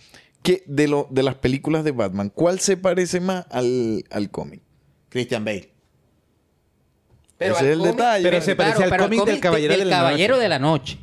[0.43, 4.61] ¿qué, de, lo, de las películas de Batman, ¿cuál se parece más al, al cómic?
[5.09, 5.71] Christian Bale.
[7.39, 8.23] Pero Ese es el cómic- detalle.
[8.29, 10.43] Pero se parece al pero cómic del Caballero de la Caballero Noche.
[10.43, 10.99] de la Noche.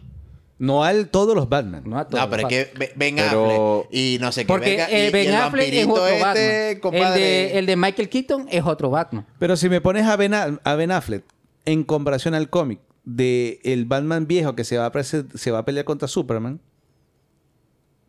[0.59, 1.83] No al todos los Batman.
[1.85, 4.47] No, a todos, No, pero es que Be- Ben Pero- Affleck y no sé qué.
[4.47, 6.47] Porque verga, y- el y Ben Affleck es otro este, Batman.
[6.47, 9.27] El compadre, de, el de Michael Keaton es otro Batman.
[9.39, 11.25] Pero si me pones a Ben, A- Ben Affleck
[11.65, 15.65] en comparación al cómic de el Batman viejo que se va, a se va a
[15.65, 16.61] pelear contra Superman,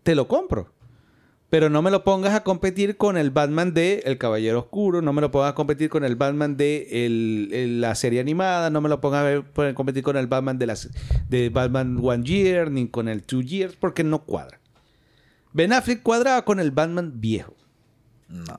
[0.04, 0.72] te lo compro.
[1.49, 5.14] Pero no me lo pongas a competir con el Batman de El Caballero Oscuro, no
[5.14, 8.82] me lo pongas a competir con el Batman de el- el- la serie animada, no
[8.82, 10.90] me lo pongas a competir con el Batman de, las,
[11.30, 14.60] de Batman One Year, ni con el Two Years, porque no cuadra.
[15.53, 17.56] Ben Affleck cuadraba con el Batman viejo.
[18.28, 18.57] No.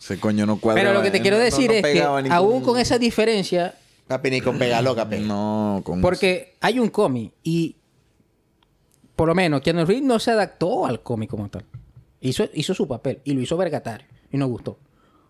[0.00, 0.80] Ese coño no cuadra.
[0.80, 2.00] Pero lo que te quiero no- decir no es que
[2.30, 3.74] aún con esa diferencia,
[4.06, 5.04] Papi, ni con pega loca.
[5.04, 6.00] No, con...
[6.00, 7.74] porque hay un cómic y
[9.16, 11.64] por lo menos Keanu Reeves no se adaptó al cómic como tal.
[12.20, 14.78] Hizo, hizo su papel y lo hizo vergatario y nos gustó.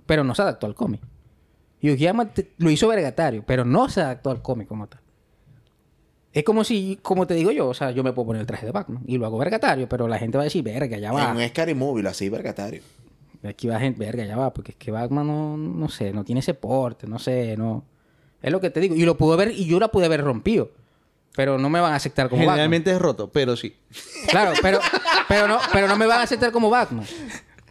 [0.06, 1.00] Pero no se adaptó al cómic.
[1.80, 5.00] Y Ujiyama te- lo hizo vergatario, pero no se adaptó al cómic como tal.
[6.32, 8.66] Es como si, como te digo yo, o sea, yo me puedo poner el traje
[8.66, 11.30] de Batman y lo hago vergatario, pero la gente va a decir, verga, ya va.
[11.30, 12.82] En un Scary Movie lo así, vergatario.
[13.44, 16.40] Aquí va gente, verga, ya va, porque es que Batman no, no sé, no tiene
[16.40, 17.84] ese porte, no sé, no.
[18.42, 18.94] Es lo que te digo.
[18.94, 20.70] Y lo pude ver, y yo la pude haber rompido.
[21.38, 23.76] Pero no me van a aceptar como Generalmente es roto, pero sí.
[23.92, 24.26] Batman.
[24.28, 24.80] Claro, pero,
[25.28, 27.06] pero, no, pero no me van a aceptar como Batman.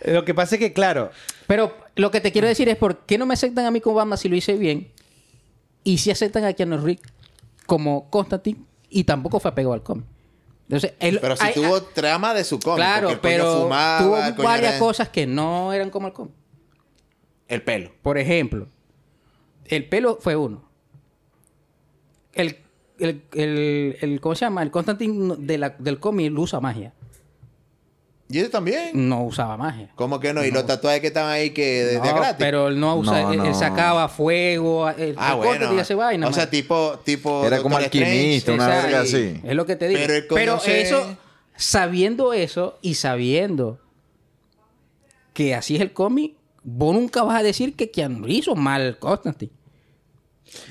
[0.05, 1.11] Lo que pasa es que, claro,
[1.47, 3.97] Pero lo que te quiero decir es por qué no me aceptan a mí como
[3.97, 4.89] Batman si lo hice bien.
[5.83, 7.01] Y si aceptan a Keanu Reeves
[7.65, 10.05] como Constantine y tampoco fue apegado al cómic.
[10.69, 12.77] Entonces, él, Pero si hay- tuvo hay- trama de su cómic.
[12.77, 16.33] claro, pero fumaba, tuvo varias era- cosas que no eran como el cómic.
[17.49, 17.91] El pelo.
[18.01, 18.69] Por ejemplo,
[19.65, 20.63] el pelo fue uno.
[22.31, 22.59] El,
[22.99, 24.63] el, el, el- ¿cómo se llama?
[24.63, 26.93] El Constantine de la- del cómic usa magia.
[28.29, 28.91] Y ese también.
[29.07, 29.89] No usaba magia.
[29.95, 30.43] ¿Cómo que no?
[30.43, 32.35] ¿Y los tatuajes que estaban ahí que de, de No, gratis?
[32.37, 33.53] pero él no usa, No, él, él no.
[33.57, 34.93] sacaba fuego, Ah,
[35.35, 35.43] bueno.
[35.43, 36.27] Constantine hace vaina.
[36.27, 37.45] o sea, tipo, tipo.
[37.45, 39.39] Era como alquimista, una verga así.
[39.43, 40.01] Es lo que te digo.
[40.29, 41.17] Pero el eso,
[41.55, 43.79] sabiendo eso y sabiendo
[45.33, 46.33] que así es el cómic,
[46.63, 49.53] vos nunca vas a decir que Keanu hizo mal Constantine.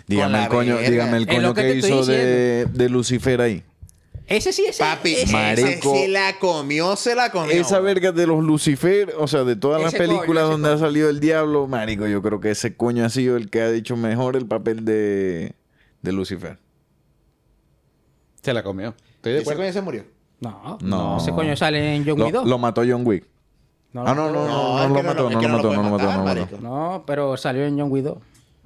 [0.07, 0.90] Dígame el coño, verga.
[0.90, 3.62] dígame el Es lo coño que que, te estoy hizo de, de Lucifer ahí.
[4.28, 5.94] Ese sí es Papi, ese- ese marico.
[5.94, 7.53] sí la comió, se la comió.
[7.53, 10.73] Esa verga de los Lucifer, o sea, de todas las Ese coño, películas ese donde
[10.73, 13.70] ha salido el diablo, marico, yo creo que ese coño ha sido el que ha
[13.70, 15.53] dicho mejor el papel de,
[16.03, 16.59] de Lucifer.
[18.43, 18.94] se la comió.
[19.16, 19.62] Estoy de Ese acuerdo.
[19.62, 20.05] coño se murió.
[20.40, 21.15] No, No.
[21.15, 21.16] no.
[21.19, 22.47] Ese coño sale en John Lo, Wick 2.
[22.48, 23.24] lo mató John Wick.
[23.93, 25.82] No, ah, no, no, no, no, es lo que mató, es no lo mató, no
[25.82, 26.24] lo mató, no lo mató.
[26.24, 26.59] marico.
[26.61, 28.19] No, pero salió en John Wick 2.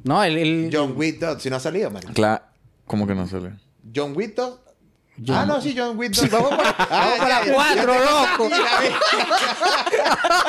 [0.05, 0.39] No, el...
[0.39, 2.13] el- John Wick 2, si no ha salido, marico.
[2.13, 2.43] Cla-
[2.87, 3.53] ¿Cómo que no sale?
[3.95, 4.59] John Wick 2.
[5.27, 6.31] John- Ah, no, sí, John Wick 2.
[6.31, 6.51] vamos
[6.91, 8.51] Vamos para la 4, loco.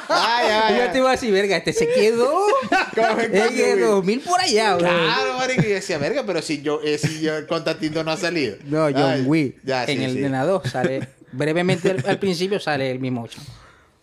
[0.09, 2.29] Ay, ay, Yo te iba a decir, verga, este se quedó.
[2.95, 3.79] ¿Cómo que Es que John Wick?
[3.79, 4.85] 2000 por allá, güey.
[4.85, 5.61] Claro, marico.
[5.61, 8.55] Y yo decía, verga, pero si yo, eh, si yo Constantino no ha salido.
[8.65, 9.57] No, John Wick.
[9.63, 10.19] Ya, sí, en el sí.
[10.19, 11.07] de la 2 sale...
[11.31, 13.45] brevemente al, al principio sale el mismo chamo.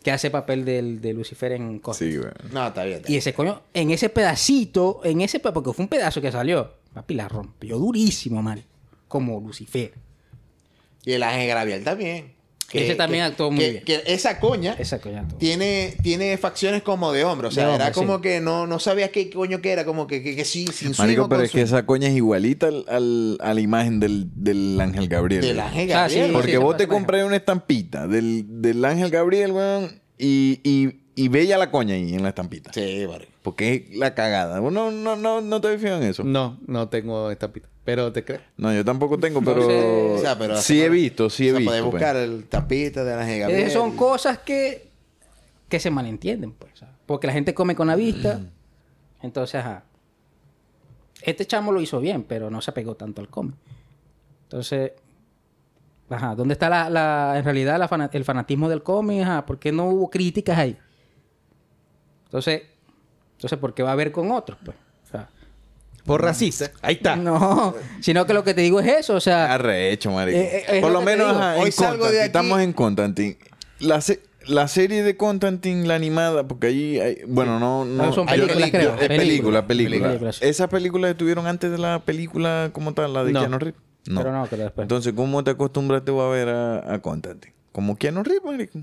[0.02, 1.98] Que hace papel del, de Lucifer en Cosmos.
[1.98, 2.30] Sí, güey.
[2.52, 2.98] No, está bien.
[2.98, 6.74] está Y ese coño, en ese pedacito, en ese porque fue un pedazo que salió,
[6.94, 8.62] papi la rompió durísimo, man.
[9.08, 9.92] Como Lucifer.
[11.04, 12.37] Y el Ángel Gabriel también.
[12.72, 13.84] Ese también actuó muy que- bien.
[13.84, 15.38] Que esa coña Esa coña todo.
[15.38, 17.48] tiene, tiene facciones como de hombre.
[17.48, 18.22] O sea, era como sí.
[18.22, 19.84] que no, no sabías qué coño que era.
[19.86, 22.66] Como que, que, que sí, sin su Marico, pero es que esa coña es igualita
[22.68, 25.40] al, al- a la imagen del, del Ángel Gabriel.
[25.42, 25.60] Del.
[25.60, 26.32] Ángel Ah, sí, Gabriel.
[26.32, 31.28] Porque se vos te compras una estampita del, del Ángel Gabriel, weón, y, y, y
[31.28, 32.72] bella la coña ahí en la estampita.
[32.74, 33.32] Sí, marico.
[33.42, 34.60] Porque es la cagada.
[34.60, 36.22] No, no, no, no te fías en eso.
[36.22, 37.68] No, no tengo estampita.
[37.88, 38.42] Pero te creo.
[38.58, 41.54] No, yo tampoco tengo, pero, Entonces, O sea, pero sí he visto, sí he o
[41.54, 41.70] sea, visto.
[41.70, 41.92] Podés pues.
[41.92, 43.50] buscar el tapita de Gabriel.
[43.62, 44.90] Esas son cosas que,
[45.70, 46.80] que se malentienden, pues.
[46.80, 46.94] ¿sabes?
[47.06, 48.42] Porque la gente come con la vista.
[49.22, 49.84] Entonces, ajá.
[51.22, 53.54] Este chamo lo hizo bien, pero no se apegó tanto al cómic.
[54.42, 54.92] Entonces,
[56.10, 59.22] ajá, ¿dónde está la, la- en realidad la el fanatismo del cómic?
[59.22, 60.76] Ajá, ¿por qué no hubo críticas ahí?
[62.26, 62.64] Entonces,
[63.36, 64.58] entonces ¿por qué va a haber con otros?
[64.62, 64.76] Pues?
[66.08, 66.72] Por racista.
[66.82, 67.14] Ahí está.
[67.16, 70.36] no, sino que lo que te digo es eso, o sea, Arrecho, marico.
[70.38, 73.38] Eh, eh, Por lo menos, ajá, Hoy salgo de aquí- estamos en Constantine.
[73.78, 77.18] La, se- la serie de Constantine, la animada, porque ahí hay...
[77.28, 77.84] Bueno, no...
[77.84, 78.94] no No, son películas, creo.
[78.98, 80.08] Es película, película.
[80.08, 80.38] Películas.
[80.42, 83.40] ¿Esas películas estuvieron antes de la película como tal, la de No.
[83.40, 83.80] Keanu Reeves?
[84.04, 84.84] pero no, pero después.
[84.84, 87.52] Entonces, ¿cómo te acostumbraste a ver a, a Constantine?
[87.72, 88.78] Como Keanu Reeves, marico.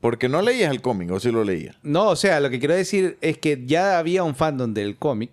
[0.00, 1.76] Porque no leías el cómic, o sí lo leías.
[1.82, 5.30] No, o sea, lo que quiero decir es que ya había un fandom del cómic,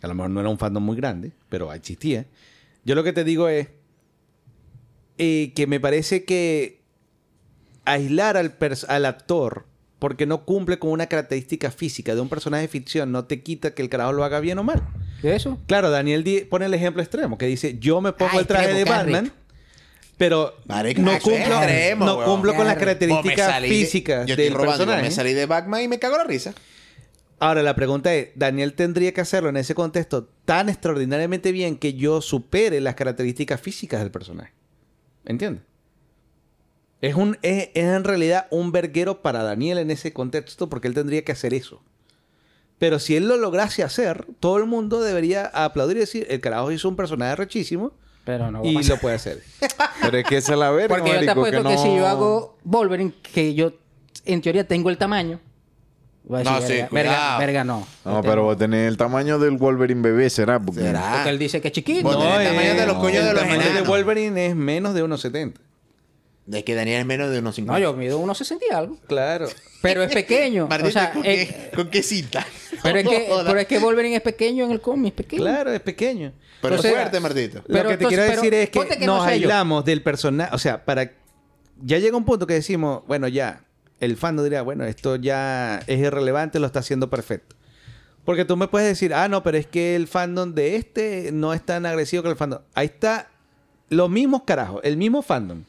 [0.00, 2.26] que a lo mejor no era un fandom muy grande, pero existía.
[2.84, 3.68] Yo lo que te digo es
[5.18, 6.80] eh, que me parece que
[7.84, 8.54] aislar al,
[8.88, 9.66] al actor
[9.98, 13.74] porque no cumple con una característica física de un personaje de ficción no te quita
[13.74, 14.82] que el carajo lo haga bien o mal.
[15.20, 15.58] ¿Qué es eso?
[15.66, 18.84] Claro, Daniel pone el ejemplo extremo, que dice, yo me pongo Ah, el traje de
[18.84, 19.36] Batman, rico.
[20.16, 22.30] pero no cumplo, extremo, no weón.
[22.30, 25.02] cumplo con las características salí físicas yo estoy del robando, personaje.
[25.02, 26.54] Me salí de Batman y me cago la risa.
[27.40, 31.94] Ahora, la pregunta es, ¿Daniel tendría que hacerlo en ese contexto tan extraordinariamente bien que
[31.94, 34.52] yo supere las características físicas del personaje?
[35.24, 35.62] ¿Entiendes?
[37.00, 40.94] Es, un, es, es en realidad un verguero para Daniel en ese contexto porque él
[40.94, 41.80] tendría que hacer eso.
[42.78, 46.72] Pero si él lo lograse hacer, todo el mundo debería aplaudir y decir, el carajo
[46.72, 47.92] hizo un personaje rechísimo
[48.24, 49.42] Pero no va y lo puede hacer.
[50.02, 52.06] Pero es que esa es la verga, Porque yo te apuesto que, no- si yo
[52.06, 53.72] hago Wolverine, que yo
[54.24, 55.40] en teoría tengo el tamaño.
[56.28, 57.38] Voy a No, decir, sí, verga, verga, cuidado.
[57.40, 57.86] verga, no.
[58.04, 60.60] No, pero va a tener el tamaño del Wolverine bebé, ¿será?
[60.60, 61.12] Porque ¿Será?
[61.14, 62.08] Porque él dice que es chiquito.
[62.10, 63.82] Tenés el tamaño de los no, coños de el los tamaño de.
[63.82, 65.54] Wolverine es menos de 1,70.
[66.50, 67.78] Es que Daniel es menos de unos 50.
[67.78, 68.96] No, yo mido 1.60 y algo.
[69.06, 69.48] Claro.
[69.82, 70.66] Pero es pequeño.
[70.66, 72.46] Martita, o sea, ¿con, eh, qué, ¿con qué cita?
[72.82, 73.44] pero, es que, Joda.
[73.46, 75.42] pero es que Wolverine es pequeño en el cómic, es pequeño.
[75.42, 76.32] Claro, es pequeño.
[76.62, 77.58] Pero sea, fuerte, Martito.
[77.66, 79.46] Lo Pero que te entonces, quiero pero decir es que, nos no sé yo.
[79.46, 80.54] aislamos del personaje.
[80.54, 81.12] O sea, para.
[81.82, 83.60] Ya llega un punto que decimos, bueno, ya.
[84.00, 87.56] El fandom diría, bueno, esto ya es irrelevante, lo está haciendo perfecto.
[88.24, 91.54] Porque tú me puedes decir, ah, no, pero es que el fandom de este no
[91.54, 92.60] es tan agresivo que el fandom.
[92.74, 93.30] Ahí está
[93.88, 95.62] los mismos carajos, el mismo fandom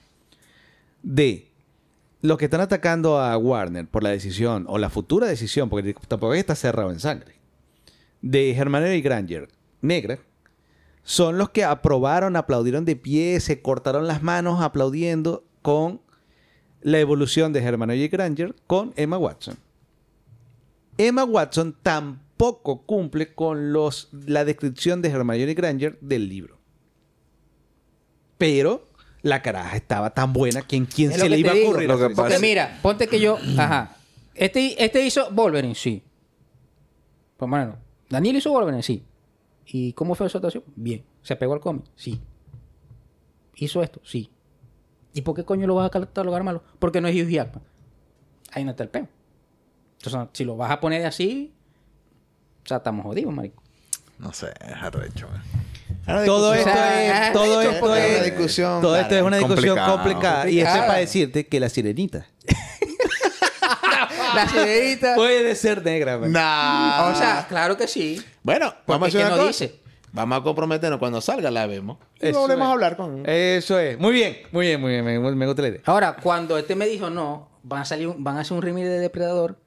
[1.02, 1.50] de
[2.22, 6.34] los que están atacando a Warner por la decisión o la futura decisión, porque tampoco
[6.34, 7.36] está cerrado en sangre,
[8.22, 9.48] de Hermione y Granger,
[9.82, 10.20] negra,
[11.04, 16.02] son los que aprobaron, aplaudieron de pie, se cortaron las manos aplaudiendo con
[16.82, 19.58] la evolución de Hermione Granger con Emma Watson.
[20.98, 26.58] Emma Watson tampoco cumple con los, la descripción de Hermione Granger del libro.
[28.38, 28.88] Pero
[29.22, 31.88] la caraja estaba tan buena que en quién se le iba a ocurrir.
[31.88, 32.04] Lo que?
[32.16, 33.38] Porque pasa- mira, ponte que yo.
[33.58, 33.96] Ajá.
[34.36, 36.02] Este, este hizo Wolverine, sí.
[37.38, 37.76] Pues bueno,
[38.10, 39.04] Daniel hizo Wolverine, sí.
[39.66, 40.64] ¿Y cómo fue su actuación?
[40.76, 41.04] Bien.
[41.22, 41.84] ¿Se pegó al cómic?
[41.96, 42.20] Sí.
[43.56, 44.02] ¿Hizo esto?
[44.06, 44.30] Sí.
[45.14, 46.64] ¿Y por qué coño lo vas a catalogar malo?
[46.80, 47.64] Porque no es Hugh Jackman.
[48.52, 49.08] Ahí no está el peo.
[50.02, 51.54] Entonces, si lo vas a poner así,
[52.64, 53.62] o sea, estamos jodidos, marico.
[54.18, 55.28] No sé, es arrecho.
[55.30, 55.44] man.
[56.26, 59.22] Todo esto O sea, es, todo esto esto es es, una discusión todo esto es
[59.22, 60.50] una discusión complicada.
[60.50, 62.26] Y esto es para decirte que la sirenita
[64.36, 65.16] La sirenita.
[65.16, 66.18] puede ser negra.
[66.18, 66.32] man.
[66.32, 67.10] Nah.
[67.12, 68.22] O sea, claro que sí.
[68.44, 69.66] bueno, vamos a hacer ¿qué una no cosa.
[69.66, 69.80] dice?
[70.12, 71.98] Vamos a comprometernos cuando salga, la vemos.
[72.20, 72.70] Y Eso volvemos es.
[72.70, 73.24] a hablar con.
[73.28, 74.00] Eso es.
[74.00, 75.06] Muy bien, muy bien, muy bien.
[75.06, 75.82] Me, me gusta la idea.
[75.86, 78.86] Ahora, cuando este me dijo, no, van a salir, un- van a hacer un remake
[78.86, 79.58] de Depredador,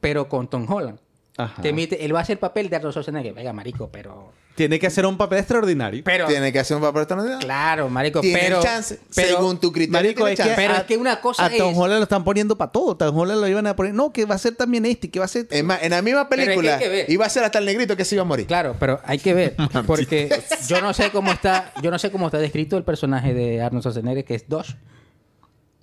[0.00, 0.98] pero con Tom Holland.
[1.36, 1.62] Ajá.
[1.62, 3.32] Te emite- él va a hacer papel de Arnold Schwarzenegger.
[3.34, 4.32] Venga, marico, pero...
[4.58, 6.02] Tiene que hacer un papel extraordinario.
[6.04, 6.26] Pero...
[6.26, 7.38] Tiene que hacer un papel extraordinario.
[7.46, 8.60] Claro, marico, Tiene pero...
[8.60, 8.98] chance.
[9.14, 9.92] pero- según tu criterio.
[9.92, 10.56] Marico, tiene es que, chance.
[10.56, 12.96] Pero a, es que una cosa a Tom es- Holland lo están poniendo para todo.
[12.96, 13.94] Tom Holland lo iban a poner.
[13.94, 15.46] No, que va a ser también este, que va a ser.
[15.48, 17.96] Es más, en la misma Pero es que película iba a ser hasta el negrito
[17.96, 18.46] que se iba a morir.
[18.46, 19.54] Claro, pero hay que ver,
[19.86, 20.28] porque
[20.66, 23.82] yo no sé cómo está, yo no sé cómo está descrito el personaje de Arnold
[23.82, 24.72] Schwarzenegger, que es Dosh.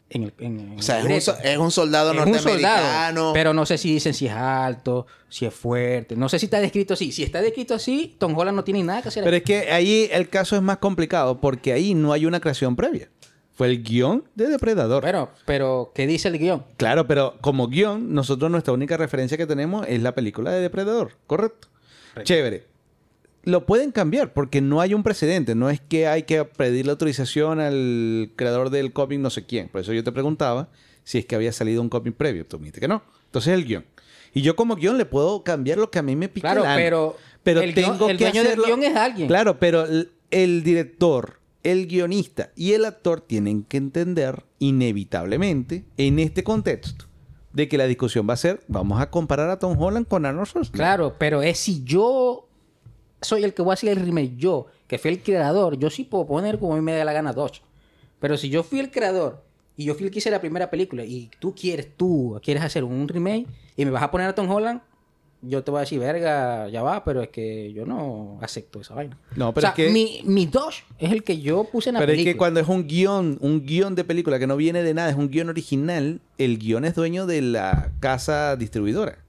[0.09, 1.35] En el, en- en O sea, el es un,
[1.67, 2.51] es soldado Es un norteamericano.
[2.51, 6.15] soldado, pero no sé si dicen si es alto, si es fuerte.
[6.15, 7.11] No sé si está descrito así.
[7.11, 9.23] Si está descrito así, Tom Holland no tiene nada que hacer.
[9.23, 12.75] Pero es que ahí el caso es más complicado porque ahí no hay una creación
[12.75, 13.09] previa.
[13.55, 15.01] Fue el guion de Depredador.
[15.01, 16.65] Pero, pero, ¿qué dice el guion?
[16.77, 21.13] Claro, pero como guion, nosotros nuestra única referencia que tenemos es la película de Depredador,
[21.25, 21.69] ¿correcto?
[22.23, 22.67] Chévere.
[23.45, 25.55] Lo pueden cambiar porque no hay un precedente.
[25.55, 29.69] No es que hay que pedir la autorización al creador del cómic no sé quién.
[29.69, 30.69] Por eso yo te preguntaba
[31.03, 32.45] si es que había salido un cómic previo.
[32.45, 33.03] Tú me dijiste que no.
[33.25, 33.85] Entonces el guion.
[34.33, 36.75] Y yo como guion le puedo cambiar lo que a mí me pica Claro, el
[36.75, 39.27] pero pero el guión- tengo el que dueño del guion es alguien.
[39.27, 46.19] Claro, pero el, el director, el guionista y el actor tienen que entender inevitablemente en
[46.19, 47.05] este contexto
[47.53, 50.47] de que la discusión va a ser, vamos a comparar a Tom Holland con Arnold
[50.47, 50.77] Schwarzenegger.
[50.77, 52.49] Claro, pero es si yo
[53.25, 56.03] soy el que voy a hacer el remake, yo, que fui el creador, yo sí
[56.05, 57.61] puedo poner como a mí me da la gana Dodge.
[58.19, 59.43] Pero si yo fui el creador
[59.75, 62.83] y yo fui el que hice la primera película y tú quieres, tú quieres hacer
[62.83, 63.45] un remake
[63.75, 64.81] y me vas a poner a Tom Holland,
[65.41, 68.95] yo te voy a decir, verga, ya va, pero es que yo no acepto esa
[68.95, 69.15] vaina.
[69.35, 71.95] No, o pero sea, es que- mi, mi Dodge es el que yo puse en
[71.95, 72.33] la Pero es película.
[72.33, 75.15] que cuando es un guion, un guion de película que no viene de nada, es
[75.15, 79.19] un guion original, el guion es dueño de la casa distribuidora.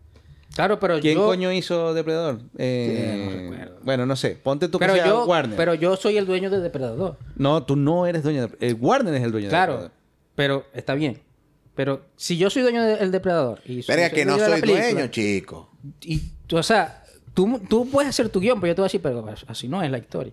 [0.56, 1.26] Claro, pero ¿Quién yo...
[1.26, 2.40] coño hizo Depredador?
[2.58, 3.80] Eh, Sí, no recuerdo.
[3.84, 4.30] bueno, no sé.
[4.42, 5.56] Ponte tú que Pero sea yo, Warner.
[5.56, 7.18] pero yo soy el dueño de Depredador.
[7.36, 8.56] No, tú no eres dueño de...
[8.68, 9.96] eh, Warner es el dueño de Claro, Depredador.
[10.34, 11.20] pero está bien.
[11.74, 14.60] Pero si yo soy dueño del depredador y soy- Verga, soy que no de soy
[14.62, 15.70] película, dueño, chico.
[16.00, 17.04] Y, o sea,
[17.34, 19.82] tú, tú puedes hacer tu guion, pero yo te voy a decir, pero así no
[19.82, 20.32] es la historia.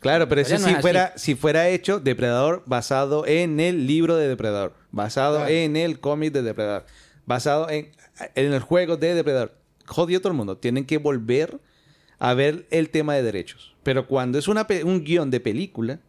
[0.00, 0.80] Claro, pero ese no si es así.
[0.82, 6.32] fuera, si fuera hecho Depredador basado en el libro de Depredador, basado en el cómic
[6.32, 6.86] de Depredador,
[7.26, 7.90] basado en,
[8.34, 9.54] en el juego de Depredador.
[9.86, 10.58] Jodió todo el mundo.
[10.58, 11.60] Tienen que volver
[12.18, 13.74] a ver el tema de derechos.
[13.82, 16.00] Pero cuando es un guion de película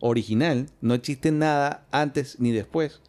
[0.00, 3.00] original, no existe nada antes ni después.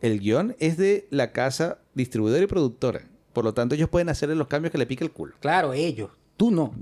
[0.00, 3.02] El guion es de la casa distribuidora y productora.
[3.32, 5.34] Por lo tanto, ellos pueden hacerle los cambios que le pique el culo.
[5.40, 6.10] Claro, ellos.
[6.36, 6.72] Tú no.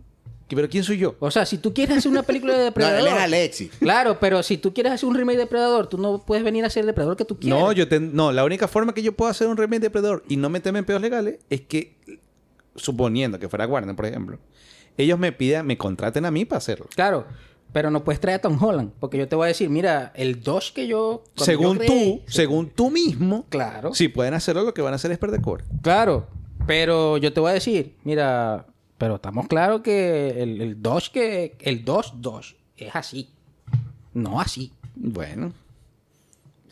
[0.49, 1.17] ¿Pero quién soy yo?
[1.19, 3.01] O sea, si tú quieres hacer una película de No, Depredador...
[3.01, 3.69] él es Alexi.
[3.69, 6.69] Claro, pero si tú quieres hacer un remake de Depredador, tú no puedes venir a
[6.69, 7.59] hacer el Depredador que tú quieres.
[7.61, 10.23] No, yo ten- no, la única forma que yo puedo hacer un remake de Depredador
[10.29, 11.97] y no meterme en pedos legales es que,
[12.77, 14.39] suponiendo que fuera Warner, por ejemplo,
[14.97, 16.87] ellos me pidan, me contraten a mí para hacerlo.
[16.95, 17.27] Claro,
[17.73, 20.43] pero no puedes traer a Tom Holland, porque yo te voy a decir, mira, el
[20.43, 21.25] Dodge que yo...
[21.37, 23.93] Según yo creé- tú, según tú mismo, Claro.
[23.95, 25.65] si pueden hacerlo, lo que van a hacer es perder core.
[25.83, 26.29] Claro,
[26.67, 28.67] pero yo te voy a decir, mira,
[28.99, 31.57] pero estamos claros que el, el Dodge que...
[31.61, 33.29] El Dodge Dodge es así.
[34.15, 34.73] No así.
[34.95, 35.53] Bueno,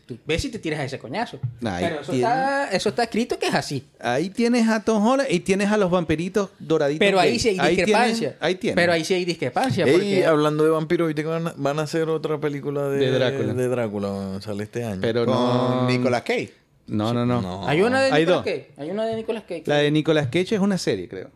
[0.07, 1.39] Tú ves si te tiras ese coñazo.
[1.63, 2.27] Ahí pero eso tiene.
[2.27, 3.83] está, eso está escrito que es así.
[3.99, 6.99] ahí tienes a Tom Holland y tienes a los vampiritos doraditos.
[6.99, 7.39] Pero ahí gay.
[7.39, 8.29] sí hay Ahí discrepancia.
[8.29, 8.75] tienes- ahí tienes.
[8.75, 9.83] Pero ahí sí hay discrepancia.
[9.85, 10.25] Ey, porque...
[10.27, 13.53] hablando de vampiros, ¿viste que van a, van a hacer otra película de, De Drácula.
[13.55, 14.39] de Drácula?
[14.41, 15.01] Sale este año.
[15.01, 15.87] Pero Con no.
[15.87, 16.53] Nicolas Cage.
[16.85, 17.67] No, no, no, No.
[17.67, 18.53] Hay una de Hay Nicolas dos.
[18.53, 18.71] Cage.
[18.77, 19.63] Hay una de Nicolas Cage.
[19.65, 21.31] La de Nicolas Cage es una serie, creo.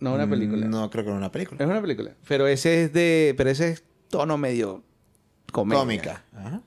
[0.00, 0.66] No una película.
[0.66, 1.62] No creo que era una película.
[1.62, 2.12] Es una película.
[2.28, 3.34] Pero ese es de.
[3.36, 4.82] Pero ese es tono medio.
[5.52, 5.80] Comedia.
[5.80, 6.22] Cómica.
[6.36, 6.60] Ajá.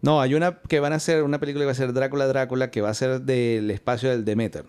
[0.00, 2.70] No, hay una que van a hacer, una película que va a ser Drácula Drácula,
[2.70, 4.64] que va a ser del espacio del Demeter.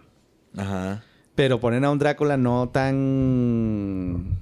[0.57, 1.03] Ajá.
[1.35, 4.39] Pero ponen a un Drácula no tan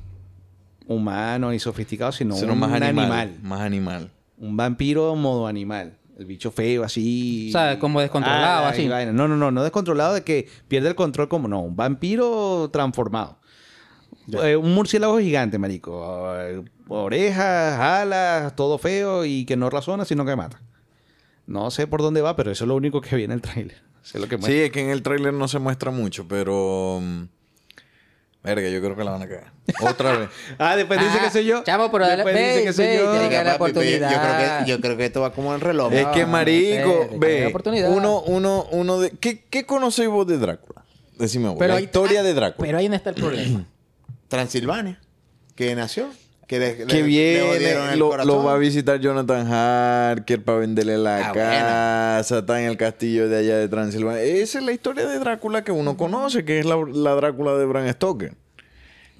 [0.88, 3.40] humano y sofisticado, sino Sino un más animal, animal.
[3.44, 4.12] Más animal.
[4.38, 5.98] Un vampiro modo animal.
[6.18, 7.50] El bicho feo, así.
[7.50, 8.88] O sea, como descontrolado, Ah, así.
[8.88, 11.62] No, no, no, no descontrolado de que pierde el control como no.
[11.62, 13.38] Un vampiro transformado.
[14.44, 16.34] Eh, un murciélago gigante, marico.
[16.38, 20.62] Eh, orejas, alas, todo feo y que no razona, sino que mata.
[21.46, 23.82] No sé por dónde va, pero eso es lo único que viene en el tráiler.
[24.14, 27.00] Lo que Sí, es que en el tráiler no se muestra mucho, pero...
[27.02, 27.24] mm,
[28.44, 29.52] Verga, yo creo que la van a cagar.
[29.82, 30.30] Otra vez.
[30.58, 31.64] Ah, después dice Ah, que soy yo.
[31.66, 33.12] chamo, pero dale- después ve, dice que soy ve, yo.
[33.12, 34.10] tiene que Venga, dar la yo- oportunidad.
[34.10, 35.92] creo que, yo creo que esto va como en reloj.
[35.92, 37.92] es que, no marico, haya ve, oportunidad.
[37.92, 39.10] uno, uno, uno de...
[39.12, 40.86] ¿Qué, qué conocéis vos de Drácula?
[41.18, 42.66] Decime vos, Pero la ahí- historia ah, de Drácula.
[42.66, 43.66] Pero ahí no está el problema.
[44.28, 45.00] Transilvania.
[45.56, 46.10] Que nació.
[46.48, 48.10] Que, le, que le- le viene, lo,
[48.44, 53.40] va a visitar Jonathan Harker para venderle la Ah, casa, está en el castillo de
[53.40, 54.22] allá de Transilvania.
[54.24, 57.66] Esa es la historia de Drácula que uno conoce, que es la, la Drácula de
[57.66, 58.34] Bram Stoker.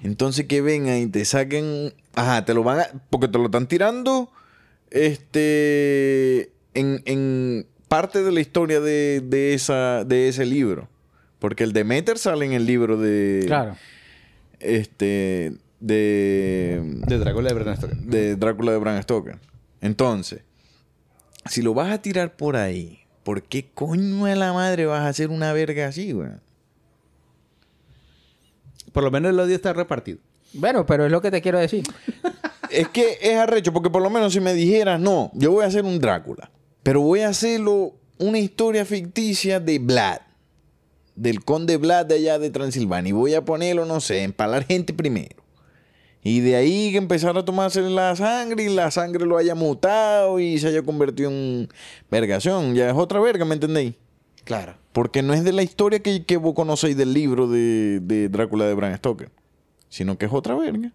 [0.02, 3.66] Entonces que vengan y te saquen, ajá, te lo van a, porque te lo están
[3.66, 4.30] tirando,
[4.90, 10.88] este, en, en parte de la historia de, de esa, de ese libro,
[11.38, 13.76] porque el Demeter sale en el libro de, claro.
[14.60, 17.96] Este, de De Drácula de Bram Stoker.
[17.98, 19.38] de Drácula de Bram Stoker.
[19.80, 20.40] Entonces,
[21.46, 25.08] si lo vas a tirar por ahí, ¿por qué coño de la madre vas a
[25.08, 26.30] hacer una verga así, güey?
[28.92, 30.18] Por lo menos el odio está repartido.
[30.54, 31.84] Bueno, pero es lo que te quiero decir.
[32.70, 35.68] Es que es arrecho, porque por lo menos si me dijeras, no, yo voy a
[35.68, 36.50] hacer un Drácula,
[36.82, 40.18] pero voy a hacerlo una historia ficticia de Vlad,
[41.18, 44.92] del conde Vlad de allá de Transilvania, y voy a ponerlo, no sé, empalar gente
[44.92, 45.42] primero.
[46.22, 50.40] Y de ahí que empezar a tomarse la sangre y la sangre lo haya mutado
[50.40, 51.68] y se haya convertido en
[52.10, 52.74] vergación.
[52.74, 53.94] Ya es otra verga, ¿me entendéis?
[54.44, 54.74] Claro.
[54.92, 58.66] Porque no es de la historia que, que vos conocéis del libro de, de Drácula
[58.66, 59.30] de Bram Stoker,
[59.88, 60.92] sino que es otra verga.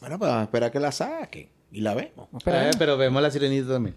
[0.00, 1.48] Bueno, pues vamos a esperar que la saquen.
[1.70, 2.28] Y la vemos.
[2.36, 3.94] Espera, Eh, pero vemos la sirenita también.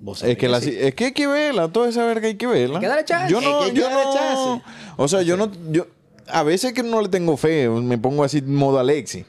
[0.00, 0.74] Vos Es que, la, sí.
[0.78, 2.78] es que hay que verla, toda esa verga hay que verla.
[2.78, 4.64] Hay que darle chance, Yo no, que hay que yo darle no- chance.
[4.96, 5.86] O sea, yo no, yo,
[6.26, 9.24] a veces que no le tengo fe, me pongo así modo Alexi.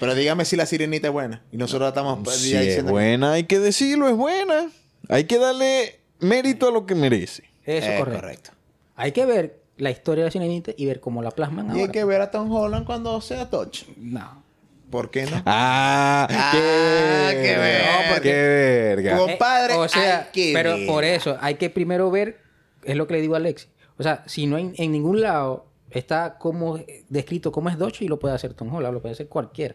[0.00, 1.42] Pero dígame si la sirenita es buena.
[1.50, 4.70] Y nosotros estamos pues, Si es buena, hay que decirlo, es buena.
[5.08, 7.44] Hay que darle mérito a lo que merece.
[7.64, 8.50] Eso Eh, es correcto.
[8.96, 11.82] Hay que ver la historia de la sirenita y ver cómo la plasman Y ahora.
[11.84, 13.84] hay que ver a Tom Holland cuando sea Touch.
[13.96, 14.42] No.
[14.90, 15.42] ¿Por qué no?
[15.46, 18.14] Ah, Ah, qué, qué verga.
[18.16, 19.16] No, qué verga.
[19.16, 22.40] Como- Compadre, Eh, o sea, hay que pero por eso hay que primero ver,
[22.84, 23.66] es lo que le digo a Alexi.
[23.98, 26.78] O sea, si no hay en ningún lado está como
[27.08, 29.74] descrito cómo es Dodge y lo puede hacer Tom Holland, lo puede hacer cualquiera.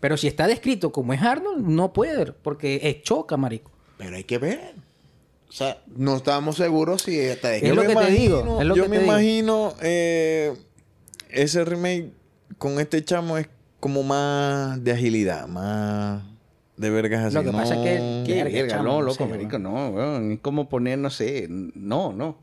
[0.00, 3.72] Pero si está descrito como es Arnold, no puede, porque es choca, marico.
[3.96, 4.74] Pero hay que ver.
[5.48, 8.66] O sea, no estamos seguros si está de Es lo me que te digo, es
[8.66, 9.12] lo yo que me te digo.
[9.14, 10.54] imagino eh,
[11.30, 12.10] ese remake
[12.58, 13.48] con este chamo es
[13.80, 16.22] como más de agilidad, más
[16.76, 17.34] de vergas así.
[17.34, 19.88] Lo que pasa es que- no- que- Verga, verga, chamo, no, no loco, marico, no,
[19.90, 20.32] weón.
[20.32, 22.38] Es como poner, no sé, no, no.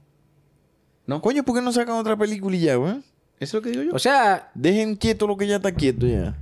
[1.07, 1.21] ¿No?
[1.21, 2.93] Coño, ¿por qué no sacan otra película y ya, güey?
[2.93, 3.03] Eso
[3.39, 3.93] es lo que digo yo.
[3.93, 6.35] O sea, Dejen quieto lo que ya está quieto ya.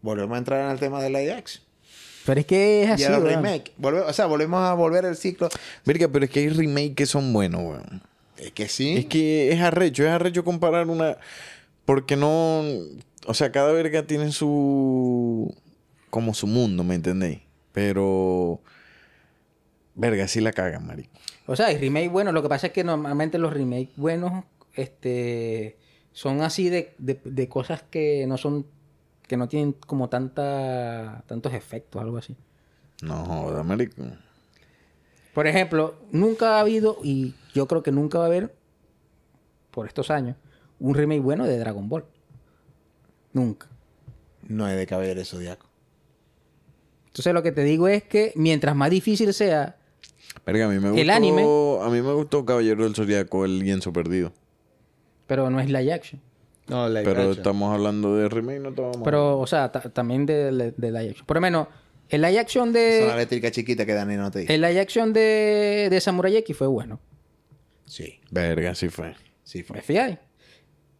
[0.00, 1.62] Volvemos a entrar en el tema de la action.
[2.24, 3.26] pero es que es así, y el weón.
[3.26, 3.72] remake.
[3.80, 5.48] Volve- o sea, volvemos a volver el ciclo.
[5.84, 8.02] Verga, pero es que hay remakes que son buenos, weón.
[8.36, 8.96] Es que sí.
[8.98, 11.16] Es que es arrecho, es arrecho comparar una...
[11.84, 12.62] Porque no...
[13.28, 15.54] O sea, cada verga tiene su...
[16.08, 17.40] Como su mundo, ¿me entendéis?
[17.72, 18.62] Pero...
[19.94, 21.10] Verga, sí la cagan, marico.
[21.46, 22.32] O sea, hay remake buenos.
[22.32, 25.76] Lo que pasa es que normalmente los remakes buenos este,
[26.12, 28.64] son así de, de, de cosas que no son...
[29.26, 32.34] Que no tienen como tanta tantos efectos, algo así.
[33.02, 34.04] No joda, marico.
[35.34, 38.56] Por ejemplo, nunca ha habido, y yo creo que nunca va a haber,
[39.70, 40.36] por estos años,
[40.80, 42.06] un remake bueno de Dragon Ball.
[43.32, 43.68] Nunca.
[44.46, 45.66] No es de Caballero Zodíaco.
[47.08, 49.76] Entonces lo que te digo es que mientras más difícil sea,
[50.46, 51.02] Verga, a mí me gustó...
[51.02, 51.42] El anime.
[51.42, 54.32] A mí me gustó Caballero del Zodiaco, el lienzo perdido.
[55.26, 56.20] pero no es live action.
[56.68, 57.36] No, live Pero action.
[57.38, 58.98] estamos hablando de remake, no estamos...
[59.04, 61.26] Pero, o sea, ta- también de, de, de live action.
[61.26, 61.66] Por lo menos,
[62.10, 63.14] el live action Es una de...
[63.14, 64.54] eléctrica chiquita que Dani no te dice.
[64.54, 67.00] El live action de, de Samurai X fue bueno.
[67.86, 69.14] Sí, Verga, sí fue.
[69.44, 69.76] sí fue.
[69.76, 70.18] ¿Me fijas?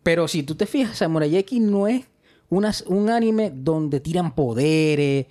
[0.03, 2.07] Pero si tú te fijas, Samurai X no es
[2.51, 5.27] una- un anime donde tiran poderes,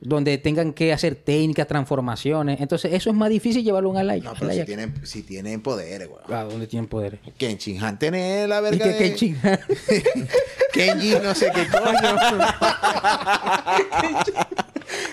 [0.00, 2.60] donde tengan que hacer técnicas, transformaciones.
[2.60, 5.60] Entonces, eso es más difícil llevarlo a un live, No, pero si tienen, si tienen
[5.60, 6.22] poderes, weón.
[6.28, 7.20] Ah, ¿dónde tienen poderes?
[7.38, 8.98] Kenshin Han tiene la Y verga de...
[8.98, 9.38] Kenshin.
[10.72, 12.16] Kenji no sé qué coño.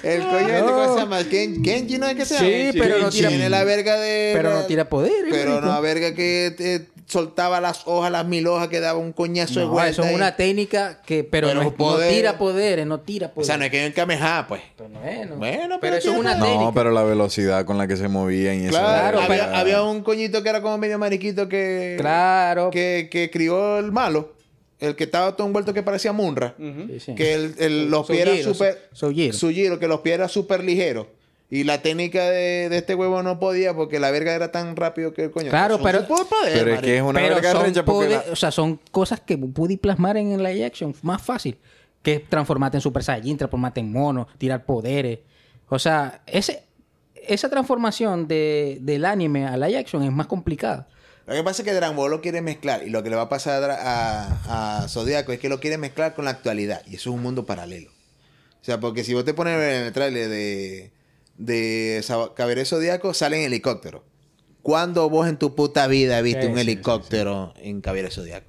[0.03, 0.65] El coño No.
[0.73, 2.47] cosa llama Ken- Kenji no es que se llama.
[2.71, 4.31] Sí, pero no tira- Tiene la verga de...
[4.35, 8.67] Pero no tira poderes, Pero no verga que te soltaba las hojas, las mil hojas,
[8.69, 9.89] que daba un coñazo de No, vuelta.
[9.89, 11.23] eso es y- una técnica que...
[11.25, 13.47] Pero, Pero no, es- no poder- tira poderes, no tira O poderes.
[13.47, 14.61] sea, no es que en Kamehameha, pues.
[14.77, 16.43] Pero bueno, Bueno, pero, pero eso es una poder.
[16.45, 16.63] técnica.
[16.65, 18.69] No, pero la velocidad con la que se movían y eso.
[18.77, 21.97] Claro, Claro, había, un coñito que era como medio mariquito que...
[21.99, 22.69] Claro.
[22.69, 24.33] Que, que crió el malo.
[24.79, 26.55] El que estaba todo envuelto que parecía Munra.
[26.57, 27.15] Sí, sí.
[27.15, 28.87] Que el, el- los pies eran súper...
[29.33, 31.07] Sujiro, que los pies eran súper ligeros.
[31.51, 35.13] Y la técnica de, de este huevo no podía porque la verga era tan rápido
[35.13, 35.49] que el coño.
[35.49, 38.31] Claro, Son pero- superpoderes, Pero es que es una Pero verga son, porque poder- la-
[38.31, 41.57] o sea, son cosas que pude plasmar en el live action más fácil.
[42.03, 45.19] Que es transformarte en Super Saiyajin, transformarte en mono, tirar poderes.
[45.69, 46.63] O sea, ese,
[47.15, 50.87] esa transformación de, del anime a live action es más complicada.
[51.25, 52.83] Lo que pasa es que Dragon Ball lo quiere mezclar.
[52.87, 55.59] Y lo que le va a pasar a, Dra- a, a Zodiaco es que lo
[55.59, 56.81] quiere mezclar con la actualidad.
[56.87, 57.89] Y eso es un mundo paralelo.
[58.61, 60.91] O sea, porque si vos te pones en el trailer de,
[61.39, 62.03] de
[62.35, 64.03] Caberé Zodiaco, sale en helicóptero.
[64.61, 68.45] ¿Cuándo vos en tu puta vida viste Sí, un sí, helicóptero en Caberé Zodiaco?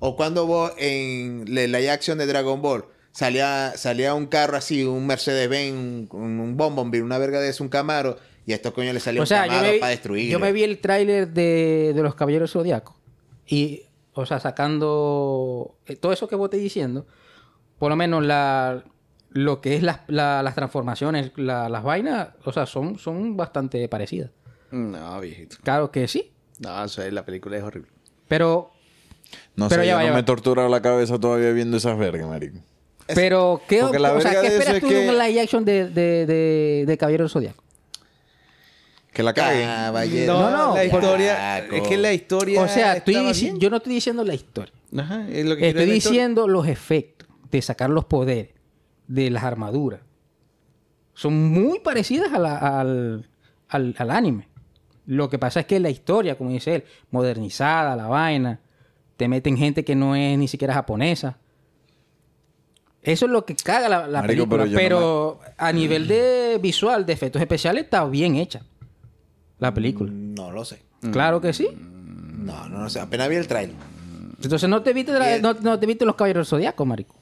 [0.00, 5.06] O cuando vos en la acción de Dragon Ball salía, salía un carro así, un
[5.06, 9.00] Mercedes-Benz, un, un Bonbonville, una verga de eso, un Camaro, y a estos coños le
[9.00, 10.28] salía O sea, un Camaro para destruir.
[10.28, 12.96] yo me vi el tráiler de, de los Caballeros Zodiacos.
[13.46, 17.06] Y, o sea, sacando eh, todo eso que vos te diciendo,
[17.78, 18.84] por lo menos la,
[19.34, 23.86] lo que es las, la- las transformaciones, la- las vainas, o sea, son, son bastante
[23.88, 24.30] parecidas.
[24.70, 25.56] No, viejito.
[25.62, 26.30] Claro que sí.
[26.58, 27.90] No, o sea, la película es horrible.
[28.28, 28.70] Pero
[29.56, 30.24] No Pero sé, ya yo va, no ya me va.
[30.24, 32.58] tortura la cabeza todavía viendo esas vergas, marico.
[33.14, 35.18] Pero, ¿qué, Porque la o sea, ¿qué de eso esperas es tú de que- un
[35.18, 37.62] live action de, de, de, de Caballero del Zodiaco?
[39.12, 39.66] Que la caguen.
[39.66, 40.32] Caballero.
[40.34, 41.58] No, no, la historia...
[41.58, 43.14] Es que la historia O sea, estoy
[43.58, 44.72] yo no estoy diciendo la historia.
[44.96, 48.51] Ajá, es lo que quiero Estoy diciendo los efectos de sacar los poderes
[49.12, 50.00] de las armaduras.
[51.14, 53.28] Son muy parecidas a la- al,
[53.68, 54.48] al- al anime.
[55.06, 58.60] Lo que pasa es que la historia, como dice él, modernizada, la vaina,
[59.16, 61.38] te meten gente que no es ni siquiera japonesa.
[63.02, 64.78] Eso es lo que caga la, la Marico, película.
[64.78, 68.62] pero a nivel de visual, de efectos especiales, está bien hecha
[69.58, 70.10] la película.
[70.12, 70.82] No lo sé.
[71.10, 71.68] Claro que sí.
[71.76, 73.00] No, no lo sé.
[73.00, 73.74] Apenas vi el trailer.
[74.42, 77.16] Entonces no te viste, la- no, no te viste los caballeros zodiacos, marico.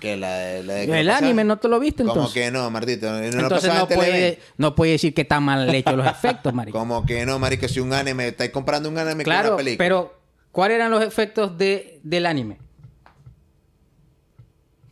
[0.00, 2.42] Que la, de- la de que El anime no te lo viste Como entonces.
[2.44, 3.10] que no, Martito.
[3.12, 6.78] No Entonces no en puede, no puede decir que están mal hechos los efectos, marico.
[6.78, 7.68] Como que no, marico.
[7.68, 8.28] Si un anime...
[8.28, 9.84] Estáis comprando un anime con Claro, una película.
[9.84, 10.20] pero
[10.50, 12.56] ¿cuáles eran los efectos de, del anime?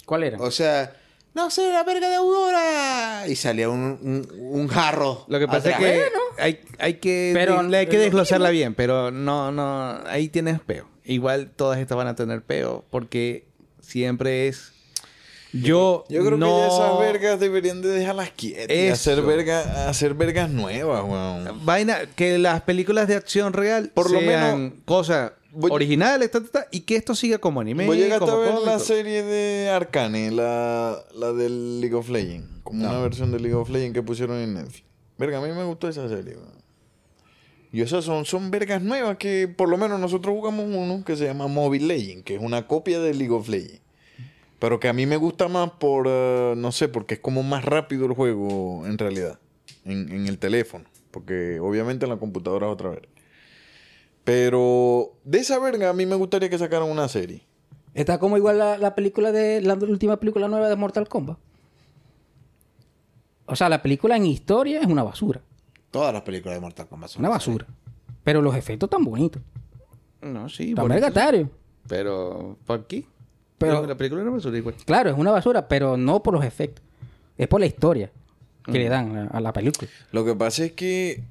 [0.05, 0.41] ¿Cuál eran?
[0.41, 0.95] O sea...
[1.35, 3.25] No sé, la verga de Aurora.
[3.29, 5.25] Y salía un, un, un jarro.
[5.29, 5.81] Lo que pasa atrás.
[5.83, 10.29] es que hay, hay que Pero- le hay que desglosarla bien, pero no, no, ahí
[10.29, 10.89] tienes peo.
[11.05, 13.47] Igual todas estas van a tener peo porque
[13.81, 14.73] siempre es
[15.53, 18.77] yo, Yo creo no que ya esas vergas deberían de dejarlas quietas.
[18.77, 21.65] Y hacer, verga, hacer vergas nuevas, weón.
[21.65, 26.41] vaina que las películas de acción real Por lo sean menos- cosas Voy- originales ta,
[26.43, 29.23] ta, ta, y que esto siga como anime, Vos llegaste como a ver la serie
[29.23, 32.47] de Arcane, la, la del League of Legends.
[32.63, 34.85] Como una versión de League of Legends que pusieron en Netflix.
[35.17, 36.59] Verga, a mí me gustó esa serie, weón.
[37.73, 41.25] Y esas son, son vergas nuevas que por lo menos nosotros jugamos uno que se
[41.25, 43.81] llama Mobile Legend, que es una copia de League of Legends.
[44.59, 47.65] Pero que a mí me gusta más por, eh, no sé, porque es como más
[47.65, 49.39] rápido el juego en realidad,
[49.85, 50.85] en, en el teléfono.
[51.11, 53.09] Porque obviamente en la computadora es otra verga.
[54.25, 57.47] Pero de esa verga a mí me gustaría que sacaran una serie.
[57.95, 59.61] Está como igual la, la película de...
[59.63, 61.39] La última película nueva de Mortal Kombat.
[63.47, 65.41] O sea, la película en historia es una basura.
[65.91, 67.67] Todas las películas de Mortal Kombat son Una basura.
[68.23, 69.41] Pero los efectos tan bonitos.
[70.21, 70.75] No, sí.
[70.75, 71.01] Tan bonito.
[71.01, 71.51] vergatario.
[71.89, 73.07] Pero, ¿por qué?
[73.59, 74.75] Pero- Pero la película no me suena igual.
[74.85, 76.85] Claro, es una basura, pero no por los efectos.
[77.37, 78.11] Es por la historia
[78.65, 79.89] que le dan a, a la película.
[80.13, 81.23] Lo que pasa es que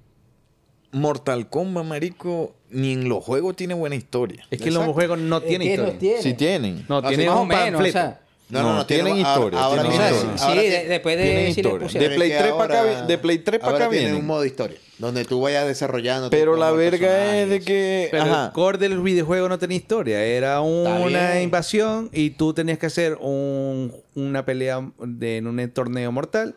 [0.92, 4.44] Mortal Kombat, marico, ni en los juegos tiene buena historia.
[4.50, 4.94] Es que los Exacto.
[4.94, 6.00] juegos no tienen historia.
[6.00, 6.22] tiene.
[6.22, 6.86] Si tienen.
[6.90, 7.88] No, tienen sí, más o un menos, panfleto.
[7.90, 9.60] o sea, No, no, no, tienen historia.
[9.60, 10.38] ahora tienen historia.
[10.38, 11.70] Sí, ahora de- tiene- después de tienen si le
[12.10, 14.78] De Play que 3 para acá de Play 3 para acá un modo historia.
[15.00, 16.30] Donde tú vayas desarrollando.
[16.30, 18.08] Pero la verga es de que.
[18.10, 18.46] Pero ajá.
[18.48, 20.24] el core del videojuego no tenía historia.
[20.24, 26.12] Era una invasión y tú tenías que hacer un- una pelea de- en un torneo
[26.12, 26.56] mortal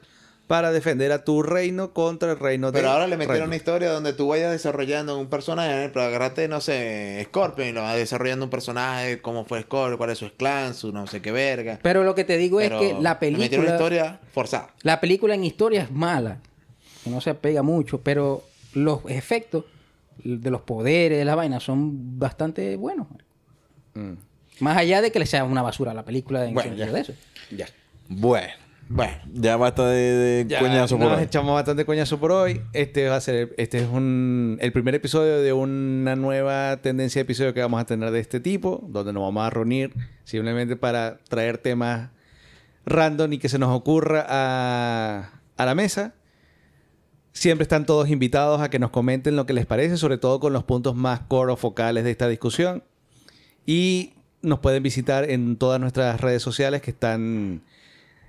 [0.50, 3.46] para defender a tu reino contra el reino de Pero ahora le metieron reino.
[3.46, 7.82] una historia donde tú vayas desarrollando un personaje, pero agarrate, no sé, Scorpion y lo
[7.82, 11.30] vas desarrollando un personaje, cómo fue Scorpion, cuál es su clan, su no sé qué
[11.30, 11.78] verga.
[11.82, 13.70] Pero lo que te digo Pero es que la le metieron una película...
[13.76, 14.70] historia forzada.
[14.82, 16.38] La película en historia es mala.
[17.04, 18.42] Que no se pega mucho, pero
[18.74, 19.66] los efectos
[20.24, 23.06] de los poderes de la vaina son bastante buenos.
[23.94, 24.14] Mm,
[24.58, 26.86] Más allá de que le sea una basura a la película en Bueno, ya.
[26.90, 27.12] de eso.
[27.52, 27.68] ya.
[28.08, 28.59] Bueno.
[28.92, 31.24] Bueno, Ya basta de, de coñazo por nos ahí.
[31.24, 32.60] echamos bastante coñazo por hoy.
[32.72, 37.22] Este va a ser este es un el primer episodio de una nueva tendencia de
[37.22, 39.94] episodio que vamos a tener de este tipo, donde nos vamos a reunir
[40.24, 42.10] simplemente para traer temas
[42.84, 46.14] random y que se nos ocurra a, a la mesa.
[47.32, 50.52] Siempre están todos invitados a que nos comenten lo que les parece, sobre todo con
[50.52, 52.82] los puntos más core o focales de esta discusión.
[53.64, 57.62] Y nos pueden visitar en todas nuestras redes sociales que están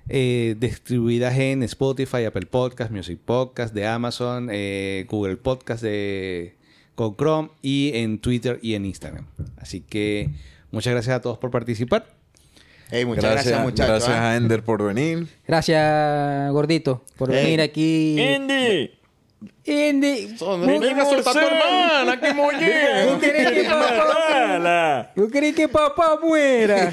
[0.08, 6.56] eh, distribuidas en Spotify, Apple Podcast, Music Podcast de Amazon, eh, Google Podcast de,
[6.94, 9.26] con Chrome y en Twitter y en Instagram.
[9.56, 10.30] Así que
[10.70, 12.06] muchas gracias a todos por participar.
[12.90, 14.06] hey, muchas gracias, muchachos.
[14.06, 14.30] Gracias ¿ah?
[14.30, 15.28] a Ender por venir.
[15.46, 18.20] Gracias, gordito, por venir aquí.
[18.20, 19.01] ¡Andy!
[19.64, 20.36] Indy.
[20.66, 22.20] ¡Ven a soltar a tu hermana!
[22.20, 23.06] ¡Que mollé!
[23.08, 26.92] ¿Tú querés que papá, ¿Tú querés que papá muera?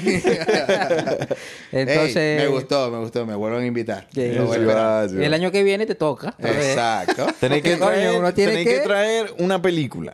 [1.72, 4.06] Entonces, Ey, me gustó, me gustó, me vuelven a invitar.
[4.12, 4.20] Sí.
[4.22, 6.34] A el año que viene te toca.
[6.38, 7.26] Exacto.
[7.40, 10.12] Tenéis que, traer, uno tiene tenéis que que- traer una película.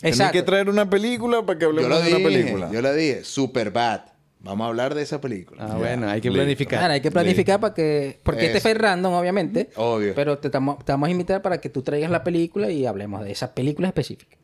[0.00, 0.32] Tenéis Exacto.
[0.32, 2.70] que traer una película para que hablemos de una película.
[2.72, 4.02] yo lo dije, super bad.
[4.40, 5.66] Vamos a hablar de esa película.
[5.68, 6.42] Ah, bueno, hay que listo.
[6.42, 6.78] planificar.
[6.78, 8.20] Claro, hay que planificar para que...
[8.22, 9.70] Porque este fue random, obviamente.
[9.76, 10.14] Obvio.
[10.14, 13.24] Pero te estamos te vamos a invitar para que tú traigas la película y hablemos
[13.24, 14.36] de esa película específica.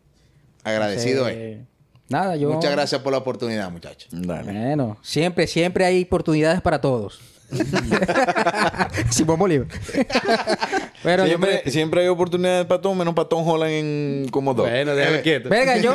[0.65, 1.65] Agradecido, Entonces, eh.
[2.09, 2.53] Nada, yo...
[2.53, 4.09] Muchas gracias por la oportunidad, muchachos.
[4.11, 4.53] Dale.
[4.53, 7.21] Bueno, siempre, siempre hay oportunidades para todos.
[9.11, 9.69] Simón Bolívar.
[11.05, 11.71] yo Siempre, me...
[11.71, 14.69] siempre hay oportunidades para todo, menos para Tom Holland en como dos.
[14.69, 15.49] Bueno, déjame Eh, quieto.
[15.49, 15.95] Verga, yo...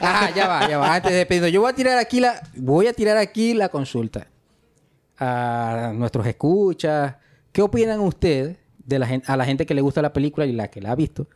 [0.00, 0.94] Ajá, ya va, ya va.
[0.94, 2.40] Antes de yo voy a tirar aquí la...
[2.54, 4.28] Voy a tirar aquí la consulta.
[5.18, 7.16] A nuestros escuchas.
[7.52, 10.52] ¿Qué opinan ustedes de la gente, a la gente que le gusta la película y
[10.52, 11.26] la que la ha visto?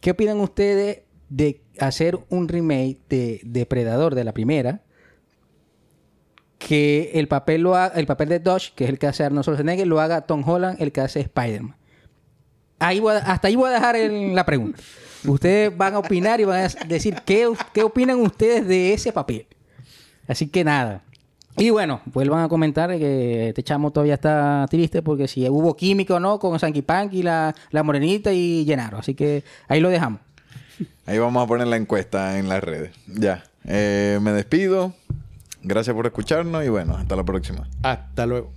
[0.00, 4.82] ¿Qué opinan ustedes de hacer un remake de Depredador de la primera?
[6.68, 9.86] Que el papel lo el papel de Dodge, que es el que hace Arnold Schwarzenegger,
[9.86, 11.76] lo haga Tom Holland, el que hace Spider-Man.
[12.78, 14.78] Ahí a- hasta ahí voy a dejar la pregunta.
[15.26, 19.46] Ustedes van a opinar y van a decir qué, qué opinan ustedes de ese papel.
[20.26, 21.02] Así que nada.
[21.58, 26.14] Y bueno, vuelvan a comentar que este chamo todavía está triste porque si hubo química
[26.14, 28.98] o no con Sanky Panky, la, la Morenita y Llenaro.
[28.98, 30.20] Así que ahí lo dejamos.
[31.06, 32.92] Ahí vamos a poner la encuesta en las redes.
[33.06, 33.44] Ya.
[33.64, 34.94] Eh, me despido.
[35.62, 37.68] Gracias por escucharnos y bueno, hasta la próxima.
[37.82, 38.52] Hasta luego.